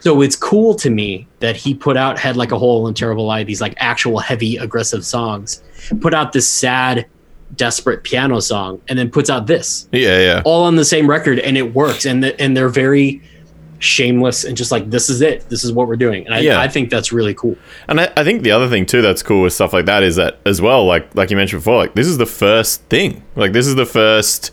So 0.00 0.20
it's 0.20 0.36
cool 0.36 0.74
to 0.74 0.90
me 0.90 1.26
that 1.40 1.56
he 1.56 1.72
put 1.72 1.96
out 1.96 2.18
"Head 2.18 2.36
Like 2.36 2.52
a 2.52 2.58
Hole" 2.58 2.86
and 2.86 2.94
"Terrible 2.94 3.24
Lie," 3.24 3.44
these 3.44 3.62
like 3.62 3.72
actual 3.78 4.18
heavy, 4.18 4.58
aggressive 4.58 5.02
songs. 5.02 5.62
Put 6.00 6.12
out 6.12 6.32
this 6.32 6.46
sad, 6.46 7.06
desperate 7.56 8.02
piano 8.04 8.40
song, 8.40 8.82
and 8.88 8.98
then 8.98 9.10
puts 9.10 9.30
out 9.30 9.46
this 9.46 9.88
Yeah. 9.90 10.20
Yeah. 10.20 10.42
all 10.44 10.64
on 10.64 10.76
the 10.76 10.84
same 10.84 11.08
record, 11.08 11.38
and 11.38 11.56
it 11.56 11.74
works. 11.74 12.04
And 12.04 12.22
the, 12.22 12.38
and 12.38 12.54
they're 12.54 12.68
very 12.68 13.22
shameless 13.78 14.44
and 14.44 14.56
just 14.56 14.72
like, 14.72 14.90
"This 14.90 15.08
is 15.08 15.20
it. 15.20 15.48
This 15.48 15.64
is 15.64 15.72
what 15.72 15.88
we're 15.88 15.96
doing." 15.96 16.26
And 16.26 16.34
I, 16.34 16.40
Yeah. 16.40 16.60
I 16.60 16.68
think 16.68 16.90
that's 16.90 17.12
really 17.12 17.34
cool. 17.34 17.56
And 17.88 18.00
I, 18.00 18.12
I 18.16 18.24
think 18.24 18.42
the 18.42 18.50
other 18.50 18.68
thing 18.68 18.86
too 18.86 19.02
that's 19.02 19.22
cool 19.22 19.42
with 19.42 19.52
stuff 19.52 19.72
like 19.72 19.86
that 19.86 20.02
is 20.02 20.16
that 20.16 20.38
as 20.44 20.60
well, 20.60 20.84
like 20.84 21.14
like 21.14 21.30
you 21.30 21.36
mentioned 21.36 21.60
before, 21.60 21.76
like 21.76 21.94
this 21.94 22.06
is 22.06 22.18
the 22.18 22.26
first 22.26 22.82
thing. 22.84 23.22
Like 23.36 23.52
this 23.52 23.66
is 23.66 23.74
the 23.74 23.86
first 23.86 24.50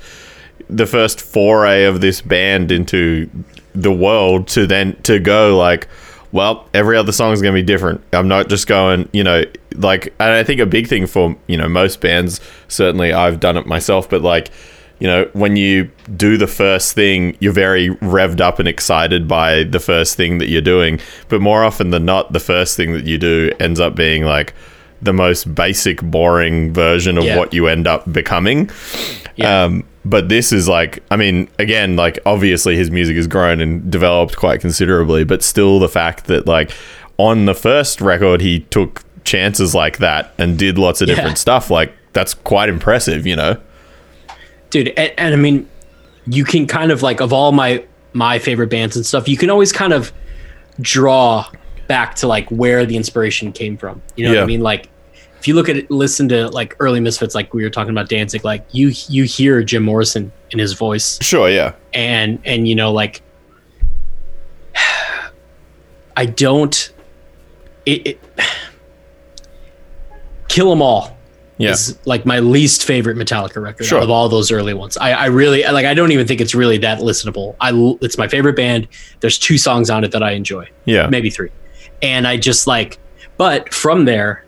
the 0.70 0.86
first 0.86 1.22
foray 1.22 1.86
of 1.86 2.02
this 2.02 2.22
band 2.22 2.72
into 2.72 3.30
the 3.74 3.92
world 3.92 4.48
to 4.48 4.66
then 4.66 4.96
to 5.04 5.20
go 5.20 5.58
like 5.58 5.88
well 6.32 6.68
every 6.74 6.98
other 6.98 7.12
song 7.12 7.34
is 7.34 7.42
going 7.42 7.54
to 7.54 7.62
be 7.62 7.66
different 7.66 8.02
i'm 8.14 8.28
not 8.28 8.48
just 8.48 8.68
going 8.68 9.08
you 9.12 9.24
know 9.24 9.44
like 9.76 10.14
and 10.18 10.30
i 10.32 10.44
think 10.44 10.62
a 10.62 10.66
big 10.66 10.88
thing 10.88 11.06
for 11.06 11.36
you 11.48 11.58
know 11.58 11.68
most 11.68 12.00
bands 12.00 12.40
certainly 12.68 13.12
i've 13.12 13.40
done 13.40 13.58
it 13.58 13.66
myself 13.66 14.10
but 14.10 14.22
like 14.22 14.50
you 15.00 15.08
know 15.08 15.30
when 15.34 15.56
you 15.56 15.90
do 16.16 16.38
the 16.38 16.48
first 16.48 16.94
thing 16.94 17.36
you're 17.40 17.52
very 17.54 17.90
revved 17.98 18.40
up 18.42 18.60
and 18.60 18.68
excited 18.68 19.28
by 19.28 19.64
the 19.64 19.80
first 19.80 20.16
thing 20.16 20.38
that 20.38 20.48
you're 20.48 20.62
doing 20.62 21.00
but 21.30 21.42
more 21.42 21.64
often 21.64 21.90
than 21.90 22.06
not 22.06 22.32
the 22.34 22.40
first 22.40 22.78
thing 22.78 22.94
that 22.94 23.06
you 23.06 23.18
do 23.18 23.52
ends 23.60 23.80
up 23.80 23.96
being 23.96 24.24
like 24.24 24.54
the 25.02 25.12
most 25.14 25.54
basic 25.54 26.02
boring 26.02 26.74
version 26.74 27.18
of 27.18 27.26
Yeah. 27.26 27.38
what 27.38 27.54
you 27.54 27.68
end 27.68 27.88
up 27.88 28.12
becoming 28.12 28.70
Yeah. 29.36 29.64
um, 29.66 29.84
but 30.08 30.30
this 30.30 30.54
is 30.54 30.68
like, 30.68 31.02
I 31.10 31.16
mean, 31.16 31.50
again, 31.58 31.96
like 31.96 32.20
obviously 32.28 32.76
his 32.76 32.92
music 32.92 33.16
has 33.16 33.26
grown 33.26 33.60
and 33.60 33.90
developed 33.90 34.38
quite 34.38 34.62
considerably, 34.62 35.24
but 35.24 35.42
still 35.42 35.80
the 35.80 35.90
fact 35.90 36.26
that 36.28 36.46
like 36.46 36.70
on 37.18 37.46
the 37.46 37.56
first 37.56 38.02
record 38.02 38.40
he 38.40 38.60
took 38.70 39.02
chances 39.24 39.74
like 39.74 39.98
that 39.98 40.32
and 40.38 40.60
did 40.60 40.78
lots 40.78 41.02
of 41.02 41.10
Yeah. 41.10 41.16
different 41.16 41.38
stuff, 41.40 41.70
like 41.72 41.92
that's 42.14 42.34
quite 42.36 42.70
impressive, 42.70 43.26
you 43.28 43.36
know? 43.36 43.58
Dude 44.84 44.94
and, 44.98 45.14
and 45.18 45.34
i 45.34 45.38
mean 45.38 45.70
you 46.28 46.44
can 46.44 46.68
kind 46.68 46.92
of 46.92 47.02
like 47.02 47.22
of 47.22 47.32
all 47.32 47.52
my 47.52 47.84
my 48.14 48.40
favorite 48.40 48.70
bands 48.70 48.96
and 48.96 49.06
stuff 49.06 49.28
you 49.28 49.38
can 49.38 49.50
always 49.50 49.72
kind 49.72 49.94
of 49.94 50.12
draw 50.82 51.50
back 51.88 52.16
to 52.16 52.28
like 52.28 52.50
where 52.50 52.86
the 52.86 52.96
inspiration 52.96 53.52
came 53.52 53.78
from. 53.78 54.02
You 54.16 54.26
know 54.26 54.36
what 54.36 54.44
i 54.44 54.46
mean? 54.46 54.62
Like 54.62 54.90
if 55.40 55.48
you 55.48 55.54
look 55.54 55.70
at 55.70 55.78
it 55.78 55.92
listen 55.92 56.28
to 56.30 56.48
like 56.50 56.76
early 56.80 57.00
misfits 57.00 57.36
like 57.36 57.54
we 57.54 57.64
were 57.64 57.70
talking 57.70 57.92
about 57.92 58.10
dancing 58.10 58.42
like 58.44 58.66
you 58.72 58.92
you 59.10 59.26
hear 59.26 59.62
jim 59.62 59.84
morrison 59.84 60.32
in 60.52 60.60
his 60.60 60.74
voice. 60.74 61.20
Sure, 61.22 61.50
yeah. 61.50 61.74
and 61.94 62.40
and 62.46 62.68
you 62.68 62.76
know 62.76 62.92
like 62.92 63.22
i 66.18 66.26
don't 66.26 66.92
it, 67.86 68.08
it 68.08 68.20
kill 70.48 70.70
them 70.70 70.82
all 70.82 71.15
Yeah. 71.58 71.72
is 71.72 71.98
like 72.06 72.26
my 72.26 72.40
least 72.40 72.84
favorite 72.84 73.16
Metallica 73.18 73.62
record 73.64 73.86
Sure. 73.86 74.02
of 74.02 74.10
all 74.10 74.28
those 74.28 74.52
early 74.52 74.74
ones. 74.74 74.98
I, 74.98 75.12
I 75.12 75.26
really 75.28 75.64
like. 75.64 75.86
I 75.86 75.94
don't 75.94 76.12
even 76.12 76.28
think 76.28 76.42
it's 76.42 76.54
really 76.54 76.78
that 76.80 77.00
listenable. 77.00 77.56
I 77.62 77.72
it's 78.02 78.18
my 78.18 78.28
favorite 78.28 78.56
band. 78.58 78.88
There's 79.22 79.38
two 79.40 79.58
songs 79.58 79.90
on 79.90 80.04
it 80.04 80.12
that 80.12 80.22
I 80.22 80.32
enjoy, 80.32 80.68
Yeah. 80.84 81.08
maybe 81.08 81.30
three, 81.30 81.50
and 82.02 82.28
I 82.28 82.36
just 82.38 82.68
like. 82.68 82.98
But 83.38 83.74
from 83.74 84.06
there, 84.06 84.44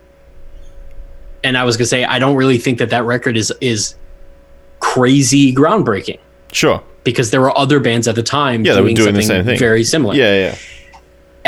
and 1.44 1.56
I 1.56 1.64
was 1.64 1.76
gonna 1.76 1.86
say 1.86 2.04
I 2.04 2.18
don't 2.18 2.36
really 2.36 2.58
think 2.58 2.78
that 2.78 2.90
that 2.90 3.04
record 3.04 3.36
is 3.36 3.52
is 3.60 3.94
crazy 4.80 5.54
groundbreaking 5.54 6.18
Sure. 6.52 6.82
because 7.04 7.30
there 7.30 7.40
were 7.40 7.56
other 7.56 7.80
bands 7.80 8.06
at 8.08 8.14
the 8.14 8.22
time 8.22 8.64
Yeah, 8.64 8.74
doing, 8.76 8.94
doing 8.94 9.14
the 9.14 9.22
something 9.22 9.36
same 9.38 9.44
thing. 9.44 9.58
very 9.58 9.84
similar. 9.84 10.14
Yeah, 10.14 10.34
yeah. 10.50 10.54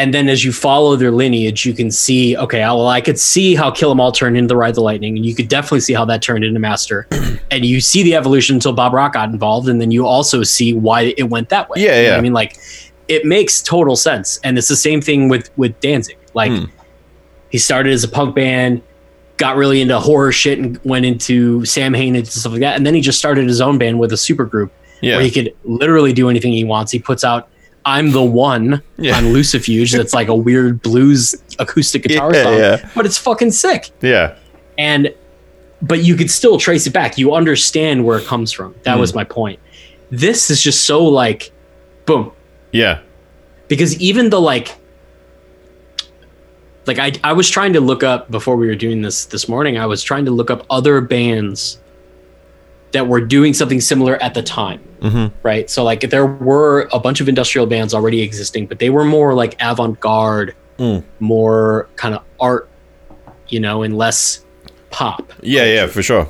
And 0.00 0.14
then 0.14 0.30
as 0.30 0.42
you 0.46 0.50
follow 0.52 0.96
their 0.96 1.10
lineage, 1.10 1.66
you 1.66 1.74
can 1.74 1.90
see, 1.90 2.34
okay, 2.34 2.60
well, 2.60 2.88
I 2.88 3.02
could 3.02 3.18
see 3.18 3.54
how 3.54 3.70
Kill 3.70 3.90
'Em 3.90 4.00
All 4.00 4.12
turned 4.12 4.34
into 4.34 4.48
the 4.48 4.56
Ride 4.56 4.74
the 4.74 4.80
Lightning, 4.80 5.14
and 5.16 5.26
you 5.26 5.34
could 5.34 5.46
definitely 5.48 5.80
see 5.80 5.92
how 5.92 6.06
that 6.06 6.22
turned 6.22 6.42
into 6.42 6.58
Master. 6.58 7.06
and 7.50 7.66
you 7.66 7.82
see 7.82 8.02
the 8.02 8.14
evolution 8.14 8.56
until 8.56 8.72
Bob 8.72 8.94
Rock 8.94 9.12
got 9.12 9.28
involved, 9.28 9.68
and 9.68 9.78
then 9.78 9.90
you 9.90 10.06
also 10.06 10.42
see 10.42 10.72
why 10.72 11.12
it 11.18 11.28
went 11.28 11.50
that 11.50 11.68
way. 11.68 11.80
Yeah, 11.82 11.96
You 11.98 12.02
know 12.04 12.08
yeah. 12.12 12.16
I 12.16 12.20
mean, 12.22 12.32
like, 12.32 12.56
it 13.08 13.26
makes 13.26 13.60
total 13.62 13.94
sense, 13.94 14.40
and 14.42 14.56
it's 14.56 14.68
the 14.68 14.76
same 14.76 15.02
thing 15.02 15.28
with 15.28 15.50
with 15.58 15.78
Danzig. 15.80 16.16
Like, 16.32 16.50
Hmm. 16.50 16.64
he 17.50 17.58
started 17.58 17.92
as 17.92 18.02
a 18.02 18.08
punk 18.08 18.34
band, 18.34 18.80
got 19.36 19.56
really 19.56 19.82
into 19.82 19.98
horror 19.98 20.32
shit, 20.32 20.58
and 20.58 20.80
went 20.82 21.04
into 21.04 21.62
Samhain 21.66 22.16
and 22.16 22.26
stuff 22.26 22.52
like 22.52 22.60
that, 22.62 22.76
and 22.76 22.86
then 22.86 22.94
he 22.94 23.02
just 23.02 23.18
started 23.18 23.46
his 23.48 23.60
own 23.60 23.76
band 23.76 23.98
with 23.98 24.12
a 24.14 24.16
super 24.16 24.46
group 24.46 24.72
Yeah. 25.02 25.16
where 25.16 25.24
he 25.24 25.30
could 25.30 25.52
literally 25.64 26.14
do 26.14 26.30
anything 26.30 26.52
he 26.52 26.64
wants. 26.64 26.90
He 26.90 26.98
puts 27.00 27.22
out 27.22 27.48
"I'm 27.84 28.12
the 28.12 28.22
One" 28.22 28.82
Yeah. 28.98 29.16
on 29.16 29.24
Lucifuge. 29.32 29.92
That's 29.96 30.14
like 30.14 30.28
a 30.28 30.34
weird 30.34 30.82
blues 30.82 31.34
acoustic 31.58 32.02
guitar 32.04 32.34
Yeah, 32.34 32.42
song, 32.42 32.58
yeah. 32.58 32.88
but 32.94 33.06
it's 33.06 33.18
fucking 33.18 33.50
sick. 33.52 33.90
yeah. 34.00 34.34
And 34.78 35.12
but 35.82 36.04
you 36.04 36.14
could 36.14 36.30
still 36.30 36.58
trace 36.58 36.86
it 36.86 36.92
back. 36.92 37.16
You 37.18 37.34
understand 37.34 38.04
where 38.04 38.18
it 38.18 38.26
comes 38.26 38.52
from. 38.52 38.74
That 38.82 38.94
Hmm. 38.94 39.00
was 39.00 39.14
my 39.14 39.24
point. 39.24 39.58
This 40.10 40.50
is 40.50 40.60
just 40.62 40.84
so 40.84 41.04
like, 41.04 41.52
boom. 42.06 42.32
Yeah. 42.72 42.98
Because 43.68 43.98
even 44.00 44.30
the 44.30 44.40
like, 44.40 44.76
like 46.86 46.98
I 46.98 47.12
I 47.22 47.32
was 47.32 47.48
trying 47.48 47.72
to 47.74 47.80
look 47.80 48.02
up 48.02 48.30
before 48.30 48.56
we 48.56 48.66
were 48.66 48.74
doing 48.74 49.02
this 49.02 49.24
this 49.26 49.48
morning. 49.48 49.78
I 49.78 49.86
was 49.86 50.02
trying 50.02 50.24
to 50.24 50.30
look 50.30 50.50
up 50.50 50.66
other 50.70 51.00
bands 51.00 51.78
that 52.92 53.06
were 53.06 53.20
doing 53.20 53.54
something 53.54 53.80
similar 53.80 54.16
at 54.22 54.34
the 54.34 54.42
time 54.42 54.80
hmm 55.00 55.26
right? 55.42 55.70
So 55.70 55.82
like 55.84 56.00
there 56.10 56.26
were 56.26 56.88
a 56.92 56.98
bunch 56.98 57.20
of 57.22 57.28
industrial 57.28 57.66
bands 57.66 57.94
already 57.94 58.20
existing, 58.20 58.66
but 58.66 58.78
they 58.80 58.90
were 58.90 59.04
more 59.04 59.32
like 59.34 59.56
avant-garde, 59.60 60.54
Mm. 60.78 61.02
more 61.20 61.88
kind 61.96 62.14
of 62.14 62.22
art, 62.38 62.68
you 63.48 63.60
know, 63.60 63.82
and 63.82 63.96
less 63.98 64.44
pop. 64.90 65.32
Yeah, 65.42 65.64
yeah, 65.64 65.86
for 65.86 66.02
sure. 66.02 66.26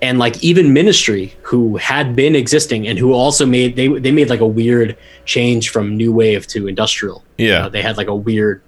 And 0.00 0.18
like 0.18 0.42
even 0.42 0.72
Ministry, 0.72 1.32
who 1.42 1.76
had 1.76 2.14
been 2.16 2.34
existing 2.36 2.86
and 2.88 2.98
who 2.98 3.12
also 3.12 3.46
made 3.46 3.76
they 3.76 3.86
they 3.86 4.10
made 4.12 4.30
like 4.30 4.40
a 4.40 4.46
weird 4.46 4.96
change 5.26 5.70
from 5.70 5.96
new 5.96 6.12
wave 6.12 6.46
to 6.48 6.66
industrial. 6.68 7.22
You 7.38 7.48
Yeah. 7.48 7.62
know, 7.62 7.68
they 7.68 7.82
had 7.82 7.96
like 7.96 8.08
a 8.08 8.14
weird 8.16 8.62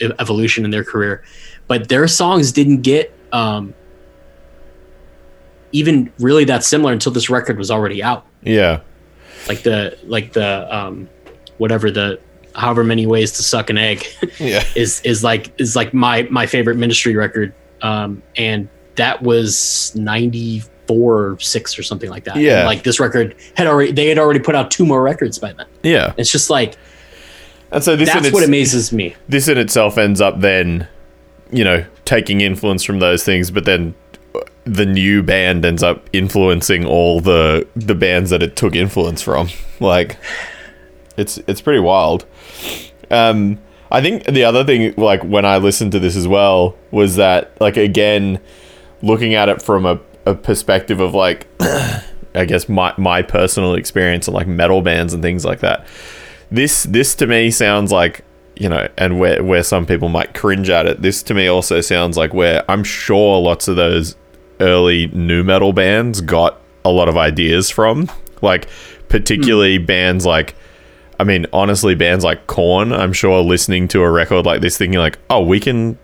evolution 0.00 0.64
in 0.64 0.70
their 0.70 0.84
career, 0.84 1.22
but 1.68 1.88
their 1.88 2.06
songs 2.08 2.52
didn't 2.52 2.82
get 2.82 3.12
um 3.32 3.72
even 5.74 6.10
really 6.18 6.44
that 6.44 6.62
similar 6.64 6.92
until 6.92 7.12
this 7.12 7.28
record 7.28 7.58
was 7.58 7.70
already 7.70 8.02
out 8.02 8.24
Yeah. 8.42 8.80
like 9.48 9.62
the 9.64 9.98
like 10.04 10.32
the 10.32 10.74
um 10.74 11.08
whatever 11.58 11.90
the 11.90 12.18
however 12.54 12.84
many 12.84 13.06
ways 13.06 13.32
to 13.32 13.42
suck 13.42 13.68
an 13.70 13.76
egg 13.78 14.06
Yeah. 14.38 14.62
is 14.76 15.00
is 15.02 15.22
like 15.24 15.52
is 15.60 15.74
like 15.76 15.92
my 15.92 16.26
my 16.30 16.46
favorite 16.46 16.76
ministry 16.76 17.16
record 17.16 17.52
um 17.82 18.22
and 18.36 18.68
that 18.94 19.22
was 19.22 19.92
94 19.96 20.70
or 21.24 21.38
6 21.40 21.78
or 21.78 21.82
something 21.82 22.08
like 22.10 22.24
that 22.24 22.36
Yeah. 22.36 22.58
And, 22.60 22.66
like 22.66 22.84
this 22.84 23.00
record 23.00 23.34
had 23.56 23.66
already 23.66 23.90
they 23.92 24.06
had 24.08 24.18
already 24.18 24.40
put 24.40 24.54
out 24.54 24.70
two 24.70 24.86
more 24.86 25.02
records 25.02 25.38
by 25.38 25.52
then 25.52 25.66
Yeah. 25.82 26.12
it's 26.16 26.30
just 26.30 26.50
like 26.50 26.76
And 27.72 27.82
so 27.82 27.96
this 27.96 28.12
that's 28.12 28.30
what 28.30 28.44
amazes 28.44 28.92
me 28.92 29.16
this 29.28 29.48
in 29.48 29.58
itself 29.58 29.98
ends 29.98 30.20
up 30.20 30.40
then, 30.40 30.86
you 31.50 31.64
know, 31.64 31.84
taking 32.04 32.40
influence 32.40 32.84
from 32.84 33.00
those 33.00 33.24
things, 33.24 33.50
but 33.50 33.64
then 33.64 33.94
the 34.64 34.86
new 34.86 35.22
band 35.22 35.64
ends 35.64 35.82
up 35.82 36.08
influencing 36.12 36.84
all 36.84 37.20
the 37.20 37.66
the 37.76 37.94
bands 37.94 38.30
that 38.30 38.42
it 38.42 38.56
took 38.56 38.74
influence 38.74 39.22
from. 39.22 39.48
Like 39.80 40.18
it's 41.16 41.38
it's 41.48 41.60
pretty 41.60 41.80
wild. 41.80 42.24
Um 43.10 43.58
I 43.90 44.00
think 44.00 44.24
the 44.24 44.44
other 44.44 44.64
thing 44.64 44.94
like 44.96 45.22
when 45.24 45.44
I 45.44 45.56
listened 45.58 45.90
to 45.92 45.98
this 45.98 46.14
as 46.14 46.28
well 46.28 46.76
was 46.92 47.16
that 47.16 47.60
like 47.60 47.76
again 47.76 48.40
looking 49.02 49.34
at 49.34 49.48
it 49.48 49.60
from 49.60 49.84
a, 49.84 50.00
a 50.26 50.34
perspective 50.36 51.00
of 51.00 51.12
like 51.12 51.48
I 51.60 52.44
guess 52.46 52.68
my 52.68 52.94
my 52.96 53.20
personal 53.20 53.74
experience 53.74 54.28
of 54.28 54.34
like 54.34 54.46
metal 54.46 54.80
bands 54.80 55.12
and 55.12 55.22
things 55.22 55.44
like 55.44 55.58
that. 55.60 55.86
This 56.50 56.84
this 56.84 57.16
to 57.16 57.26
me 57.26 57.50
sounds 57.50 57.90
like 57.90 58.24
you 58.56 58.68
know, 58.68 58.88
and 58.96 59.18
where 59.18 59.42
where 59.42 59.62
some 59.62 59.86
people 59.86 60.08
might 60.08 60.34
cringe 60.34 60.70
at 60.70 60.86
it. 60.86 61.02
This 61.02 61.22
to 61.24 61.34
me 61.34 61.48
also 61.48 61.80
sounds 61.80 62.16
like 62.16 62.32
where 62.32 62.64
I'm 62.70 62.84
sure 62.84 63.40
lots 63.40 63.68
of 63.68 63.76
those 63.76 64.16
early 64.60 65.08
nu 65.08 65.42
metal 65.44 65.72
bands 65.72 66.20
got 66.20 66.60
a 66.84 66.90
lot 66.90 67.08
of 67.08 67.16
ideas 67.16 67.70
from, 67.70 68.10
like 68.42 68.68
particularly 69.08 69.78
bands 69.78 70.26
like. 70.26 70.54
I 71.20 71.22
mean, 71.22 71.46
honestly, 71.52 71.94
bands 71.94 72.24
like 72.24 72.48
Korn, 72.48 72.92
I'm 72.92 73.12
sure 73.12 73.40
listening 73.40 73.86
to 73.88 74.02
a 74.02 74.10
record 74.10 74.44
like 74.46 74.60
this, 74.62 74.76
thinking 74.76 74.98
like, 74.98 75.16
"Oh, 75.30 75.44
we 75.44 75.60
can 75.60 75.96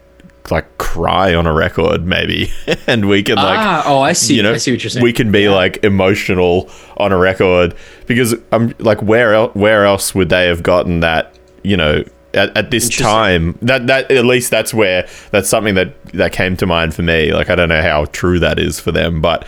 like 0.50 0.78
cry 0.78 1.34
on 1.34 1.46
a 1.46 1.52
record, 1.52 2.06
maybe, 2.06 2.52
and 2.86 3.08
we 3.08 3.22
can 3.22 3.36
like 3.36 3.58
ah 3.58 3.82
oh 3.86 4.00
i 4.00 4.12
see 4.12 4.34
you 4.34 4.42
know, 4.42 4.54
i 4.54 4.56
see 4.56 4.72
what 4.72 4.82
you're 4.82 4.90
saying 4.90 5.02
we 5.02 5.12
can 5.12 5.30
be 5.30 5.48
like 5.48 5.82
emotional 5.84 6.70
on 6.96 7.12
a 7.12 7.16
record 7.16 7.74
because 8.06 8.34
I'm 8.50 8.74
like, 8.80 9.00
where 9.02 9.34
else? 9.34 9.54
Where 9.54 9.84
else 9.84 10.14
would 10.14 10.30
they 10.30 10.46
have 10.46 10.64
gotten 10.64 11.00
that? 11.00 11.38
You 11.62 11.76
know, 11.76 12.04
at, 12.34 12.56
at 12.56 12.70
this 12.70 12.88
time, 12.88 13.58
that 13.62 13.86
that 13.86 14.10
at 14.10 14.24
least 14.24 14.50
that's 14.50 14.72
where 14.74 15.08
that's 15.30 15.48
something 15.48 15.74
that 15.74 16.02
that 16.12 16.32
came 16.32 16.56
to 16.58 16.66
mind 16.66 16.94
for 16.94 17.02
me. 17.02 17.32
Like, 17.32 17.50
I 17.50 17.54
don't 17.54 17.68
know 17.68 17.82
how 17.82 18.06
true 18.06 18.38
that 18.40 18.58
is 18.58 18.80
for 18.80 18.92
them, 18.92 19.20
but 19.20 19.46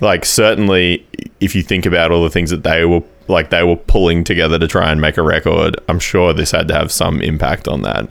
like 0.00 0.24
certainly, 0.24 1.06
if 1.40 1.54
you 1.54 1.62
think 1.62 1.86
about 1.86 2.10
all 2.10 2.22
the 2.22 2.30
things 2.30 2.50
that 2.50 2.62
they 2.64 2.84
were 2.84 3.02
like 3.28 3.50
they 3.50 3.62
were 3.62 3.76
pulling 3.76 4.24
together 4.24 4.58
to 4.58 4.66
try 4.66 4.90
and 4.90 5.00
make 5.00 5.16
a 5.16 5.22
record, 5.22 5.76
I'm 5.88 6.00
sure 6.00 6.32
this 6.32 6.50
had 6.50 6.68
to 6.68 6.74
have 6.74 6.90
some 6.90 7.20
impact 7.20 7.68
on 7.68 7.82
that. 7.82 8.08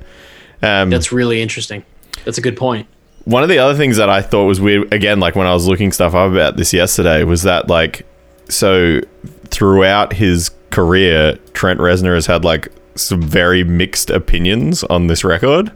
Um, 0.62 0.90
that's 0.90 1.14
really 1.14 1.42
interesting 1.42 1.86
that's 2.26 2.38
a 2.38 2.42
good 2.42 2.58
point 2.58 2.86
one 3.26 3.44
of 3.44 3.50
the 3.50 3.60
other 3.60 3.76
things 3.76 3.98
that 3.98 4.10
I 4.10 4.22
thought 4.22 4.46
was 4.46 4.60
weird, 4.60 4.92
again, 4.92 5.20
like 5.20 5.36
when 5.36 5.46
I 5.46 5.54
was 5.54 5.68
looking 5.68 5.92
stuff 5.92 6.16
up 6.16 6.32
about 6.32 6.58
this 6.58 6.74
yesterday, 6.74 7.24
was 7.24 7.44
that 7.44 7.68
like, 7.68 8.06
so 8.50 9.02
throughout 9.46 10.14
his 10.14 10.50
career, 10.72 11.38
Trent 11.54 11.80
Reznor 11.80 12.16
has 12.16 12.26
had 12.26 12.44
like 12.44 12.70
some 13.02 13.22
very 13.22 13.64
mixed 13.64 14.10
opinions 14.10 14.84
on 14.86 15.08
this 15.08 15.24
record. 15.24 15.72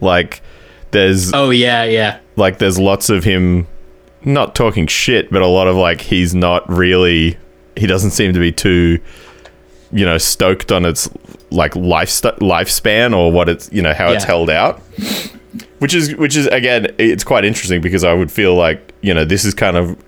Like, 0.00 0.42
there's 0.90 1.32
oh 1.32 1.50
yeah 1.50 1.82
yeah 1.82 2.20
like 2.36 2.58
there's 2.58 2.78
lots 2.78 3.10
of 3.10 3.24
him 3.24 3.66
not 4.24 4.54
talking 4.54 4.86
shit, 4.86 5.30
but 5.30 5.42
a 5.42 5.46
lot 5.46 5.66
of 5.66 5.76
like 5.76 6.00
he's 6.00 6.34
not 6.34 6.68
really. 6.68 7.36
He 7.76 7.86
doesn't 7.86 8.12
seem 8.12 8.32
to 8.32 8.40
be 8.40 8.52
too, 8.52 9.00
you 9.92 10.04
know, 10.04 10.18
stoked 10.18 10.72
on 10.72 10.84
its 10.84 11.08
like 11.50 11.74
life 11.76 12.08
lifespan 12.08 13.16
or 13.16 13.30
what 13.30 13.48
it's 13.48 13.70
you 13.72 13.82
know 13.82 13.94
how 13.94 14.12
it's 14.12 14.24
held 14.24 14.50
out. 14.50 14.80
Which 15.78 15.94
is 15.94 16.14
which 16.16 16.36
is 16.36 16.46
again, 16.48 16.94
it's 16.98 17.24
quite 17.24 17.44
interesting 17.44 17.80
because 17.80 18.04
I 18.04 18.14
would 18.14 18.32
feel 18.32 18.54
like 18.54 18.94
you 19.02 19.12
know 19.12 19.24
this 19.24 19.44
is 19.44 19.54
kind 19.54 19.76
of 19.76 20.02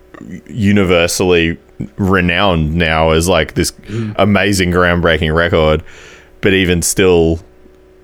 universally 0.47 1.59
renowned 1.99 2.75
now 2.75 3.11
as 3.11 3.29
like 3.29 3.55
this 3.55 3.73
mm. 3.73 4.15
amazing 4.19 4.71
groundbreaking 4.71 5.35
record, 5.35 5.83
but 6.47 6.55
even 6.55 6.81
still 6.81 7.41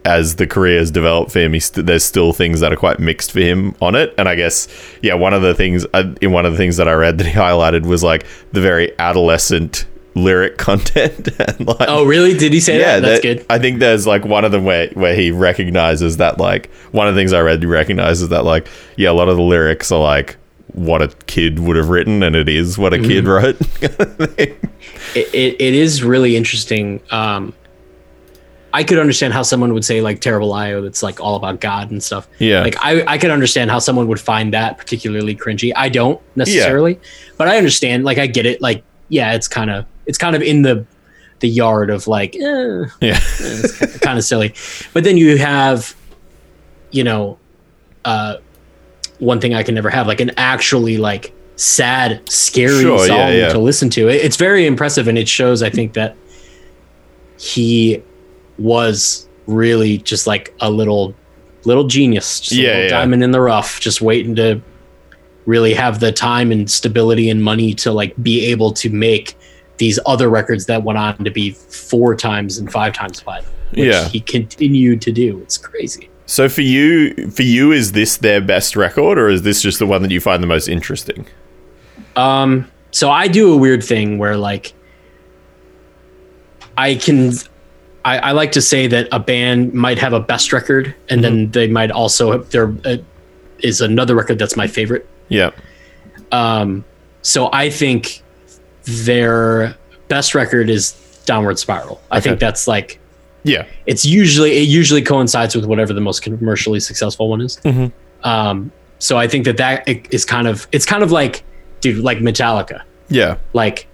as 0.05 0.35
the 0.35 0.49
career 0.49 0.81
has 0.81 0.91
developed 0.91 1.31
for 1.31 1.39
him, 1.39 1.61
st- 1.61 1.87
there's 1.87 2.03
still 2.03 2.33
things 2.33 2.59
that 2.59 2.73
are 2.73 2.77
quite 2.77 2.99
mixed 2.99 3.31
for 3.31 3.39
him 3.39 3.73
on 3.81 3.95
it. 3.95 4.13
And 4.19 4.29
I 4.29 4.35
guess, 4.35 4.67
yeah, 5.01 5.15
one 5.15 5.33
of 5.33 5.43
the 5.43 5.55
things 5.55 5.87
uh, 5.95 6.13
in 6.21 6.33
one 6.33 6.45
of 6.45 6.51
the 6.51 6.59
things 6.59 6.77
that 6.79 6.89
I 6.89 6.93
read 6.95 7.19
that 7.19 7.27
he 7.29 7.35
highlighted 7.35 7.87
was 7.87 8.03
like 8.03 8.27
the 8.51 8.61
very 8.61 8.99
adolescent 8.99 9.87
lyric 10.17 10.59
content. 10.59 11.29
and 11.39 11.69
like, 11.69 11.89
oh 11.89 12.03
really 12.03 12.37
did 12.37 12.53
he 12.53 12.59
say 12.59 12.79
that 12.79 13.03
that's 13.03 13.23
that- 13.23 13.37
good 13.37 13.47
I 13.49 13.61
think 13.61 13.79
there's 13.79 14.09
like 14.09 14.25
one 14.25 14.45
of 14.45 14.51
them 14.51 14.65
where 14.65 14.89
where 14.95 15.15
he 15.15 15.31
recognizes 15.31 16.17
that 16.17 16.39
like 16.39 16.69
one 16.91 17.07
of 17.07 17.15
the 17.15 17.21
things 17.21 17.33
I 17.33 17.43
read 17.43 17.63
he 17.63 17.67
recognizes 17.67 18.31
that 18.31 18.45
like 18.45 18.67
yeah 18.97 19.11
a 19.11 19.15
lot 19.15 19.29
of 19.29 19.37
the 19.37 19.43
lyrics 19.45 19.93
are 19.93 20.01
like 20.01 20.37
what 20.73 21.01
a 21.01 21.09
kid 21.27 21.61
would 21.61 21.77
have 21.77 21.91
written 21.91 22.25
and 22.25 22.35
it 22.35 22.49
is 22.49 22.77
what 22.77 22.93
a 22.93 22.99
kid 22.99 23.25
wrote. 23.25 23.57
it, 23.83 24.59
it, 25.15 25.61
it 25.61 25.75
is 25.75 26.03
really 26.03 26.37
interesting. 26.37 27.01
Um, 27.11 27.55
I 28.75 28.85
could 28.85 28.99
understand 28.99 29.35
how 29.35 29.43
someone 29.43 29.75
would 29.75 29.85
say 29.85 30.01
like 30.01 30.21
Terrible 30.21 30.49
Lie 30.49 30.81
that's 30.81 31.03
like 31.03 31.21
all 31.21 31.37
about 31.37 31.61
God 31.61 31.91
and 31.91 32.03
stuff. 32.03 32.27
Yeah. 32.39 32.63
Like 32.63 32.77
I, 32.81 33.05
I 33.07 33.19
could 33.19 33.31
understand 33.31 33.71
how 33.71 33.79
someone 33.79 34.09
would 34.09 34.21
find 34.21 34.55
that 34.55 34.79
particularly 34.79 35.37
cringy. 35.37 35.73
I 35.77 35.89
don't 35.89 36.21
necessarily, 36.37 36.99
but 37.37 37.49
I 37.49 37.59
understand. 37.59 38.05
Like 38.05 38.19
I 38.19 38.27
get 38.27 38.47
it. 38.47 38.63
Like 38.63 38.83
yeah, 39.09 39.35
it's 39.35 39.49
kind 39.49 39.71
of 39.71 39.85
it's 40.07 40.19
kind 40.19 40.35
of 40.35 40.43
in 40.43 40.63
the 40.63 40.87
the 41.41 41.49
yard 41.49 41.91
of 41.91 42.07
like 42.07 42.35
eh, 42.35 42.87
yeah. 43.01 43.19
it's 43.21 43.99
kind 43.99 44.19
of 44.19 44.25
silly. 44.25 44.55
But 44.95 45.05
then 45.05 45.19
you 45.19 45.37
have, 45.37 45.95
you 46.93 47.05
know, 47.05 47.39
uh, 48.05 48.37
one 49.19 49.41
thing 49.41 49.55
I 49.55 49.63
can 49.63 49.75
never 49.75 49.91
have, 49.91 50.07
like 50.07 50.21
an 50.21 50.31
actually 50.39 50.97
like 50.97 51.35
sad, 51.57 52.23
scary 52.31 52.81
Sure, 52.81 53.07
song 53.07 53.19
yeah, 53.19 53.31
yeah. 53.31 53.49
to 53.53 53.59
listen 53.59 53.91
to. 53.91 54.09
It, 54.09 54.25
it's 54.25 54.37
very 54.37 54.67
impressive, 54.67 55.09
and 55.09 55.19
it 55.19 55.29
shows. 55.29 55.63
I 55.63 55.69
think 55.69 55.93
that 55.93 56.17
he 57.39 58.03
was 58.59 59.29
really 59.47 59.99
just 59.99 60.27
like 60.27 60.55
a 60.61 60.71
little 60.71 61.15
little 61.65 61.87
genius, 61.87 62.41
just 62.41 62.53
a 62.53 62.57
Yeah, 62.57 62.69
little 62.69 62.83
yeah. 62.85 62.89
diamond 62.89 63.23
in 63.23 63.31
the 63.31 63.41
rough, 63.41 63.79
just 63.81 64.01
waiting 64.01 64.35
to 64.37 64.61
really 65.47 65.75
have 65.75 66.01
the 66.01 66.11
time 66.13 66.51
and 66.53 66.71
stability 66.71 67.31
and 67.31 67.43
money 67.43 67.75
to 67.75 67.93
like 67.93 68.15
be 68.23 68.45
able 68.47 68.73
to 68.73 68.91
make 68.91 69.37
these 69.79 69.99
other 70.07 70.29
records 70.29 70.67
that 70.67 70.83
went 70.85 70.99
on 70.99 71.17
to 71.25 71.31
be 71.31 71.51
four 71.53 72.15
times 72.15 72.59
and 72.59 72.71
five 72.73 72.93
times 72.93 73.21
platinum. 73.21 73.51
which 73.71 73.81
Yeah. 73.87 74.09
he 74.09 74.21
continued 74.21 75.01
to 75.03 75.13
do. 75.13 75.39
It's 75.43 75.57
crazy. 75.59 76.09
So 76.27 76.49
for 76.49 76.61
you, 76.63 77.31
for 77.31 77.43
you, 77.43 77.73
is 77.73 77.93
this 77.93 78.17
their 78.19 78.41
best 78.41 78.77
record, 78.77 79.19
or 79.19 79.29
is 79.29 79.43
this 79.43 79.63
just 79.63 79.79
the 79.79 79.87
one 79.87 80.03
that 80.03 80.11
you 80.11 80.21
find 80.21 80.43
the 80.43 80.47
most 80.47 80.69
interesting? 80.69 81.27
Um, 82.17 82.71
so 82.91 83.11
I 83.11 83.29
do 83.29 83.53
a 83.53 83.57
weird 83.57 83.83
thing 83.83 84.19
where 84.19 84.37
like 84.37 84.73
I 86.77 86.95
can 86.95 87.33
I, 88.05 88.19
I 88.19 88.33
like 88.33 88.53
to 88.53 88.61
say 88.63 88.87
that 88.89 89.09
a 89.13 89.21
band 89.21 89.73
might 89.75 89.99
have 89.99 90.13
a 90.13 90.21
best 90.21 90.53
record 90.53 90.95
and 91.09 91.23
then 91.23 91.51
they 91.53 91.69
might 91.69 91.91
also 91.91 92.33
have 92.33 92.51
there 92.51 92.75
uh, 92.85 92.97
is 93.61 93.81
another 93.81 94.15
record 94.15 94.39
that's 94.39 94.57
my 94.57 94.67
favorite. 94.67 95.09
Yeah, 95.29 95.51
Um, 96.33 96.85
so 97.23 97.49
I 97.53 97.71
think 97.71 98.23
their 98.85 99.77
best 100.09 100.35
record 100.35 100.69
is 100.69 100.93
Downward 101.25 101.59
Spiral. 101.59 102.01
I 102.11 102.21
think 102.21 102.41
that's 102.41 102.67
like 102.67 102.99
yeah, 103.45 103.67
it's 103.87 104.05
usually 104.05 104.53
it 104.59 104.69
usually 104.69 105.03
coincides 105.03 105.55
with 105.57 105.65
whatever 105.65 105.93
the 105.93 106.01
most 106.01 106.23
commercially 106.23 106.81
successful 106.81 107.29
one 107.29 107.41
is. 107.41 107.59
Mhm. 107.65 107.93
Um, 108.25 108.71
so 108.99 109.17
I 109.19 109.27
think 109.27 109.45
that 109.47 109.57
that 109.57 109.89
is 110.13 110.25
kind 110.25 110.47
of 110.49 110.67
it's 110.73 110.87
kind 110.87 111.03
of 111.03 111.11
like 111.13 111.43
dude 111.81 111.99
like 111.99 112.19
Metallica 112.19 112.83
yeah, 113.09 113.37
like 113.53 113.87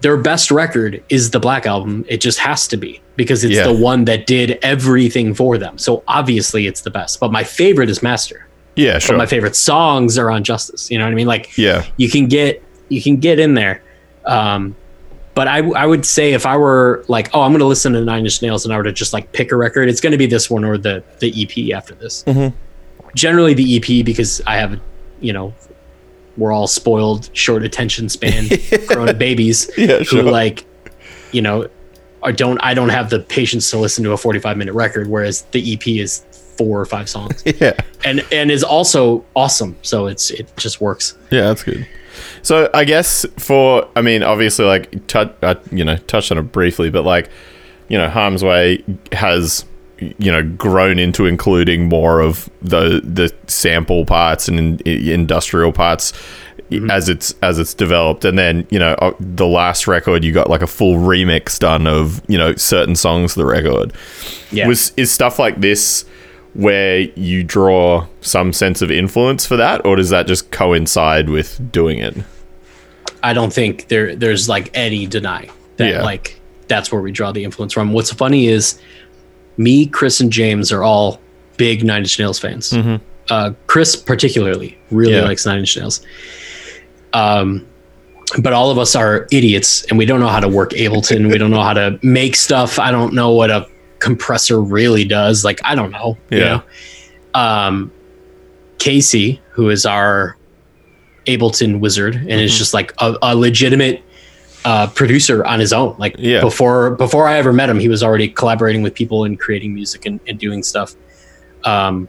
their 0.00 0.16
best 0.16 0.50
record 0.50 1.02
is 1.08 1.30
the 1.30 1.40
Black 1.40 1.66
album. 1.66 2.04
It 2.08 2.20
just 2.20 2.38
has 2.38 2.66
to 2.68 2.76
be 2.76 3.00
because 3.16 3.44
it's 3.44 3.56
Yeah. 3.56 3.64
the 3.66 3.74
one 3.74 4.04
that 4.06 4.26
did 4.26 4.58
everything 4.62 5.34
for 5.34 5.58
them. 5.58 5.76
So 5.78 6.02
obviously 6.08 6.66
it's 6.66 6.80
the 6.80 6.90
best. 6.90 7.20
But 7.20 7.30
my 7.32 7.44
favorite 7.44 7.90
is 7.90 8.02
Master. 8.02 8.46
yeah, 8.76 8.94
But 8.94 9.02
sure, 9.02 9.16
my 9.18 9.26
favorite 9.26 9.56
songs 9.56 10.16
are 10.18 10.30
on 10.30 10.42
Justice. 10.44 10.90
You 10.90 10.98
know 10.98 11.04
what 11.04 11.12
I 11.12 11.14
mean? 11.14 11.26
Like 11.26 11.56
yeah, 11.58 11.84
you 11.96 12.08
can 12.08 12.26
get 12.28 12.62
you 12.88 13.02
can 13.02 13.16
get 13.18 13.38
in 13.38 13.54
there. 13.54 13.82
Um, 14.24 14.74
but 15.34 15.46
I 15.48 15.58
I 15.70 15.86
would 15.86 16.04
say 16.06 16.32
if 16.32 16.44
I 16.46 16.56
were 16.56 17.04
like, 17.08 17.30
oh, 17.34 17.42
I'm 17.42 17.50
going 17.52 17.60
to 17.60 17.66
listen 17.66 17.92
to 17.92 18.00
Nine 18.04 18.24
Inch 18.24 18.40
Nails 18.42 18.64
and 18.64 18.72
I 18.74 18.76
were 18.78 18.82
to 18.84 18.92
just 18.92 19.12
like 19.12 19.32
pick 19.32 19.52
a 19.52 19.56
record, 19.56 19.88
it's 19.88 20.00
going 20.00 20.12
to 20.12 20.18
be 20.18 20.26
this 20.26 20.48
one 20.50 20.64
or 20.64 20.76
the 20.78 21.02
the 21.18 21.30
EP 21.42 21.72
after 21.76 21.94
this. 21.94 22.24
Mhm. 22.26 22.52
Generally 23.14 23.54
the 23.54 23.76
EP 23.76 24.04
because 24.04 24.40
I 24.46 24.56
have, 24.56 24.78
you 25.20 25.32
know, 25.32 25.52
we're 26.40 26.52
all 26.52 26.66
spoiled, 26.66 27.30
short 27.32 27.62
attention 27.62 28.08
span, 28.08 28.48
grown 28.88 29.16
babies 29.16 29.70
yeah, 29.76 29.98
who 29.98 30.04
sure. 30.04 30.22
like, 30.24 30.64
you 31.32 31.42
know, 31.42 31.68
or 32.22 32.32
don't 32.32 32.58
I 32.58 32.74
don't 32.74 32.88
have 32.88 33.10
the 33.10 33.20
patience 33.20 33.70
to 33.70 33.78
listen 33.78 34.02
to 34.04 34.12
a 34.12 34.16
45 34.16 34.56
minute 34.56 34.74
record, 34.74 35.06
whereas 35.08 35.42
the 35.52 35.74
EP 35.74 35.86
is 35.86 36.24
four 36.58 36.80
or 36.80 36.84
five 36.84 37.08
songs 37.08 37.42
yeah, 37.60 37.72
and 38.04 38.26
and 38.32 38.50
is 38.50 38.64
also 38.64 39.24
awesome. 39.36 39.76
So 39.82 40.06
it's 40.06 40.30
it 40.30 40.50
just 40.56 40.80
works. 40.80 41.16
yeah, 41.30 41.42
that's 41.42 41.62
good. 41.62 41.86
So 42.42 42.70
I 42.74 42.84
guess 42.84 43.24
for, 43.36 43.88
I 43.96 44.02
mean, 44.02 44.22
obviously, 44.22 44.64
like, 44.64 45.06
tou- 45.06 45.30
uh, 45.42 45.54
you 45.70 45.84
know, 45.84 45.96
touched 45.96 46.32
on 46.32 46.38
it 46.38 46.42
briefly, 46.42 46.90
but 46.90 47.04
like, 47.04 47.30
you 47.88 47.98
know, 47.98 48.08
Harm's 48.08 48.42
Way 48.42 48.84
has, 49.12 49.64
you 50.00 50.30
know, 50.32 50.42
grown 50.42 50.98
into 50.98 51.26
including 51.26 51.88
more 51.88 52.20
of 52.20 52.48
the 52.62 53.00
the 53.04 53.34
sample 53.46 54.04
parts 54.04 54.48
and 54.48 54.80
in, 54.82 55.08
industrial 55.08 55.72
parts 55.72 56.12
as 56.88 57.08
it's 57.08 57.34
as 57.42 57.58
it's 57.58 57.74
developed, 57.74 58.24
and 58.24 58.38
then 58.38 58.66
you 58.70 58.78
know, 58.78 58.92
uh, 58.94 59.12
the 59.18 59.46
last 59.46 59.86
record 59.88 60.22
you 60.22 60.32
got 60.32 60.48
like 60.48 60.62
a 60.62 60.66
full 60.66 60.96
remix 60.96 61.58
done 61.58 61.86
of 61.86 62.22
you 62.28 62.38
know 62.38 62.54
certain 62.54 62.94
songs 62.94 63.32
of 63.32 63.36
the 63.36 63.46
record. 63.46 63.92
Yeah. 64.52 64.68
Was 64.68 64.92
is 64.96 65.10
stuff 65.10 65.38
like 65.38 65.60
this 65.60 66.04
where 66.54 67.00
you 67.14 67.44
draw 67.44 68.06
some 68.22 68.52
sense 68.52 68.82
of 68.82 68.90
influence 68.90 69.46
for 69.46 69.56
that, 69.56 69.84
or 69.84 69.96
does 69.96 70.10
that 70.10 70.26
just 70.26 70.50
coincide 70.50 71.28
with 71.28 71.72
doing 71.72 71.98
it? 71.98 72.16
I 73.22 73.32
don't 73.32 73.52
think 73.52 73.88
there 73.88 74.14
there's 74.16 74.48
like 74.48 74.70
any 74.74 75.06
deny 75.06 75.48
that 75.76 75.88
Yeah. 75.90 76.02
like 76.02 76.40
that's 76.68 76.92
where 76.92 77.00
we 77.00 77.10
draw 77.10 77.32
the 77.32 77.42
influence 77.42 77.72
from. 77.72 77.92
What's 77.92 78.12
funny 78.12 78.46
is 78.46 78.80
me, 79.60 79.86
Chris, 79.86 80.20
and 80.20 80.32
James 80.32 80.72
are 80.72 80.82
all 80.82 81.20
big 81.56 81.84
Nine 81.84 82.02
Inch 82.02 82.18
Nails 82.18 82.38
fans. 82.38 82.72
Uh, 83.28 83.52
Chris 83.66 83.94
particularly 83.94 84.76
really 84.90 85.12
Mm-hmm. 85.12 85.22
Yeah. 85.22 85.28
likes 85.28 85.46
Nine 85.46 85.58
Inch 85.60 85.76
Nails. 85.76 86.00
Um, 87.12 87.66
but 88.42 88.52
all 88.52 88.70
of 88.70 88.78
us 88.78 88.94
are 88.94 89.26
idiots 89.32 89.84
and 89.86 89.98
we 89.98 90.06
don't 90.06 90.20
know 90.20 90.28
how 90.28 90.40
to 90.40 90.48
work 90.48 90.70
Ableton. 90.70 91.30
we 91.30 91.36
don't 91.38 91.50
know 91.50 91.62
how 91.62 91.72
to 91.72 91.98
make 92.02 92.36
stuff. 92.36 92.78
I 92.78 92.90
don't 92.92 93.12
know 93.12 93.32
what 93.32 93.50
a 93.50 93.66
compressor 93.98 94.60
really 94.60 95.04
does. 95.04 95.44
Like 95.44 95.60
I 95.64 95.74
don't 95.74 95.90
know. 95.90 96.16
you 96.30 96.38
Yeah. 96.38 96.62
know? 97.34 97.40
Um, 97.40 97.92
Casey, 98.78 99.40
who 99.50 99.68
is 99.70 99.84
our 99.84 100.36
Ableton 101.26 101.80
wizard 101.80 102.14
and 102.14 102.24
Mm-hmm. 102.28 102.38
is 102.40 102.56
just 102.56 102.72
like 102.72 102.92
a, 102.98 103.14
a 103.22 103.34
legitimate 103.36 104.02
uh, 104.64 104.86
producer 104.88 105.44
on 105.44 105.58
his 105.60 105.72
own. 105.72 105.94
Like 105.98 106.16
Yeah. 106.18 106.40
before 106.40 106.90
before 106.90 107.26
I 107.26 107.38
ever 107.38 107.52
met 107.52 107.68
him, 107.70 107.78
he 107.78 107.88
was 107.88 108.02
already 108.02 108.28
collaborating 108.28 108.82
with 108.82 108.94
people 108.94 109.24
and 109.24 109.38
creating 109.38 109.74
music 109.74 110.06
and, 110.06 110.20
and 110.26 110.38
doing 110.38 110.62
stuff. 110.62 110.94
Um, 111.64 112.08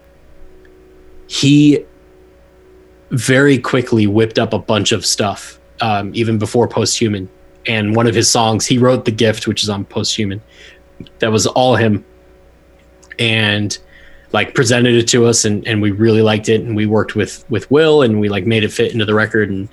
he 1.27 1.85
very 3.11 3.57
quickly 3.57 4.07
whipped 4.07 4.39
up 4.39 4.53
a 4.53 4.59
bunch 4.59 4.91
of 4.91 5.05
stuff, 5.05 5.59
um, 5.81 6.11
even 6.13 6.37
before 6.37 6.67
Posthuman. 6.67 7.27
And 7.67 7.95
one 7.95 8.07
of 8.07 8.15
his 8.15 8.29
songs, 8.29 8.65
he 8.65 8.77
wrote 8.77 9.05
"The 9.05 9.11
Gift," 9.11 9.47
which 9.47 9.63
is 9.63 9.69
on 9.69 9.85
Posthuman. 9.85 10.41
That 11.19 11.31
was 11.31 11.47
all 11.47 11.75
him, 11.75 12.03
and 13.19 13.77
like 14.33 14.55
presented 14.55 14.95
it 14.95 15.07
to 15.09 15.25
us, 15.25 15.45
and, 15.45 15.65
and 15.67 15.81
we 15.81 15.91
really 15.91 16.21
liked 16.21 16.47
it. 16.49 16.61
And 16.61 16.75
we 16.75 16.85
worked 16.85 17.15
with 17.15 17.45
with 17.49 17.69
Will, 17.69 18.01
and 18.01 18.19
we 18.19 18.29
like 18.29 18.45
made 18.45 18.63
it 18.63 18.71
fit 18.71 18.93
into 18.93 19.05
the 19.05 19.13
record, 19.13 19.49
and 19.49 19.69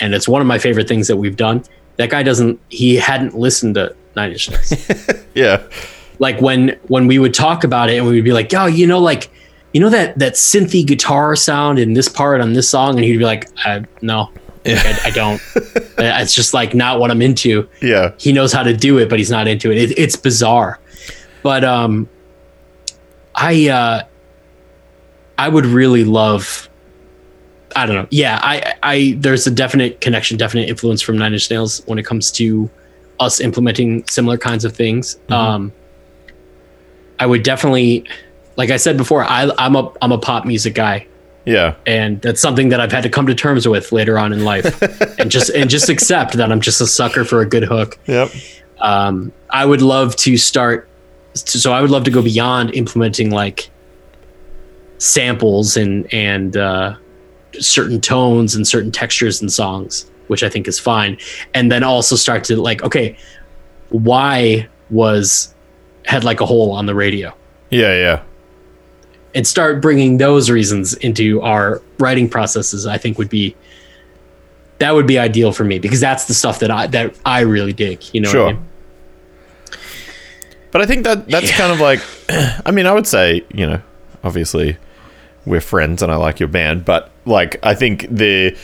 and 0.00 0.14
it's 0.14 0.26
one 0.28 0.40
of 0.40 0.46
my 0.46 0.58
favorite 0.58 0.88
things 0.88 1.06
that 1.08 1.16
we've 1.16 1.36
done. 1.36 1.62
That 2.00 2.08
guy 2.08 2.22
doesn't, 2.22 2.58
he 2.70 2.96
hadn't 2.96 3.36
listened 3.38 3.74
to 3.74 3.94
Nine 4.16 4.32
Inch 4.32 4.48
Nails 4.48 4.72
Yeah, 5.34 5.62
like 6.18 6.40
when 6.40 6.78
when 6.88 7.06
we 7.06 7.18
would 7.18 7.34
talk 7.34 7.62
about 7.62 7.90
it 7.90 7.98
and 7.98 8.06
we 8.06 8.14
would 8.14 8.24
be 8.24 8.32
like, 8.32 8.50
"Yo, 8.50 8.64
you 8.66 8.86
know, 8.86 8.98
like, 8.98 9.28
you 9.74 9.80
know 9.82 9.90
that 9.90 10.18
that 10.18 10.32
synthy 10.32 10.84
guitar 10.86 11.36
sound 11.36 11.78
in 11.78 11.92
this 11.92 12.08
part 12.08 12.40
on 12.40 12.54
this 12.54 12.70
song," 12.70 12.96
and 12.96 13.04
he'd 13.04 13.18
be 13.18 13.24
like, 13.24 13.48
uh, 13.66 13.80
"No, 14.00 14.30
Like, 14.64 14.78
I, 14.86 14.98
I 15.04 15.10
don't. 15.10 15.42
It's 15.98 16.34
just 16.34 16.54
like 16.54 16.74
not 16.74 16.98
what 17.00 17.10
I'm 17.10 17.20
into." 17.20 17.68
yeah, 17.82 18.12
He 18.18 18.32
knows 18.32 18.50
how 18.54 18.62
to 18.62 18.74
do 18.74 18.96
it, 18.96 19.10
but 19.10 19.18
he's 19.18 19.30
not 19.30 19.46
into 19.46 19.70
it. 19.70 19.76
it 19.76 19.98
it's 19.98 20.16
bizarre, 20.16 20.80
but 21.42 21.64
um, 21.64 22.08
I 23.34 23.68
uh, 23.68 24.02
I 25.36 25.48
would 25.50 25.66
really 25.66 26.04
love. 26.04 26.69
I 27.76 27.86
don't 27.86 27.94
know. 27.96 28.06
Yeah, 28.10 28.38
I, 28.42 28.74
I, 28.82 29.14
there's 29.18 29.46
a 29.46 29.50
definite 29.50 30.00
connection, 30.00 30.36
definite 30.36 30.68
influence 30.68 31.02
from 31.02 31.16
Nine 31.18 31.32
Inch 31.32 31.50
Nails 31.50 31.82
when 31.86 31.98
it 31.98 32.04
comes 32.04 32.30
to 32.32 32.68
us 33.18 33.40
implementing 33.40 34.06
similar 34.08 34.38
kinds 34.38 34.64
of 34.64 34.74
things. 34.74 35.18
Um, 35.28 35.72
I 37.18 37.26
would 37.26 37.42
definitely, 37.42 38.06
like 38.56 38.70
I 38.70 38.76
said 38.76 38.96
before, 38.96 39.24
I, 39.24 39.50
I'm 39.58 39.76
a, 39.76 39.92
I'm 40.02 40.10
a 40.12 40.18
pop 40.18 40.44
music 40.46 40.74
guy, 40.74 41.06
yeah, 41.44 41.74
and 41.86 42.20
that's 42.22 42.40
something 42.40 42.70
that 42.70 42.80
I've 42.80 42.92
had 42.92 43.02
to 43.02 43.10
come 43.10 43.26
to 43.26 43.34
terms 43.34 43.68
with 43.68 43.92
later 43.92 44.18
on 44.18 44.32
in 44.32 44.44
life, 44.44 44.80
and 45.18 45.30
just, 45.30 45.50
and 45.50 45.68
just 45.68 45.88
accept 45.88 46.34
that 46.34 46.50
I'm 46.50 46.60
just 46.60 46.80
a 46.80 46.86
sucker 46.86 47.24
for 47.24 47.40
a 47.40 47.46
good 47.46 47.64
hook. 47.64 47.98
yep, 48.06 48.30
Um, 48.78 49.32
I 49.50 49.64
would 49.66 49.82
love 49.82 50.16
to 50.16 50.36
start, 50.38 50.88
so 51.34 51.72
I 51.72 51.80
would 51.82 51.90
love 51.90 52.04
to 52.04 52.10
go 52.10 52.22
beyond 52.22 52.74
implementing 52.74 53.30
like 53.30 53.70
samples 54.98 55.76
and 55.76 56.12
and 56.12 56.56
uh, 56.56 56.94
certain 57.60 58.00
tones 58.00 58.54
and 58.54 58.66
certain 58.66 58.90
textures 58.90 59.40
and 59.40 59.52
songs, 59.52 60.10
which 60.28 60.42
I 60.42 60.48
think 60.48 60.66
is 60.66 60.78
fine, 60.78 61.18
and 61.54 61.70
then 61.70 61.82
also 61.84 62.16
start 62.16 62.44
to 62.44 62.56
like, 62.60 62.82
okay, 62.82 63.16
why 63.90 64.68
was 64.90 65.54
head 66.04 66.24
like 66.24 66.40
a 66.40 66.46
hole 66.46 66.72
on 66.72 66.86
the 66.86 66.94
radio? 66.94 67.32
yeah, 67.70 67.94
yeah. 67.94 68.22
and 69.34 69.46
start 69.46 69.80
bringing 69.80 70.16
those 70.18 70.50
reasons 70.50 70.94
into 70.94 71.40
our 71.42 71.80
writing 72.00 72.28
processes 72.28 72.84
i 72.84 72.98
think 72.98 73.16
would 73.16 73.28
be 73.30 73.54
that 74.80 74.92
would 74.92 75.06
be 75.06 75.18
ideal 75.20 75.52
for 75.52 75.62
me 75.62 75.78
because 75.78 76.00
that's 76.00 76.24
the 76.24 76.34
stuff 76.34 76.58
that 76.58 76.68
i 76.72 76.88
that 76.88 77.14
i 77.24 77.38
really 77.40 77.72
dig 77.72 78.02
you 78.12 78.20
know 78.20 78.28
what 78.28 78.36
I 78.36 78.40
Sure. 78.40 78.52
mean? 78.54 78.64
But 80.72 80.82
I 80.82 80.86
think 80.86 81.04
that 81.04 81.28
that's 81.28 81.50
kind 81.52 81.72
of 81.72 81.80
like, 81.80 82.00
I 82.66 82.70
mean, 82.70 82.86
I 82.86 82.92
would 82.92 83.06
say, 83.06 83.44
you 83.52 83.66
know, 83.66 83.82
obviously 84.22 84.76
we're 85.44 85.60
friends 85.60 86.00
and 86.02 86.12
I 86.12 86.16
like 86.16 86.38
your 86.38 86.48
band, 86.48 86.84
but 86.84 87.09
like, 87.30 87.58
I 87.62 87.74
think 87.74 88.06
the, 88.10 88.56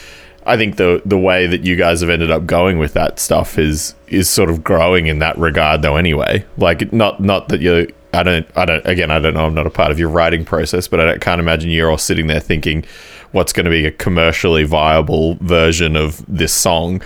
I 0.44 0.56
think 0.56 0.76
the 0.76 1.02
the 1.04 1.18
way 1.18 1.46
that 1.46 1.64
you 1.64 1.76
guys 1.76 2.02
have 2.02 2.10
ended 2.10 2.30
up 2.30 2.46
going 2.46 2.78
with 2.78 2.92
that 2.92 3.18
stuff 3.18 3.58
is 3.58 3.94
is 4.08 4.28
sort 4.28 4.50
of 4.50 4.62
growing 4.62 5.06
in 5.06 5.18
that 5.20 5.38
regard, 5.38 5.82
though. 5.82 5.96
Anyway, 5.96 6.44
like, 6.58 6.92
not 6.92 7.20
not 7.20 7.48
that 7.48 7.60
you, 7.60 7.92
I 8.12 8.22
don't, 8.22 8.46
I 8.56 8.64
don't. 8.64 8.86
Again, 8.86 9.10
I 9.10 9.18
don't 9.18 9.34
know. 9.34 9.46
I'm 9.46 9.54
not 9.54 9.66
a 9.66 9.70
part 9.70 9.90
of 9.90 9.98
your 9.98 10.08
writing 10.10 10.44
process, 10.44 10.86
but 10.86 11.00
I 11.00 11.18
can't 11.18 11.40
imagine 11.40 11.70
you're 11.70 11.90
all 11.90 11.98
sitting 11.98 12.26
there 12.26 12.40
thinking, 12.40 12.84
what's 13.32 13.52
going 13.52 13.64
to 13.64 13.70
be 13.70 13.86
a 13.86 13.92
commercially 13.92 14.64
viable 14.64 15.34
version 15.36 15.96
of 15.96 16.24
this 16.26 16.52
song 16.52 17.02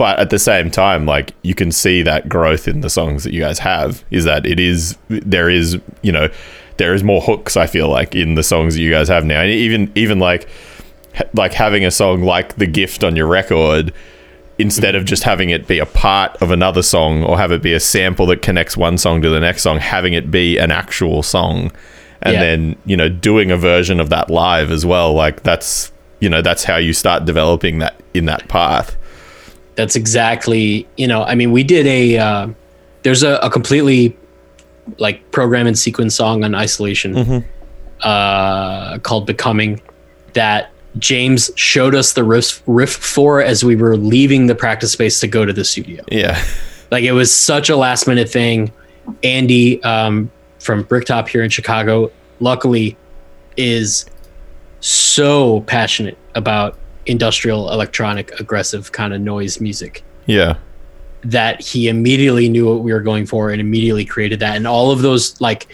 but 0.00 0.18
at 0.18 0.30
the 0.30 0.38
same 0.38 0.70
time 0.70 1.04
like 1.04 1.34
you 1.42 1.54
can 1.54 1.70
see 1.70 2.00
that 2.00 2.26
growth 2.26 2.66
in 2.66 2.80
the 2.80 2.88
songs 2.88 3.22
that 3.22 3.34
you 3.34 3.40
guys 3.40 3.58
have 3.58 4.02
is 4.10 4.24
that 4.24 4.46
it 4.46 4.58
is 4.58 4.96
there 5.10 5.50
is 5.50 5.78
you 6.00 6.10
know 6.10 6.26
there 6.78 6.94
is 6.94 7.04
more 7.04 7.20
hooks 7.20 7.54
i 7.54 7.66
feel 7.66 7.86
like 7.86 8.14
in 8.14 8.34
the 8.34 8.42
songs 8.42 8.74
that 8.74 8.80
you 8.80 8.90
guys 8.90 9.08
have 9.08 9.26
now 9.26 9.42
and 9.42 9.50
even 9.50 9.92
even 9.94 10.18
like 10.18 10.48
like 11.34 11.52
having 11.54 11.84
a 11.84 11.90
song 11.90 12.22
like 12.22 12.56
the 12.56 12.66
gift 12.66 13.02
on 13.04 13.16
your 13.16 13.26
record 13.26 13.92
instead 14.58 14.94
of 14.94 15.04
just 15.06 15.22
having 15.22 15.50
it 15.50 15.66
be 15.66 15.78
a 15.78 15.86
part 15.86 16.36
of 16.42 16.50
another 16.50 16.82
song 16.82 17.24
or 17.24 17.38
have 17.38 17.50
it 17.50 17.62
be 17.62 17.72
a 17.72 17.80
sample 17.80 18.26
that 18.26 18.42
connects 18.42 18.76
one 18.76 18.98
song 18.98 19.22
to 19.22 19.30
the 19.30 19.40
next 19.40 19.62
song, 19.62 19.78
having 19.78 20.12
it 20.12 20.30
be 20.30 20.58
an 20.58 20.70
actual 20.70 21.22
song 21.22 21.72
and 22.22 22.34
Yeah. 22.34 22.40
then, 22.40 22.76
you 22.84 22.96
know, 22.96 23.08
doing 23.08 23.50
a 23.50 23.56
version 23.56 24.00
of 24.00 24.10
that 24.10 24.28
live 24.30 24.70
as 24.70 24.84
well. 24.84 25.14
Like 25.14 25.42
that's, 25.42 25.90
you 26.20 26.28
know, 26.28 26.42
that's 26.42 26.64
how 26.64 26.76
you 26.76 26.92
start 26.92 27.24
developing 27.24 27.78
that 27.78 27.94
in 28.12 28.26
that 28.26 28.46
path. 28.48 28.96
That's 29.76 29.96
exactly, 29.96 30.86
you 30.98 31.06
know, 31.08 31.22
I 31.22 31.34
mean, 31.34 31.52
we 31.52 31.62
did 31.64 31.86
a, 31.86 32.18
uh, 32.18 32.48
there's 33.02 33.22
a, 33.22 33.36
a 33.36 33.48
completely 33.48 34.14
like 34.98 35.30
program 35.30 35.66
and 35.66 35.78
sequence 35.78 36.14
song 36.14 36.44
on 36.44 36.54
isolation 36.54 37.44
uh, 38.02 38.98
called 38.98 39.26
Becoming 39.26 39.80
that 40.34 40.69
James 40.98 41.50
showed 41.54 41.94
us 41.94 42.12
the 42.14 42.24
riff, 42.24 42.62
riff 42.66 42.92
for 42.92 43.40
as 43.42 43.64
we 43.64 43.76
were 43.76 43.96
leaving 43.96 44.46
the 44.46 44.54
practice 44.54 44.92
space 44.92 45.20
to 45.20 45.28
go 45.28 45.44
to 45.44 45.52
the 45.52 45.64
studio. 45.64 46.02
Yeah. 46.10 46.42
Like 46.90 47.04
it 47.04 47.12
was 47.12 47.34
such 47.34 47.68
a 47.70 47.76
last 47.76 48.06
minute 48.08 48.28
thing. 48.28 48.72
Andy 49.22 49.82
um, 49.84 50.30
from 50.58 50.82
Bricktop 50.82 51.28
here 51.28 51.42
in 51.42 51.50
Chicago, 51.50 52.10
luckily, 52.40 52.96
is 53.56 54.06
so 54.80 55.60
passionate 55.62 56.16
about 56.34 56.76
industrial, 57.06 57.70
electronic, 57.72 58.30
aggressive 58.40 58.92
kind 58.92 59.12
of 59.12 59.20
noise 59.20 59.60
music 59.60 60.02
Yeah. 60.26 60.56
that 61.22 61.60
he 61.62 61.88
immediately 61.88 62.48
knew 62.48 62.66
what 62.68 62.82
we 62.82 62.92
were 62.92 63.00
going 63.00 63.26
for 63.26 63.50
and 63.50 63.60
immediately 63.60 64.04
created 64.04 64.40
that. 64.40 64.56
And 64.56 64.66
all 64.66 64.90
of 64.90 65.02
those, 65.02 65.40
like 65.40 65.68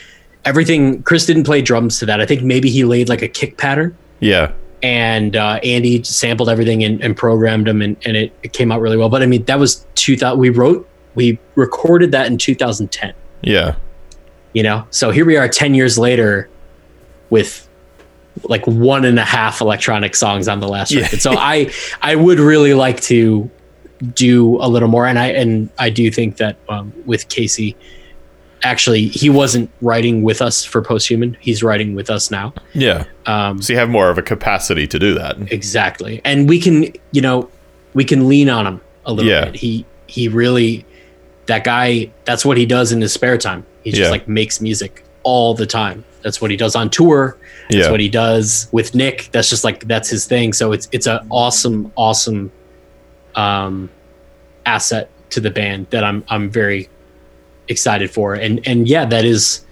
everything, 0.44 1.02
Chris 1.02 1.26
didn't 1.26 1.44
play 1.44 1.62
drums 1.62 1.98
to 2.00 2.06
that. 2.06 2.20
I 2.20 2.26
think 2.26 2.42
maybe 2.42 2.70
he 2.70 2.84
laid 2.84 3.08
like 3.08 3.22
a 3.22 3.28
kick 3.28 3.56
pattern 3.58 3.96
Yeah. 4.20 4.52
And 4.82 5.36
uh, 5.36 5.58
Andy 5.62 6.02
sampled 6.02 6.48
everything 6.48 6.84
and, 6.84 7.02
and 7.02 7.16
programmed 7.16 7.66
them, 7.66 7.82
and, 7.82 7.96
and 8.04 8.16
it, 8.16 8.32
it 8.42 8.52
came 8.52 8.70
out 8.70 8.80
really 8.80 8.96
well. 8.96 9.08
But 9.08 9.22
I 9.22 9.26
mean, 9.26 9.44
that 9.46 9.58
was 9.58 9.86
2000. 9.94 10.38
We 10.38 10.50
wrote, 10.50 10.88
we 11.14 11.38
recorded 11.54 12.12
that 12.12 12.26
in 12.26 12.38
2010. 12.38 13.14
Yeah. 13.42 13.76
You 14.52 14.62
know, 14.62 14.86
so 14.90 15.10
here 15.10 15.24
we 15.24 15.36
are 15.36 15.48
10 15.48 15.74
years 15.74 15.98
later 15.98 16.48
with 17.30 17.68
like 18.44 18.66
one 18.66 19.04
and 19.04 19.18
a 19.18 19.24
half 19.24 19.60
electronic 19.60 20.14
songs 20.14 20.46
on 20.48 20.60
the 20.60 20.68
last 20.68 20.92
Yeah. 20.92 21.02
record. 21.02 21.20
So 21.20 21.32
I 21.36 21.70
I 22.02 22.16
would 22.16 22.38
really 22.38 22.74
like 22.74 23.00
to 23.02 23.50
do 24.14 24.56
a 24.62 24.68
little 24.68 24.88
more, 24.88 25.06
and 25.06 25.18
I 25.18 25.28
and 25.28 25.70
I 25.78 25.88
do 25.90 26.10
think 26.10 26.36
that 26.36 26.56
um, 26.68 26.92
with 27.06 27.28
Casey. 27.28 27.76
Actually, 28.66 29.06
he 29.06 29.30
wasn't 29.30 29.70
writing 29.80 30.22
with 30.24 30.42
us 30.42 30.64
for 30.64 30.82
Posthuman. 30.82 31.36
He's 31.38 31.62
writing 31.62 31.94
with 31.94 32.10
us 32.10 32.30
now. 32.32 32.52
Yeah. 32.74 33.04
Um, 33.26 33.62
So 33.62 33.72
you 33.72 33.78
have 33.78 33.88
more 33.88 34.10
of 34.10 34.18
a 34.18 34.22
capacity 34.22 34.88
to 34.88 34.98
do 34.98 35.14
that. 35.14 35.36
Exactly. 35.52 36.20
And 36.24 36.48
we 36.48 36.60
can, 36.60 36.92
you 37.12 37.20
know, 37.22 37.48
we 37.94 38.04
can 38.04 38.28
lean 38.28 38.48
on 38.50 38.66
him 38.66 38.80
a 39.04 39.12
little 39.12 39.30
Yeah. 39.30 39.44
bit. 39.46 39.54
He 39.56 39.84
he 40.08 40.26
really 40.28 40.84
that 41.46 41.62
guy 41.62 42.10
that's 42.24 42.44
what 42.44 42.56
he 42.56 42.66
does 42.66 42.90
in 42.90 43.00
his 43.00 43.12
spare 43.12 43.38
time. 43.38 43.64
He 43.84 43.90
just 43.92 44.02
Yeah. 44.02 44.10
like 44.10 44.26
makes 44.26 44.60
music 44.60 45.04
all 45.22 45.54
the 45.54 45.66
time. 45.66 46.04
That's 46.22 46.40
what 46.40 46.50
he 46.50 46.56
does 46.56 46.74
on 46.74 46.90
tour. 46.90 47.36
That's 47.70 47.84
Yeah. 47.86 47.90
what 47.92 48.00
he 48.00 48.08
does 48.08 48.66
with 48.72 48.94
Nick. 48.96 49.28
That's 49.30 49.48
just 49.48 49.62
like 49.62 49.86
that's 49.86 50.08
his 50.10 50.24
thing. 50.26 50.52
So 50.52 50.72
it's 50.72 50.88
it's 50.90 51.06
an 51.06 51.20
awesome 51.30 51.92
awesome 51.96 52.50
um 53.36 53.90
asset 54.64 55.08
to 55.30 55.40
the 55.40 55.50
band 55.50 55.86
that 55.90 56.02
I'm 56.02 56.24
I'm 56.28 56.50
very 56.50 56.88
excited 57.68 58.10
for. 58.10 58.34
And 58.34 58.66
and 58.66 58.88
yeah, 58.88 59.04
that 59.06 59.24
is 59.24 59.64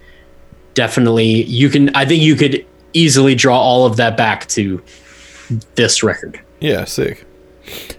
definitely 0.73 1.43
you 1.43 1.69
can 1.69 1.95
I 1.95 2.05
think 2.05 2.21
you 2.21 2.35
could 2.35 2.65
easily 2.93 3.35
draw 3.35 3.59
all 3.59 3.85
of 3.85 3.97
that 3.97 4.17
back 4.17 4.47
to 4.47 4.81
this 5.75 6.03
record. 6.03 6.39
Yeah, 6.59 6.85
sick. 6.85 7.25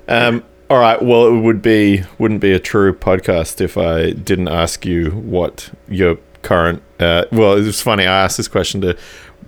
Um, 0.08 0.44
all 0.68 0.78
right. 0.78 1.00
Well, 1.00 1.26
it 1.26 1.40
would 1.40 1.62
be 1.62 2.02
wouldn't 2.18 2.40
be 2.40 2.52
a 2.52 2.58
true 2.58 2.92
podcast 2.92 3.60
if 3.60 3.76
I 3.76 4.10
didn't 4.10 4.48
ask 4.48 4.84
you 4.84 5.10
what 5.10 5.70
your 5.88 6.18
current. 6.42 6.82
Uh, 6.98 7.24
well, 7.30 7.56
it 7.56 7.64
was 7.64 7.80
funny. 7.80 8.04
I 8.06 8.24
asked 8.24 8.36
this 8.36 8.48
question 8.48 8.80
to 8.80 8.96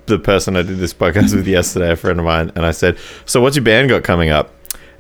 the 0.07 0.19
person 0.19 0.57
I 0.57 0.63
did 0.63 0.79
this 0.79 0.95
podcast 0.95 1.35
with 1.35 1.47
yesterday, 1.59 1.93
a 1.93 1.97
friend 1.97 2.19
of 2.19 2.25
mine, 2.25 2.53
and 2.55 2.65
I 2.65 2.71
said, 2.71 2.99
"So, 3.25 3.41
what's 3.41 3.57
your 3.57 3.65
band 3.65 3.89
got 3.89 4.05
coming 4.05 4.31
up?" 4.31 4.53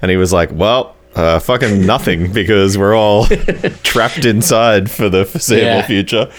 And 0.02 0.10
he 0.10 0.16
was 0.16 0.32
like, 0.32 0.50
"Well." 0.52 0.94
Uh, 1.14 1.38
fucking 1.38 1.84
nothing 1.84 2.32
because 2.32 2.78
we're 2.78 2.94
all 2.96 3.26
trapped 3.82 4.24
inside 4.24 4.90
for 4.90 5.08
the 5.08 5.24
foreseeable 5.24 5.64
Yeah. 5.64 5.86
future. 5.86 6.30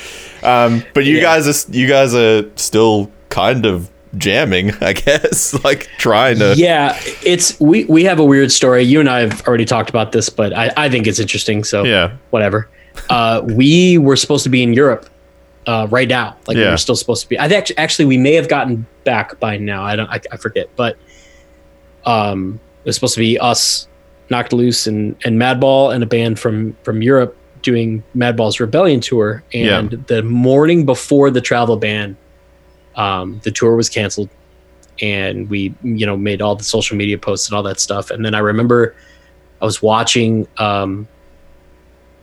Um, 0.43 0.83
but 0.93 1.03
you 1.05 1.15
Yeah. 1.17 1.21
guys 1.23 1.67
are 1.69 1.71
you 1.75 1.87
guys 1.87 2.15
are 2.15 2.45
still 2.55 3.11
kind 3.29 3.65
of 3.65 3.89
jamming, 4.17 4.71
I 4.81 4.93
guess, 4.93 5.53
like 5.65 5.89
trying 5.97 6.39
to. 6.39 6.53
Yeah, 6.55 6.97
it's 7.25 7.59
we 7.59 7.85
we 7.85 8.03
have 8.05 8.19
a 8.19 8.23
weird 8.25 8.51
story. 8.51 8.83
You 8.83 8.99
and 9.01 9.09
I 9.09 9.19
have 9.21 9.45
already 9.47 9.65
talked 9.65 9.89
about 9.89 10.11
this, 10.13 10.29
but 10.29 10.53
I, 10.53 10.71
I 10.77 10.89
think 10.89 11.07
it's 11.07 11.19
interesting. 11.19 11.63
So 11.63 11.83
Yeah. 11.83 12.11
whatever. 12.29 12.69
Uh, 13.09 13.41
we 13.43 13.97
were 13.97 14.15
supposed 14.15 14.43
to 14.43 14.49
be 14.49 14.61
in 14.63 14.73
Europe 14.73 15.09
uh, 15.67 15.87
right 15.89 16.07
now. 16.07 16.37
Like 16.47 16.55
we 16.55 16.63
Yeah. 16.63 16.71
were 16.71 16.77
still 16.77 16.95
supposed 16.95 17.23
to 17.23 17.29
be. 17.29 17.37
I 17.39 17.47
think 17.49 17.59
actually, 17.61 17.77
actually 17.77 18.05
we 18.05 18.17
may 18.17 18.33
have 18.35 18.47
gotten 18.47 18.85
back 19.03 19.39
by 19.41 19.57
now. 19.57 19.83
I 19.83 19.95
don't. 19.97 20.09
I, 20.09 20.19
I 20.31 20.37
forget. 20.37 20.69
But 20.77 20.97
um, 22.05 22.59
it 22.85 22.87
was 22.89 22.95
supposed 22.95 23.15
to 23.15 23.19
be 23.19 23.37
us, 23.37 23.87
knocked 24.29 24.53
loose, 24.53 24.87
and 24.87 25.15
and 25.25 25.39
Madball 25.39 25.93
and 25.93 26.03
a 26.03 26.07
band 26.07 26.39
from 26.39 26.75
from 26.83 27.01
Europe 27.01 27.35
doing 27.61 28.03
Madball's 28.15 28.59
Rebellion 28.59 28.99
tour. 29.01 29.43
And 29.53 29.91
Yeah. 29.91 29.97
the 30.07 30.23
morning 30.23 30.85
before 30.85 31.29
the 31.29 31.41
travel 31.41 31.75
ban, 31.77 32.15
um, 32.95 33.41
the 33.43 33.51
tour 33.51 33.75
was 33.75 33.89
canceled 33.89 34.29
and 35.01 35.49
we 35.49 35.73
you 35.81 36.05
know 36.05 36.17
made 36.17 36.41
all 36.41 36.55
the 36.55 36.63
social 36.63 36.97
media 36.97 37.17
posts 37.17 37.47
and 37.47 37.55
all 37.55 37.63
that 37.63 37.79
stuff 37.79 38.11
and 38.11 38.25
then 38.25 38.35
i 38.35 38.39
remember 38.39 38.93
i 39.61 39.63
was 39.65 39.81
watching 39.81 40.45
um 40.57 41.07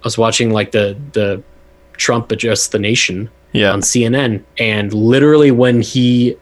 i 0.02 0.04
was 0.04 0.18
watching 0.18 0.50
like 0.50 0.72
the 0.72 0.94
the 1.12 1.42
trump 1.96 2.30
address 2.30 2.66
the 2.68 2.78
nation 2.78 3.30
Yeah. 3.54 3.72
on 3.72 3.80
cnn 3.80 4.42
and 4.58 4.92
literally 4.92 5.50
when 5.50 5.80
he 5.80 6.36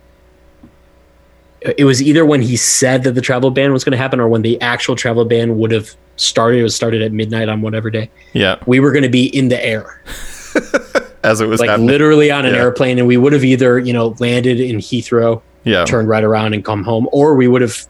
it 1.78 1.84
was 1.84 2.02
either 2.02 2.26
when 2.26 2.42
he 2.42 2.56
said 2.56 3.02
that 3.04 3.12
the 3.12 3.20
travel 3.20 3.50
ban 3.50 3.72
was 3.72 3.84
going 3.84 3.92
to 3.92 3.96
happen 3.98 4.20
or 4.20 4.28
when 4.28 4.42
the 4.42 4.60
actual 4.60 4.94
travel 4.96 5.24
ban 5.24 5.56
would 5.58 5.70
have 5.70 5.90
started 6.16 6.60
it 6.60 6.62
was 6.62 6.74
started 6.76 7.00
at 7.02 7.10
midnight 7.12 7.48
on 7.48 7.60
whatever 7.62 7.90
day 7.90 8.10
Yeah. 8.34 8.56
we 8.66 8.80
were 8.80 8.92
going 8.92 9.02
to 9.04 9.08
be 9.08 9.26
in 9.26 9.48
the 9.48 9.64
air 9.64 10.02
As 11.24 11.40
it 11.40 11.46
was 11.46 11.58
like 11.60 11.70
happening. 11.70 11.88
literally 11.88 12.30
on 12.30 12.44
an 12.44 12.52
Yeah. 12.54 12.60
airplane 12.60 12.98
and 12.98 13.08
we 13.08 13.16
would 13.16 13.32
have 13.32 13.44
either 13.44 13.78
you 13.78 13.92
know 13.92 14.14
landed 14.20 14.60
in 14.60 14.76
heathrow 14.76 15.40
yeah. 15.64 15.84
turned 15.86 16.08
right 16.08 16.22
around 16.22 16.52
and 16.52 16.62
come 16.62 16.84
home, 16.84 17.08
or 17.10 17.34
we 17.34 17.48
would 17.48 17.62
have 17.62 17.86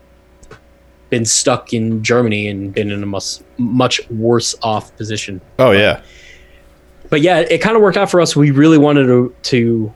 been 1.11 1.25
stuck 1.25 1.73
in 1.73 2.03
Germany 2.05 2.47
and 2.49 2.73
been 2.73 2.91
in 2.93 3.03
a 3.03 3.07
much 3.07 3.41
much 3.59 4.09
worse 4.11 4.55
off 4.63 4.97
position. 4.97 5.41
Oh 5.59 5.73
yeah. 5.73 6.01
But 7.11 7.21
yeah, 7.21 7.41
it 7.41 7.59
kind 7.59 7.75
of 7.77 7.83
worked 7.83 7.97
out 7.97 8.11
for 8.11 8.21
us. 8.21 8.35
We 8.37 8.53
really 8.53 8.79
wanted 8.79 9.07
to, 9.09 9.35
to 9.43 9.93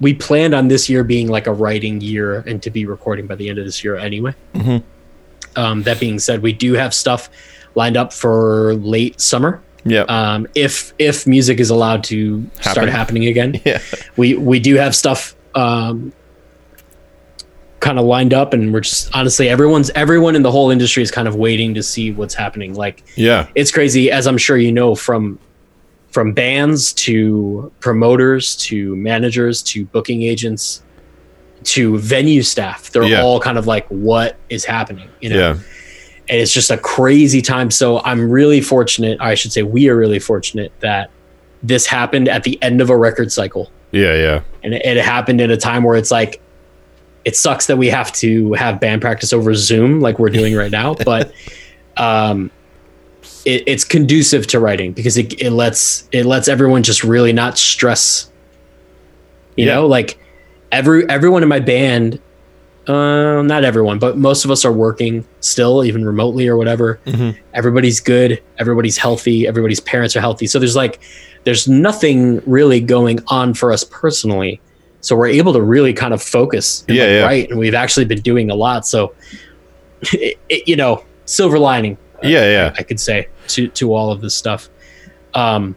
we 0.00 0.12
planned 0.14 0.54
on 0.54 0.68
this 0.68 0.88
year 0.88 1.02
being 1.04 1.28
like 1.28 1.46
a 1.46 1.52
writing 1.52 2.00
year 2.00 2.40
and 2.46 2.62
to 2.62 2.70
be 2.70 2.84
recording 2.84 3.26
by 3.26 3.34
the 3.34 3.48
end 3.48 3.58
of 3.58 3.64
this 3.64 3.82
year 3.82 3.96
anyway. 3.96 4.34
Mhm. 4.54 4.82
Um, 5.56 5.82
that 5.84 5.98
being 5.98 6.18
said, 6.18 6.42
we 6.42 6.52
do 6.52 6.74
have 6.74 6.92
stuff 6.92 7.30
lined 7.74 7.96
up 7.96 8.12
for 8.12 8.74
late 8.74 9.20
summer. 9.20 9.62
Yeah. 9.84 10.02
Um, 10.02 10.46
if 10.54 10.92
if 10.98 11.26
music 11.26 11.60
is 11.60 11.70
allowed 11.70 12.04
to 12.04 12.44
start 12.60 12.88
happening 12.88 13.26
again, 13.26 13.60
yeah. 13.64 13.80
we 14.16 14.34
we 14.34 14.58
do 14.60 14.74
have 14.74 14.94
stuff 14.94 15.34
um, 15.54 16.12
kind 17.80 17.98
of 17.98 18.04
lined 18.04 18.34
up, 18.34 18.52
and 18.52 18.72
we're 18.74 18.80
just 18.80 19.14
honestly 19.14 19.48
everyone's 19.48 19.90
everyone 19.90 20.34
in 20.36 20.42
the 20.42 20.50
whole 20.50 20.70
industry 20.70 21.02
is 21.02 21.10
kind 21.10 21.28
of 21.28 21.36
waiting 21.36 21.72
to 21.74 21.82
see 21.82 22.10
what's 22.12 22.34
happening. 22.34 22.74
Like 22.74 23.02
Yeah. 23.16 23.46
it's 23.54 23.70
crazy, 23.70 24.10
as 24.10 24.26
I'm 24.26 24.38
sure 24.38 24.56
you 24.58 24.72
know 24.72 24.94
from 24.94 25.38
from 26.16 26.32
bands 26.32 26.94
to 26.94 27.70
promoters 27.80 28.56
to 28.56 28.96
managers 28.96 29.62
to 29.62 29.84
booking 29.84 30.22
agents 30.22 30.82
to 31.64 31.98
venue 31.98 32.40
staff. 32.42 32.90
They're 32.90 33.02
Yeah. 33.02 33.20
all 33.20 33.38
kind 33.38 33.58
of 33.58 33.66
like, 33.66 33.86
what 33.88 34.36
is 34.48 34.64
happening? 34.64 35.10
You 35.20 35.28
know, 35.28 35.36
Yeah. 35.38 35.50
and 36.30 36.40
it's 36.40 36.54
just 36.54 36.70
a 36.70 36.78
crazy 36.78 37.42
time. 37.42 37.70
So 37.70 38.00
I'm 38.02 38.30
really 38.30 38.62
fortunate. 38.62 39.18
I 39.20 39.34
should 39.34 39.52
say 39.52 39.60
we 39.60 39.90
are 39.90 39.94
really 39.96 40.18
fortunate 40.18 40.72
that 40.80 41.10
this 41.62 41.84
happened 41.86 42.30
at 42.30 42.44
the 42.44 42.58
end 42.62 42.80
of 42.80 42.88
a 42.88 42.96
record 42.96 43.30
cycle 43.30 43.70
Yeah. 43.92 44.14
Yeah. 44.14 44.40
and 44.64 44.72
it, 44.72 44.86
it 44.86 44.96
happened 45.04 45.42
at 45.42 45.50
a 45.50 45.56
time 45.58 45.82
where 45.82 45.96
it's 45.98 46.10
like 46.10 46.40
it 47.26 47.36
sucks 47.36 47.66
that 47.66 47.76
we 47.76 47.88
have 47.90 48.10
to 48.12 48.54
have 48.54 48.80
band 48.80 49.02
practice 49.02 49.34
over 49.34 49.52
zoom 49.54 50.00
like 50.00 50.18
we're 50.18 50.30
doing 50.30 50.54
right 50.56 50.70
now 50.70 50.94
but 51.04 51.30
um 51.98 52.50
it, 53.46 53.62
it's 53.66 53.84
conducive 53.84 54.46
to 54.48 54.60
writing 54.60 54.92
because 54.92 55.16
it, 55.16 55.40
it 55.40 55.50
lets 55.52 56.06
it 56.12 56.26
lets 56.26 56.48
everyone 56.48 56.82
just 56.82 57.02
really 57.04 57.32
not 57.32 57.56
stress 57.56 58.30
you 59.56 59.64
Yeah. 59.66 59.76
know 59.76 59.86
like 59.86 60.18
every 60.72 61.08
everyone 61.08 61.42
in 61.42 61.48
my 61.48 61.60
band 61.60 62.20
uh, 62.88 63.42
not 63.42 63.64
everyone 63.64 63.98
but 63.98 64.16
most 64.16 64.44
of 64.44 64.50
us 64.50 64.64
are 64.64 64.72
working 64.72 65.24
still 65.40 65.84
even 65.84 66.04
remotely 66.04 66.46
or 66.48 66.56
whatever 66.56 67.00
Mhm. 67.06 67.36
everybody's 67.54 68.00
good 68.00 68.42
everybody's 68.58 68.96
healthy 68.98 69.46
everybody's 69.46 69.80
parents 69.80 70.14
are 70.16 70.20
healthy 70.20 70.46
so 70.46 70.58
there's 70.58 70.76
like 70.76 71.00
there's 71.44 71.66
nothing 71.68 72.40
really 72.46 72.80
going 72.80 73.18
on 73.28 73.54
for 73.54 73.72
us 73.72 73.82
personally 73.84 74.60
so 75.00 75.14
we're 75.16 75.28
able 75.28 75.52
to 75.52 75.62
really 75.62 75.92
kind 75.92 76.12
of 76.14 76.20
focus 76.22 76.84
and 76.88 76.96
Yeah, 76.96 77.04
like 77.04 77.10
yeah. 77.12 77.24
write 77.24 77.50
and 77.50 77.58
we've 77.58 77.74
actually 77.74 78.04
been 78.06 78.20
doing 78.20 78.50
a 78.50 78.54
lot 78.54 78.86
so 78.86 79.14
it, 80.12 80.36
it- 80.48 80.68
you 80.68 80.76
know 80.76 81.04
silver 81.24 81.58
lining 81.58 81.96
Yeah, 82.22 82.44
yeah. 82.50 82.74
I 82.78 82.82
could 82.82 83.00
say 83.00 83.28
to 83.48 83.68
to 83.68 83.94
all 83.94 84.10
of 84.10 84.20
this 84.20 84.34
stuff. 84.34 84.68
Um, 85.34 85.76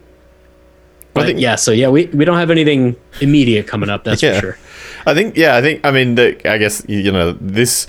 but 1.12 1.26
think- 1.26 1.40
yeah, 1.40 1.56
so 1.56 1.72
yeah, 1.72 1.88
we, 1.88 2.06
we 2.06 2.24
don't 2.24 2.38
have 2.38 2.50
anything 2.50 2.96
immediate 3.20 3.66
coming 3.66 3.90
up. 3.90 4.04
That's 4.04 4.22
Yeah. 4.22 4.34
for 4.36 4.40
sure. 4.40 4.58
I 5.06 5.14
think, 5.14 5.36
yeah, 5.36 5.56
I 5.56 5.60
think, 5.62 5.84
I 5.84 5.90
mean, 5.90 6.14
the, 6.14 6.36
I 6.50 6.58
guess, 6.58 6.84
you 6.86 7.10
know, 7.10 7.32
this, 7.40 7.86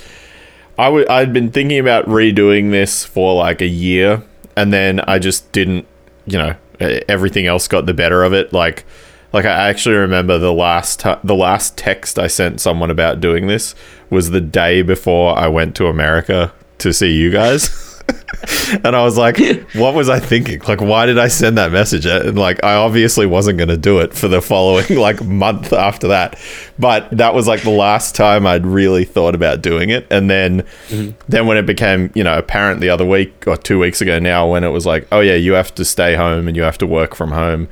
I 0.78 0.89
would, 0.89 1.08
I'd 1.10 1.32
been 1.34 1.52
thinking 1.52 1.78
about 1.78 2.06
redoing 2.08 2.72
this 2.72 3.04
for 3.06 3.36
like 3.36 3.62
a 3.62 3.68
year, 3.68 4.24
and 4.56 4.72
then 4.74 5.02
I 5.02 5.20
just 5.20 5.52
didn't, 5.52 5.86
you 6.26 6.38
know, 6.38 6.56
everything 6.80 7.45
else 7.47 7.68
got 7.68 7.86
the 7.86 7.93
better 7.93 8.24
of 8.24 8.34
it. 8.34 8.52
Like, 8.54 8.86
like 9.34 9.45
I 9.45 9.70
actually 9.70 9.95
remember 9.95 10.38
the 10.38 10.54
last, 10.54 11.02
ti 11.02 11.14
the 11.24 11.36
last 11.36 11.78
text 11.78 12.18
I 12.18 12.28
sent 12.28 12.60
someone 12.60 12.89
about 12.89 13.20
doing 13.22 13.47
this 13.47 13.76
was 14.10 14.32
the 14.32 14.41
day 14.41 14.82
before 14.82 15.38
I 15.38 15.47
went 15.47 15.76
to 15.76 15.88
America 15.88 16.54
to 16.80 16.91
see 16.91 17.14
you 17.14 17.30
guys. 17.30 17.70
and 18.84 18.95
I 18.95 19.03
was 19.03 19.18
like, 19.18 19.38
what 19.74 19.93
was 19.93 20.09
I 20.09 20.20
thinking? 20.20 20.62
Like, 20.68 20.82
why 20.82 21.05
did 21.05 21.18
I 21.18 21.28
send 21.28 21.57
that 21.57 21.72
message? 21.72 22.05
And 22.05 22.38
like, 22.38 22.64
I 22.64 22.76
obviously 22.76 23.26
wasn't 23.26 23.57
going 23.57 23.70
to 23.70 23.78
do 23.78 23.99
it 23.99 24.14
for 24.14 24.28
the 24.28 24.41
following 24.41 24.86
like 24.97 25.24
month 25.24 25.74
after 25.74 26.07
that. 26.09 26.39
But 26.80 27.09
that 27.12 27.34
was 27.34 27.47
like 27.47 27.62
the 27.62 27.70
last 27.70 28.16
time 28.16 28.45
I'd 28.45 28.66
really 28.66 29.05
thought 29.05 29.36
about 29.36 29.62
doing 29.62 29.89
it. 29.89 30.07
And 30.09 30.30
then, 30.30 30.62
mm-hmm. 30.88 31.12
then 31.28 31.47
when 31.47 31.57
it 31.57 31.66
became, 31.66 32.12
you 32.16 32.24
know, 32.24 32.38
apparent 32.38 32.82
the 32.82 32.89
other 32.89 33.05
week 33.05 33.47
or 33.47 33.57
two 33.57 33.80
weeks 33.80 34.01
ago 34.01 34.20
now, 34.20 34.47
when 34.47 34.64
it 34.64 34.70
was 34.70 34.86
like, 34.86 35.07
oh 35.12 35.20
yeah, 35.20 35.36
you 35.36 35.53
have 35.53 35.74
to 35.76 35.86
stay 35.86 36.16
home 36.16 36.47
and 36.47 36.55
you 36.55 36.64
have 36.64 36.78
to 36.80 36.88
work 36.88 37.16
from 37.16 37.32
home. 37.32 37.68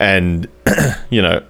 And, 0.00 0.48
you 1.10 1.22
know, 1.22 1.42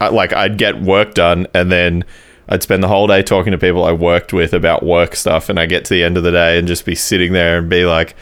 I, 0.00 0.08
like 0.08 0.32
I'd 0.32 0.56
get 0.56 0.80
work 0.80 1.14
done 1.14 1.46
and 1.54 1.70
then 1.70 2.04
I'd 2.50 2.62
spend 2.64 2.82
the 2.82 2.88
whole 2.88 3.06
day 3.06 3.22
talking 3.22 3.52
to 3.52 3.58
people 3.58 3.84
I 3.84 3.92
worked 3.92 4.32
with 4.32 4.52
about 4.52 4.82
work 4.82 5.14
stuff 5.14 5.48
and 5.48 5.58
I 5.58 5.66
get 5.66 5.84
to 5.86 5.94
the 5.94 6.02
end 6.02 6.16
of 6.16 6.24
the 6.24 6.32
day 6.32 6.58
and 6.58 6.66
just 6.66 6.84
be 6.84 6.96
sitting 6.96 7.32
there 7.32 7.58
and 7.58 7.70
be 7.70 7.84
like 7.84 8.16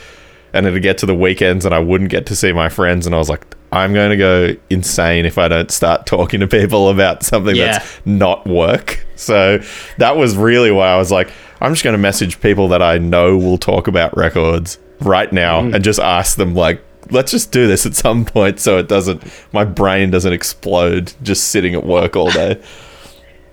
and 0.53 0.67
it'd 0.67 0.83
get 0.83 0.99
to 0.99 1.07
the 1.07 1.15
weekends 1.15 1.65
and 1.65 1.75
I 1.75 1.79
wouldn't 1.79 2.11
get 2.11 2.27
to 2.27 2.37
see 2.37 2.53
my 2.53 2.69
friends 2.69 3.07
and 3.07 3.15
I 3.15 3.19
was 3.19 3.31
like 3.31 3.47
I'm 3.73 3.93
going 3.93 4.11
to 4.11 4.17
go 4.17 4.57
insane 4.71 5.27
if 5.27 5.37
I 5.39 5.49
don't 5.49 5.71
start 5.71 6.07
talking 6.07 6.41
to 6.41 6.47
people 6.47 6.89
about 6.91 7.23
something 7.23 7.57
Yeah. 7.57 7.79
that's 7.79 8.01
not 8.07 8.47
work. 8.47 9.05
So 9.17 9.61
that 9.99 10.17
was 10.17 10.37
really 10.37 10.71
why 10.71 10.89
I 10.89 10.97
was 10.97 11.11
like 11.11 11.31
I'm 11.61 11.73
just 11.73 11.83
going 11.83 11.95
to 11.95 11.99
message 11.99 12.41
people 12.41 12.69
that 12.69 12.83
I 12.83 12.99
know 12.99 13.37
will 13.37 13.59
talk 13.59 13.89
about 13.89 14.17
records 14.17 14.79
right 15.01 15.33
now 15.33 15.63
mm. 15.63 15.75
and 15.75 15.83
just 15.83 15.99
ask 16.01 16.37
them 16.37 16.55
like 16.55 16.85
let's 17.11 17.31
just 17.31 17.51
do 17.51 17.67
this 17.67 17.87
at 17.87 17.95
some 17.95 18.25
point 18.27 18.61
so 18.61 18.77
it 18.77 18.89
doesn't 18.89 19.23
my 19.53 19.65
brain 19.65 20.11
doesn't 20.11 20.33
explode 20.33 21.15
just 21.23 21.49
sitting 21.49 21.75
at 21.75 21.87
work 21.87 22.15
all 22.15 22.31
day. 22.31 22.61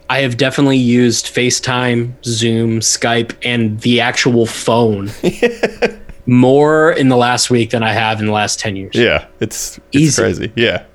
I 0.10 0.20
have 0.20 0.38
definitely 0.38 0.78
used 0.78 1.26
FaceTime, 1.28 2.14
Zoom, 2.24 2.80
Skype, 2.80 3.34
and 3.44 3.80
the 3.82 4.02
actual 4.02 4.46
phone 4.46 5.10
more 6.26 6.92
in 6.92 7.10
the 7.10 7.16
last 7.18 7.50
week 7.50 7.72
than 7.72 7.84
I 7.84 7.92
have 7.94 8.20
in 8.20 8.28
the 8.28 8.32
last 8.32 8.60
10 8.60 8.76
years. 8.76 8.96
Yeah, 8.96 9.26
it's 9.40 9.78
it's 9.92 9.96
Easy. 9.96 10.22
crazy. 10.22 10.54
Yeah. 10.56 10.86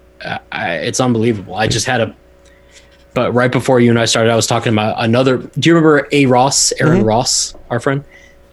I, 0.53 0.75
it's 0.75 1.01
unbelievable. 1.01 1.55
I 1.55 1.67
just 1.67 1.87
had 1.87 2.01
a, 2.03 2.15
but 3.15 3.33
right 3.33 3.51
before 3.51 3.81
you 3.81 3.91
and 3.91 3.99
I 3.99 4.05
started, 4.05 4.31
I 4.31 4.37
was 4.37 4.47
talking 4.47 4.73
about 4.73 5.03
another. 5.03 5.39
Do 5.39 5.69
you 5.69 5.75
remember 5.75 6.07
A. 6.13 6.27
Ross, 6.27 6.73
Aaron 6.79 6.99
Mm-hmm. 6.99 7.07
Ross, 7.07 7.55
our 7.71 7.81
friend? 7.81 8.05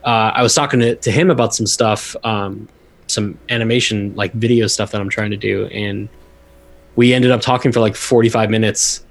Uh, 0.04 0.32
I 0.34 0.42
was 0.42 0.56
talking 0.56 0.80
to, 0.80 0.96
to 0.96 1.12
him 1.12 1.30
about 1.30 1.54
some 1.54 1.68
stuff, 1.68 2.16
um, 2.24 2.70
some 3.08 3.38
animation, 3.50 4.16
like 4.16 4.32
video 4.34 4.68
stuff 4.68 4.92
that 4.92 5.02
I'm 5.02 5.10
trying 5.10 5.32
to 5.32 5.38
do. 5.38 5.66
And 5.68 6.08
we 6.96 7.14
ended 7.14 7.32
up 7.32 7.42
talking 7.42 7.72
for 7.74 7.82
like 7.82 7.96
45 7.96 8.50
minutes 8.50 9.04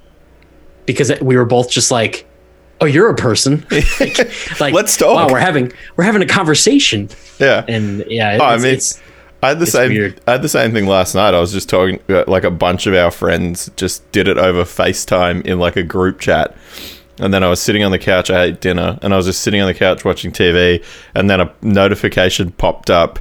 because 0.86 1.12
we 1.20 1.36
were 1.36 1.44
both 1.44 1.70
just 1.70 1.90
like, 1.90 2.26
oh, 2.80 2.86
you're 2.86 3.10
a 3.10 3.14
person. 3.14 3.66
like, 4.00 4.18
like, 4.60 4.74
Let's 4.74 4.96
talk. 4.96 5.14
Wow, 5.14 5.28
we're 5.32 5.40
having, 5.40 5.72
we're 5.96 6.04
having 6.04 6.22
a 6.22 6.26
conversation. 6.26 7.08
Yeah. 7.38 7.64
And 7.68 8.04
yeah, 8.08 8.34
it's, 8.34 8.42
Oh, 8.42 8.46
I 8.46 8.58
mean, 8.58 8.80
I 9.42 9.48
had 9.50 9.60
the 9.60 9.66
same 9.66 9.90
weird. 9.90 10.20
I 10.26 10.32
had 10.32 10.42
the 10.42 10.48
same 10.48 10.72
thing 10.72 10.86
last 10.86 11.14
night. 11.14 11.34
I 11.34 11.40
was 11.40 11.52
just 11.52 11.68
talking 11.68 12.00
uh, 12.08 12.24
like 12.26 12.44
a 12.44 12.50
bunch 12.50 12.86
of 12.86 12.94
our 12.94 13.10
friends 13.10 13.70
just 13.76 14.10
did 14.12 14.28
it 14.28 14.38
over 14.38 14.62
FaceTime 14.64 15.44
in 15.44 15.58
like 15.58 15.76
a 15.76 15.82
group 15.82 16.20
chat. 16.20 16.56
And 17.18 17.32
then 17.32 17.42
I 17.42 17.48
was 17.48 17.60
sitting 17.60 17.82
on 17.82 17.92
the 17.92 17.98
couch, 17.98 18.30
I 18.30 18.44
ate 18.44 18.60
dinner, 18.60 18.98
and 19.00 19.14
I 19.14 19.16
was 19.16 19.24
just 19.26 19.40
sitting 19.40 19.60
on 19.60 19.66
the 19.66 19.74
couch 19.74 20.04
watching 20.04 20.32
TV, 20.32 20.84
and 21.14 21.30
then 21.30 21.40
a 21.40 21.52
notification 21.62 22.50
popped 22.52 22.90
up 22.90 23.18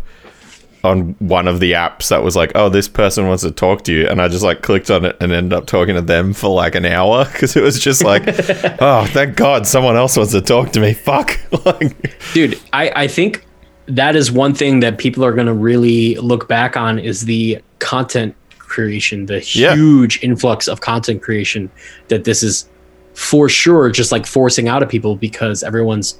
on 0.85 1.15
one 1.19 1.47
of 1.49 1.59
the 1.59 1.73
apps 1.73 2.07
that 2.09 2.23
was 2.23 2.35
like, 2.37 2.51
"Oh, 2.55 2.69
this 2.69 2.87
person 2.87 3.27
wants 3.27 3.43
to 3.43 3.51
talk 3.51 3.83
to 3.85 3.93
you," 3.93 4.07
and 4.07 4.21
I 4.21 4.27
just 4.29 4.43
like 4.43 4.61
clicked 4.61 4.89
on 4.89 5.03
it 5.03 5.17
and 5.19 5.33
ended 5.33 5.51
up 5.51 5.65
talking 5.65 5.95
to 5.95 6.01
them 6.01 6.31
for 6.33 6.49
like 6.49 6.75
an 6.75 6.85
hour 6.85 7.25
because 7.25 7.55
it 7.57 7.63
was 7.63 7.79
just 7.79 8.03
like, 8.03 8.23
"Oh, 8.79 9.05
thank 9.07 9.35
God, 9.35 9.67
someone 9.67 9.97
else 9.97 10.15
wants 10.15 10.31
to 10.31 10.41
talk 10.41 10.71
to 10.71 10.79
me." 10.79 10.93
Fuck, 10.93 11.37
like, 11.65 12.15
dude 12.33 12.59
I, 12.71 12.91
I 12.95 13.07
think 13.07 13.45
that 13.87 14.15
is 14.15 14.31
one 14.31 14.53
thing 14.53 14.79
that 14.79 14.97
people 14.97 15.25
are 15.25 15.33
going 15.33 15.47
to 15.47 15.53
really 15.53 16.15
look 16.15 16.47
back 16.47 16.77
on 16.77 16.97
is 16.99 17.25
the 17.25 17.59
content 17.79 18.35
creation 18.57 19.25
the 19.27 19.43
Yeah. 19.53 19.75
huge 19.75 20.21
influx 20.23 20.67
of 20.67 20.81
content 20.81 21.21
creation 21.21 21.69
that 22.07 22.23
this 22.23 22.41
is 22.43 22.67
for 23.13 23.47
sure 23.47 23.89
just 23.91 24.11
like 24.11 24.25
forcing 24.25 24.67
out 24.67 24.81
of 24.83 24.89
people 24.89 25.15
because 25.15 25.61
everyone's 25.63 26.19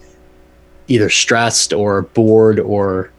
either 0.87 1.09
stressed 1.09 1.73
or 1.73 2.03
bored 2.03 2.59
or 2.59 3.09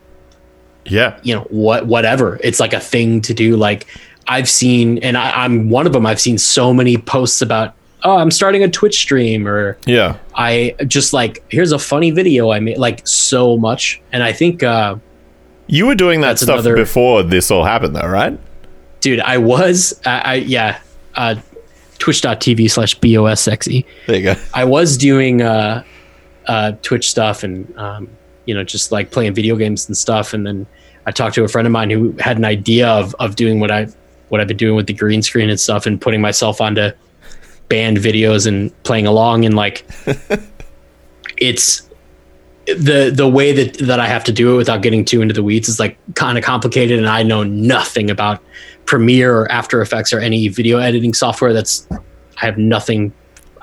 yeah, 0.89 1.19
you 1.23 1.35
know 1.35 1.43
what 1.51 1.87
whatever 1.87 2.39
it's 2.43 2.61
like 2.61 2.73
a 2.73 2.81
thing 2.81 3.21
to 3.23 3.35
do 3.35 3.57
like 3.57 3.87
i've 4.29 4.49
seen 4.49 4.99
and 4.99 5.17
I, 5.17 5.31
i'm 5.45 5.69
one 5.71 5.87
of 5.87 5.93
them 5.93 6.05
i've 6.07 6.21
seen 6.21 6.39
so 6.39 6.73
many 6.75 6.97
posts 6.97 7.43
about 7.43 7.75
oh 8.03 8.17
i'm 8.17 8.31
starting 8.31 8.63
a 8.65 8.69
twitch 8.69 8.97
stream 8.97 9.47
or 9.47 9.77
yeah, 9.87 10.17
I 10.35 10.75
just 10.87 11.13
like 11.13 11.45
here's 11.49 11.73
a 11.73 11.79
funny 11.79 12.11
video 12.11 12.51
I 12.51 12.61
made 12.61 12.79
like 12.79 13.07
so 13.07 13.57
much, 13.57 14.01
and 14.13 14.23
I 14.23 14.33
think, 14.33 14.63
uh, 14.63 14.97
You 15.67 15.87
were 15.87 15.95
doing 15.95 16.21
that 16.23 16.39
stuff 16.39 16.55
another- 16.61 16.77
before 16.77 17.23
this 17.23 17.51
all 17.51 17.65
happened, 17.65 17.97
though, 17.97 18.07
right? 18.09 18.39
dude, 19.01 19.21
I 19.21 19.39
was, 19.39 20.01
I, 20.05 20.19
I 20.21 20.35
yeah, 20.35 20.79
uh, 21.15 21.37
Twitch.tv 21.99 22.71
slash 22.71 22.99
bosxe. 22.99 23.85
There 24.07 24.17
you 24.17 24.23
go. 24.23 24.35
I 24.53 24.65
was 24.65 24.97
doing 24.99 25.43
uh, 25.43 25.83
uh, 26.47 26.73
Twitch 26.83 27.09
stuff 27.09 27.43
and 27.45 27.73
um, 27.79 28.09
you 28.47 28.55
know 28.55 28.65
just 28.65 28.93
like 28.93 29.11
playing 29.11 29.35
video 29.35 29.57
games 29.57 29.87
and 29.87 29.97
stuff, 29.97 30.33
and 30.33 30.47
then 30.47 30.67
I 31.07 31.11
talked 31.11 31.35
to 31.37 31.45
a 31.45 31.49
friend 31.49 31.67
of 31.67 31.73
mine 31.73 31.91
who 31.91 32.13
had 32.19 32.39
an 32.39 32.45
idea 32.45 32.89
of 32.89 33.15
of 33.17 33.37
doing 33.37 33.61
what 33.61 33.71
I 33.71 33.89
what 34.29 34.41
I've 34.41 34.49
been 34.49 34.57
doing 34.57 34.75
with 34.75 34.87
the 34.87 34.95
green 34.95 35.23
screen 35.23 35.51
and 35.51 35.61
stuff, 35.61 35.87
and 35.87 36.01
putting 36.01 36.21
myself 36.21 36.61
onto 36.61 36.91
band 37.69 37.99
videos 37.99 38.47
and 38.47 38.71
playing 38.85 39.07
along, 39.07 39.45
and 39.45 39.55
like 39.55 39.87
it's 41.39 41.89
the 42.67 43.13
the 43.15 43.29
way 43.29 43.53
that 43.53 43.79
that 43.87 44.01
I 44.01 44.09
have 44.09 44.25
to 44.25 44.33
do 44.33 44.55
it 44.55 44.57
without 44.57 44.83
getting 44.83 45.05
too 45.05 45.23
into 45.23 45.35
the 45.35 45.43
weeds 45.43 45.69
is 45.69 45.79
like 45.79 45.97
kind 46.15 46.37
of 46.37 46.45
complicated, 46.45 46.99
and 46.99 47.09
I 47.09 47.23
know 47.23 47.45
nothing 47.45 48.11
about 48.11 48.43
Premiere 48.87 49.37
or 49.37 49.51
After 49.51 49.81
Effects 49.81 50.13
or 50.13 50.19
any 50.19 50.49
video 50.49 50.79
editing 50.79 51.15
software. 51.15 51.53
That's 51.53 51.87
I 51.91 52.47
have 52.47 52.59
nothing. 52.59 53.13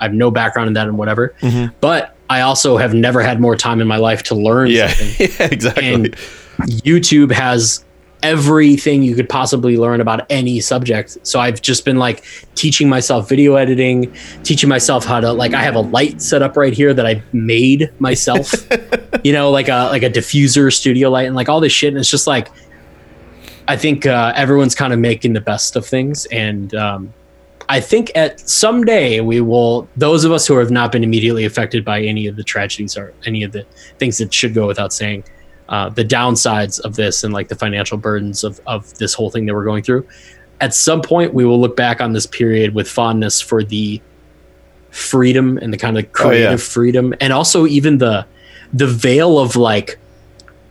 I 0.00 0.04
have 0.04 0.14
no 0.14 0.30
background 0.30 0.68
in 0.68 0.74
that 0.74 0.88
and 0.88 0.98
whatever. 0.98 1.34
Mm-hmm. 1.40 1.74
But 1.80 2.13
I 2.30 2.40
also 2.40 2.76
have 2.76 2.94
never 2.94 3.22
had 3.22 3.40
more 3.40 3.56
time 3.56 3.80
in 3.80 3.86
my 3.86 3.96
life 3.96 4.22
to 4.24 4.34
learn 4.34 4.70
Yeah, 4.70 4.88
something. 4.88 5.28
yeah, 5.38 5.48
exactly. 5.52 5.92
And 5.92 6.06
YouTube 6.82 7.30
has 7.32 7.84
everything 8.22 9.02
you 9.02 9.14
could 9.14 9.28
possibly 9.28 9.76
learn 9.76 10.00
about 10.00 10.24
any 10.30 10.58
subject. 10.58 11.18
So 11.24 11.38
I've 11.38 11.60
just 11.60 11.84
been 11.84 11.98
like 11.98 12.24
teaching 12.54 12.88
myself 12.88 13.28
video 13.28 13.56
editing, 13.56 14.10
teaching 14.44 14.68
myself 14.68 15.04
how 15.04 15.20
to 15.20 15.32
like 15.32 15.52
I 15.52 15.62
have 15.62 15.74
a 15.74 15.80
light 15.80 16.22
set 16.22 16.40
up 16.40 16.56
right 16.56 16.72
here 16.72 16.94
that 16.94 17.06
I 17.06 17.22
made 17.34 17.90
myself. 17.98 18.54
you 19.24 19.32
know, 19.34 19.50
like 19.50 19.68
a 19.68 19.88
like 19.90 20.02
a 20.02 20.10
diffuser 20.10 20.72
studio 20.72 21.10
light 21.10 21.26
and 21.26 21.36
like 21.36 21.50
all 21.50 21.60
this 21.60 21.72
shit 21.72 21.88
and 21.88 21.98
it's 21.98 22.10
just 22.10 22.26
like 22.26 22.48
I 23.68 23.76
think 23.76 24.06
uh, 24.06 24.32
everyone's 24.34 24.74
kind 24.74 24.92
of 24.92 24.98
making 24.98 25.34
the 25.34 25.40
best 25.40 25.76
of 25.76 25.86
things 25.86 26.26
and 26.26 26.74
um 26.74 27.12
I 27.68 27.80
think 27.80 28.12
at 28.14 28.40
someday 28.40 29.20
we 29.20 29.40
will 29.40 29.88
those 29.96 30.24
of 30.24 30.32
us 30.32 30.46
who 30.46 30.56
have 30.58 30.70
not 30.70 30.92
been 30.92 31.02
immediately 31.04 31.44
affected 31.44 31.84
by 31.84 32.02
any 32.02 32.26
of 32.26 32.36
the 32.36 32.44
tragedies 32.44 32.96
or 32.96 33.14
any 33.26 33.42
of 33.42 33.52
the 33.52 33.64
things 33.98 34.18
that 34.18 34.32
should 34.32 34.54
go 34.54 34.66
without 34.66 34.92
saying 34.92 35.24
uh, 35.68 35.88
the 35.88 36.04
downsides 36.04 36.78
of 36.80 36.94
this 36.96 37.24
and 37.24 37.32
like 37.32 37.48
the 37.48 37.54
financial 37.56 37.96
burdens 37.96 38.44
of, 38.44 38.60
of 38.66 38.92
this 38.98 39.14
whole 39.14 39.30
thing 39.30 39.46
that 39.46 39.54
we're 39.54 39.64
going 39.64 39.82
through 39.82 40.06
at 40.60 40.74
some 40.74 41.00
point 41.00 41.32
we 41.32 41.44
will 41.44 41.60
look 41.60 41.76
back 41.76 42.00
on 42.00 42.12
this 42.12 42.26
period 42.26 42.74
with 42.74 42.88
fondness 42.88 43.40
for 43.40 43.62
the 43.64 44.00
freedom 44.90 45.58
and 45.58 45.72
the 45.72 45.78
kind 45.78 45.98
of 45.98 46.04
Oh, 46.04 46.06
yeah. 46.06 46.12
creative 46.12 46.62
freedom 46.62 47.14
and 47.20 47.32
also 47.32 47.66
even 47.66 47.98
the 47.98 48.26
the 48.72 48.86
veil 48.86 49.38
of 49.38 49.56
like 49.56 49.98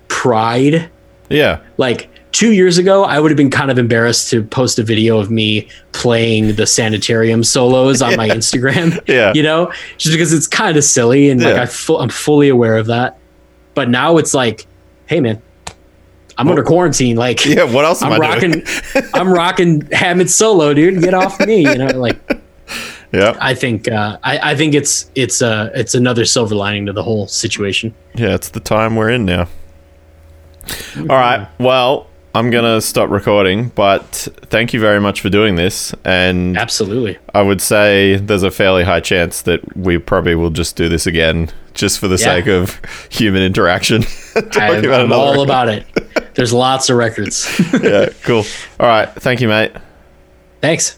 pride 0.07 0.89
yeah, 1.29 1.61
like 1.77 2.09
two 2.33 2.51
years 2.51 2.77
ago 2.77 3.03
i 3.05 3.19
would 3.19 3.31
have 3.31 3.37
been 3.37 3.49
kind 3.49 3.71
of 3.71 3.77
embarrassed 3.77 4.29
to 4.29 4.43
post 4.43 4.77
a 4.79 4.83
video 4.83 5.17
of 5.19 5.31
me 5.31 5.69
playing 5.93 6.55
the 6.55 6.65
sanitarium 6.67 7.43
solos 7.43 8.01
on 8.01 8.15
my 8.17 8.27
instagram 8.37 8.99
yeah, 9.07 9.31
you 9.33 9.41
know 9.43 9.71
just 9.97 10.13
because 10.13 10.33
it's 10.33 10.47
kind 10.47 10.75
of 10.75 10.83
silly 10.83 11.29
and 11.29 11.41
like 11.41 11.55
I 11.55 11.65
fu- 11.67 11.97
i'm 11.97 12.09
fully 12.09 12.49
aware 12.49 12.75
of 12.77 12.87
that 12.87 13.17
but 13.75 13.87
now 13.89 14.17
it's 14.17 14.33
like 14.33 14.65
hey 15.05 15.19
man 15.21 15.41
i'm 16.37 16.47
under 16.49 16.63
quarantine 16.63 17.15
like 17.15 17.45
yeah. 17.45 17.63
What 17.63 17.85
else 17.85 18.01
am 18.01 18.11
i'm 18.11 18.21
I 18.21 18.39
doing? 18.39 18.63
rocking 18.63 19.03
i'm 19.13 19.31
rocking 19.31 19.81
Hammett 19.91 20.29
solo 20.29 20.73
dude 20.73 21.01
get 21.01 21.13
off 21.13 21.39
me 21.39 21.61
you 21.61 21.77
know 21.77 21.95
like 21.97 22.19
Yeah, 23.11 23.37
i 23.39 23.53
think 23.53 23.87
uh 23.87 24.17
i, 24.23 24.51
I 24.51 24.55
think 24.55 24.73
it's 24.73 25.11
it's 25.13 25.43
uh 25.43 25.69
it's 25.75 25.93
another 25.93 26.25
silver 26.25 26.55
lining 26.55 26.87
to 26.87 26.93
the 26.93 27.03
whole 27.03 27.27
situation 27.27 27.93
yeah. 28.15 28.33
It's 28.33 28.49
the 28.49 28.59
time 28.59 28.95
we're 28.95 29.09
in 29.09 29.25
now. 29.25 29.47
All 30.97 31.05
right. 31.07 31.47
Well, 31.59 32.07
I'm 32.35 32.49
gonna 32.49 32.81
stop 32.81 33.09
recording, 33.11 33.69
but 33.75 34.05
thank 34.49 34.73
you 34.73 34.79
very 34.79 34.99
much 34.99 35.21
for 35.21 35.29
doing 35.29 35.55
this. 35.55 35.93
And 36.03 36.57
Absolutely. 36.57 37.19
I 37.33 37.43
would 37.43 37.61
say 37.61 38.15
there's 38.15 38.41
a 38.41 38.49
fairly 38.49 38.83
high 38.83 39.01
chance 39.01 39.43
that 39.43 39.77
we 39.77 39.99
probably 39.99 40.33
will 40.33 40.49
just 40.49 40.75
do 40.75 40.89
this 40.89 41.05
again, 41.05 41.51
just 41.75 41.99
for 41.99 42.07
the 42.07 42.15
Yeah. 42.15 42.25
sake 42.25 42.47
of 42.47 42.81
human 43.09 43.43
interaction. 43.43 44.03
I'm, 44.35 44.83
about 44.83 45.01
I'm 45.01 45.13
all 45.13 45.31
record. 45.33 45.43
about 45.43 45.69
it. 45.69 46.33
There's 46.33 46.51
lots 46.53 46.89
of 46.89 46.97
records. 46.97 47.47
yeah, 47.83 48.09
cool. 48.23 48.43
All 48.79 48.87
right. 48.87 49.07
Thank 49.09 49.39
you, 49.39 49.47
mate. 49.47 49.71
Thanks. 50.59 50.97